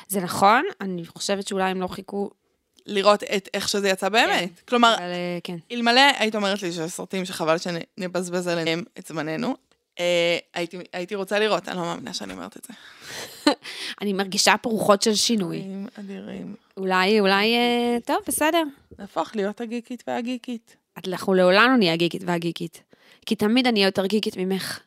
זה 0.09 0.20
נכון, 0.20 0.62
אני 0.80 1.07
חושבת 1.07 1.49
שאולי 1.49 1.70
הם 1.70 1.80
לא 1.80 1.86
חיכו, 1.86 2.30
לראות 2.89 3.22
את 3.22 3.49
איך 3.55 3.68
שזה 3.68 3.89
יצא 3.89 4.09
באמת. 4.09 4.61
כלומר, 4.68 4.95
אבל 4.95 5.03
אה, 5.03 5.39
כן. 5.45 5.57
אלמלא 5.72 6.01
היית 6.18 6.34
אומרת 6.34 6.62
לי 6.62 6.72
שיש 6.72 6.91
סרטים 6.91 7.24
שחבל 7.24 7.57
שנבזבז 7.59 8.47
עליהם 8.47 8.84
את 8.99 9.07
זמננו, 9.07 9.57
אה, 10.01 10.39
הייתי, 10.55 10.76
הייתי 10.93 11.14
רוצה 11.14 11.39
לראות, 11.39 11.68
אני 11.68 11.76
לא 11.76 11.82
מאמינה 11.82 12.14
שאני 12.14 12.32
אומרת 12.32 12.57
את 12.57 12.64
זה. 12.64 12.72
אני 14.01 14.12
מרגישה 14.12 14.55
פה 14.62 14.70
רוחות 14.70 15.03
של 15.03 15.14
שינוי. 15.14 15.62
אדירים. 15.95 16.55
אולי, 16.76 17.20
אולי, 17.20 17.55
אה, 17.55 17.97
טוב, 18.05 18.16
בסדר. 18.26 18.62
נהפוך 18.99 19.36
להיות 19.36 19.61
הגיקית 19.61 20.05
והגיקית. 20.07 20.76
אנחנו 21.07 21.34
לעולם 21.34 21.70
לא 21.70 21.76
נהיה 21.76 21.93
הגיקית 21.93 22.22
והגיקית. 22.26 22.82
כי 23.26 23.34
תמיד 23.34 23.66
אני 23.66 23.80
אהיה 23.80 23.89
יותר 23.89 24.07
גיקית 24.07 24.36
ממך. 24.36 24.80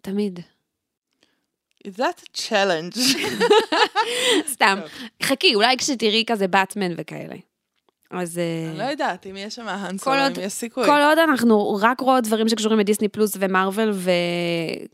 תמיד. 0.00 0.40
Is 1.88 1.96
that 1.96 2.22
a 2.22 2.38
challenge? 2.38 2.98
סתם. 4.52 4.78
חכי, 5.22 5.54
אולי 5.54 5.76
כשתראי 5.76 6.24
כזה 6.26 6.48
באטמן 6.48 6.92
וכאלה. 6.96 7.34
אז... 8.12 8.38
אה, 8.38 8.70
אני 8.70 8.78
לא 8.78 8.84
יודעת 8.84 9.26
אם 9.26 9.36
יש 9.36 9.54
שם 9.54 9.68
האנסולו, 9.68 10.26
אם 10.26 10.32
יש 10.40 10.52
סיכוי. 10.52 10.86
כל 10.86 11.00
עוד 11.02 11.18
אנחנו 11.18 11.78
רק 11.80 12.00
רואות 12.00 12.24
דברים 12.24 12.48
שקשורים 12.48 12.78
לדיסני 12.78 13.08
פלוס 13.08 13.32
ומרוויל 13.38 13.90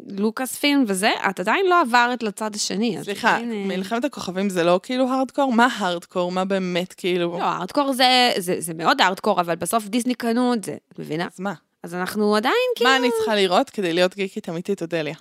ולוקאס 0.09 0.57
פילם 0.57 0.85
וזה, 0.87 1.11
את 1.31 1.41
עדיין 1.41 1.67
לא 1.67 1.81
עברת 1.81 2.23
לצד 2.23 2.55
השני. 2.55 2.99
סליחה, 3.03 3.37
עדיין, 3.37 3.69
מלחמת 3.69 4.05
הכוכבים 4.05 4.49
זה 4.49 4.65
לא 4.65 4.81
כאילו 4.83 5.09
הארדקור? 5.09 5.53
מה 5.53 5.69
הארדקור? 5.79 6.33
מה 6.33 6.45
באמת 6.45 6.93
כאילו? 6.93 7.39
לא, 7.39 7.45
הארדקור 7.45 7.93
זה, 7.93 8.33
זה, 8.37 8.55
זה 8.59 8.75
מאוד 8.75 9.01
הארדקור, 9.01 9.41
אבל 9.41 9.55
בסוף 9.55 9.87
דיסני 9.87 10.15
קנו 10.15 10.55
את 10.55 10.65
זה, 10.65 10.77
את 10.93 10.99
מבינה? 10.99 11.27
אז 11.27 11.41
מה? 11.41 11.55
אז 11.83 11.95
אנחנו 11.95 12.37
עדיין 12.37 12.55
כאילו... 12.77 12.91
מה 12.91 12.97
אני 12.97 13.09
צריכה 13.19 13.35
לראות 13.35 13.71
כדי 13.71 13.93
להיות 13.93 14.15
גיקית 14.15 14.49
אמיתית, 14.49 14.83
אודליה? 14.83 15.15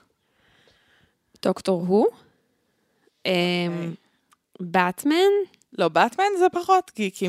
דוקטור 1.41 1.85
הוא, 1.87 2.07
באטמן, 4.59 5.15
לא, 5.77 5.87
באטמן 5.87 6.25
זה 6.39 6.45
פחות 6.51 6.91
גיקי 6.95 7.27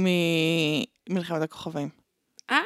ממלחמת 1.09 1.43
הכוכבים. 1.43 1.89
אה, 2.51 2.59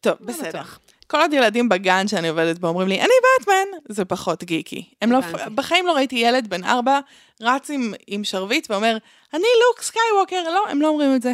טוב, 0.00 0.16
לא 0.20 0.26
בסדר. 0.26 0.48
בטוח. 0.48 0.80
כל 1.06 1.20
עוד 1.20 1.32
ילדים 1.32 1.68
בגן 1.68 2.08
שאני 2.08 2.28
עובדת 2.28 2.58
בו 2.58 2.68
אומרים 2.68 2.88
לי, 2.88 3.00
אני 3.00 3.12
באטמן, 3.22 3.78
זה 3.88 4.04
פחות 4.04 4.44
גיקי. 4.44 4.84
הם 5.02 5.12
לא. 5.12 5.18
בחיים 5.54 5.86
לא 5.86 5.92
ראיתי 5.92 6.16
ילד 6.16 6.50
בן 6.50 6.64
ארבע 6.64 7.00
רץ 7.40 7.70
עם, 7.70 7.94
עם 8.06 8.24
שרביט 8.24 8.70
ואומר, 8.70 8.96
אני 9.34 9.46
לוק 9.68 9.82
סקייווקר, 9.82 10.50
לא, 10.50 10.68
הם 10.68 10.82
לא 10.82 10.88
אומרים 10.88 11.16
את 11.16 11.22
זה. 11.22 11.32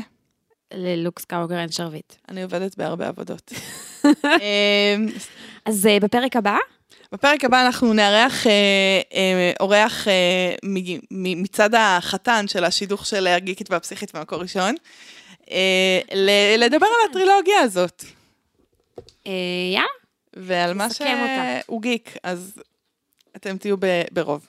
ללוק 0.74 1.18
סקייווקר 1.18 1.54
אין 1.54 1.70
שרביט. 1.70 2.12
אני 2.28 2.42
עובדת 2.42 2.76
בהרבה 2.76 3.08
עבודות. 3.08 3.52
אמ, 4.04 5.06
אז 5.64 5.86
אה, 5.86 6.00
בפרק 6.00 6.36
הבא, 6.36 6.56
בפרק 7.12 7.44
הבא 7.44 7.66
אנחנו 7.66 7.92
נארח 7.92 8.46
אה, 8.46 8.52
אה, 9.14 9.52
אורח 9.60 10.08
אה, 10.08 10.54
מ- 10.64 10.94
מ- 11.10 11.42
מצד 11.42 11.70
החתן 11.74 12.44
של 12.48 12.64
השידוך 12.64 13.06
של 13.06 13.26
הגיקית 13.26 13.70
והפסיכית 13.70 14.14
במקור 14.16 14.38
ראשון, 14.40 14.74
אה, 15.50 16.00
ל- 16.14 16.56
לדבר 16.64 16.86
על 16.86 17.10
הטרילוגיה 17.10 17.60
הזאת, 17.60 18.04
אה, 19.26 19.32
יאללה, 19.74 19.86
ועל 20.36 20.74
מה. 20.74 20.86
שהוא 21.66 21.82
גיק, 21.82 22.16
אז 22.22 22.54
אתם 23.36 23.56
תהיו 23.58 23.76
ברוב. 24.12 24.46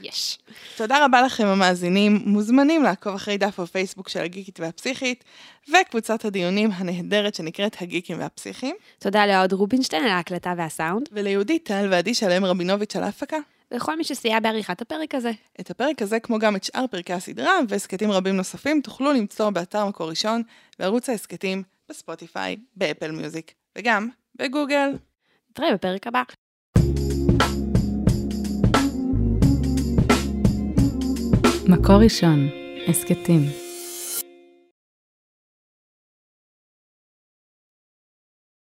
יש. 0.00 0.38
תודה 0.76 1.04
רבה 1.04 1.22
לכם 1.22 1.46
המאזינים, 1.46 2.20
מוזמנים 2.24 2.82
לעקוב 2.82 3.14
אחרי 3.14 3.38
דף 3.38 3.60
הפייסבוק 3.60 4.08
של 4.08 4.20
הגיקית 4.20 4.60
והפסיכית, 4.60 5.24
וקבוצת 5.68 6.24
הדיונים 6.24 6.70
הנהדרת 6.72 7.34
שנקראת 7.34 7.82
הגיקים 7.82 8.18
והפסיכים, 8.18 8.76
תודה 8.98 9.26
לאהוד 9.26 9.52
רובינשטיין 9.52 10.04
על 10.04 10.10
ההקלטה 10.10 10.54
והסאונד, 10.56 11.08
וליהודית 11.12 11.64
טל 11.64 11.88
ועדי 11.90 12.14
שלם 12.14 12.44
רבינוביץ' 12.44 12.96
על 12.96 13.02
ההפקה. 13.02 13.36
ולכל 13.70 13.96
מי 13.96 14.04
שסייע 14.04 14.40
בעריכת 14.40 14.82
הפרק 14.82 15.14
הזה. 15.14 15.30
את 15.60 15.70
הפרק 15.70 16.02
הזה, 16.02 16.20
כמו 16.20 16.38
גם 16.38 16.56
את 16.56 16.64
שאר 16.64 16.84
פרקי 16.90 17.12
הסדרה 17.12 17.52
והסכתים 17.68 18.10
רבים 18.10 18.36
נוספים, 18.36 18.80
תוכלו 18.80 19.12
למצוא 19.12 19.50
באתר 19.50 19.86
מקור 19.86 20.08
ראשון, 20.08 20.42
בערוץ 20.78 21.08
ההסכתים, 21.08 21.62
בספוטיפיי, 21.88 22.56
באפל 22.76 23.10
מיוזיק, 23.10 23.52
וגם 23.78 24.08
בגוגל. 24.34 24.90
נתראה 25.50 25.74
בפרק 25.74 26.06
הבא. 26.06 26.22
מקור 31.70 31.96
ראשון, 31.96 32.48
הסכתים. 32.88 33.59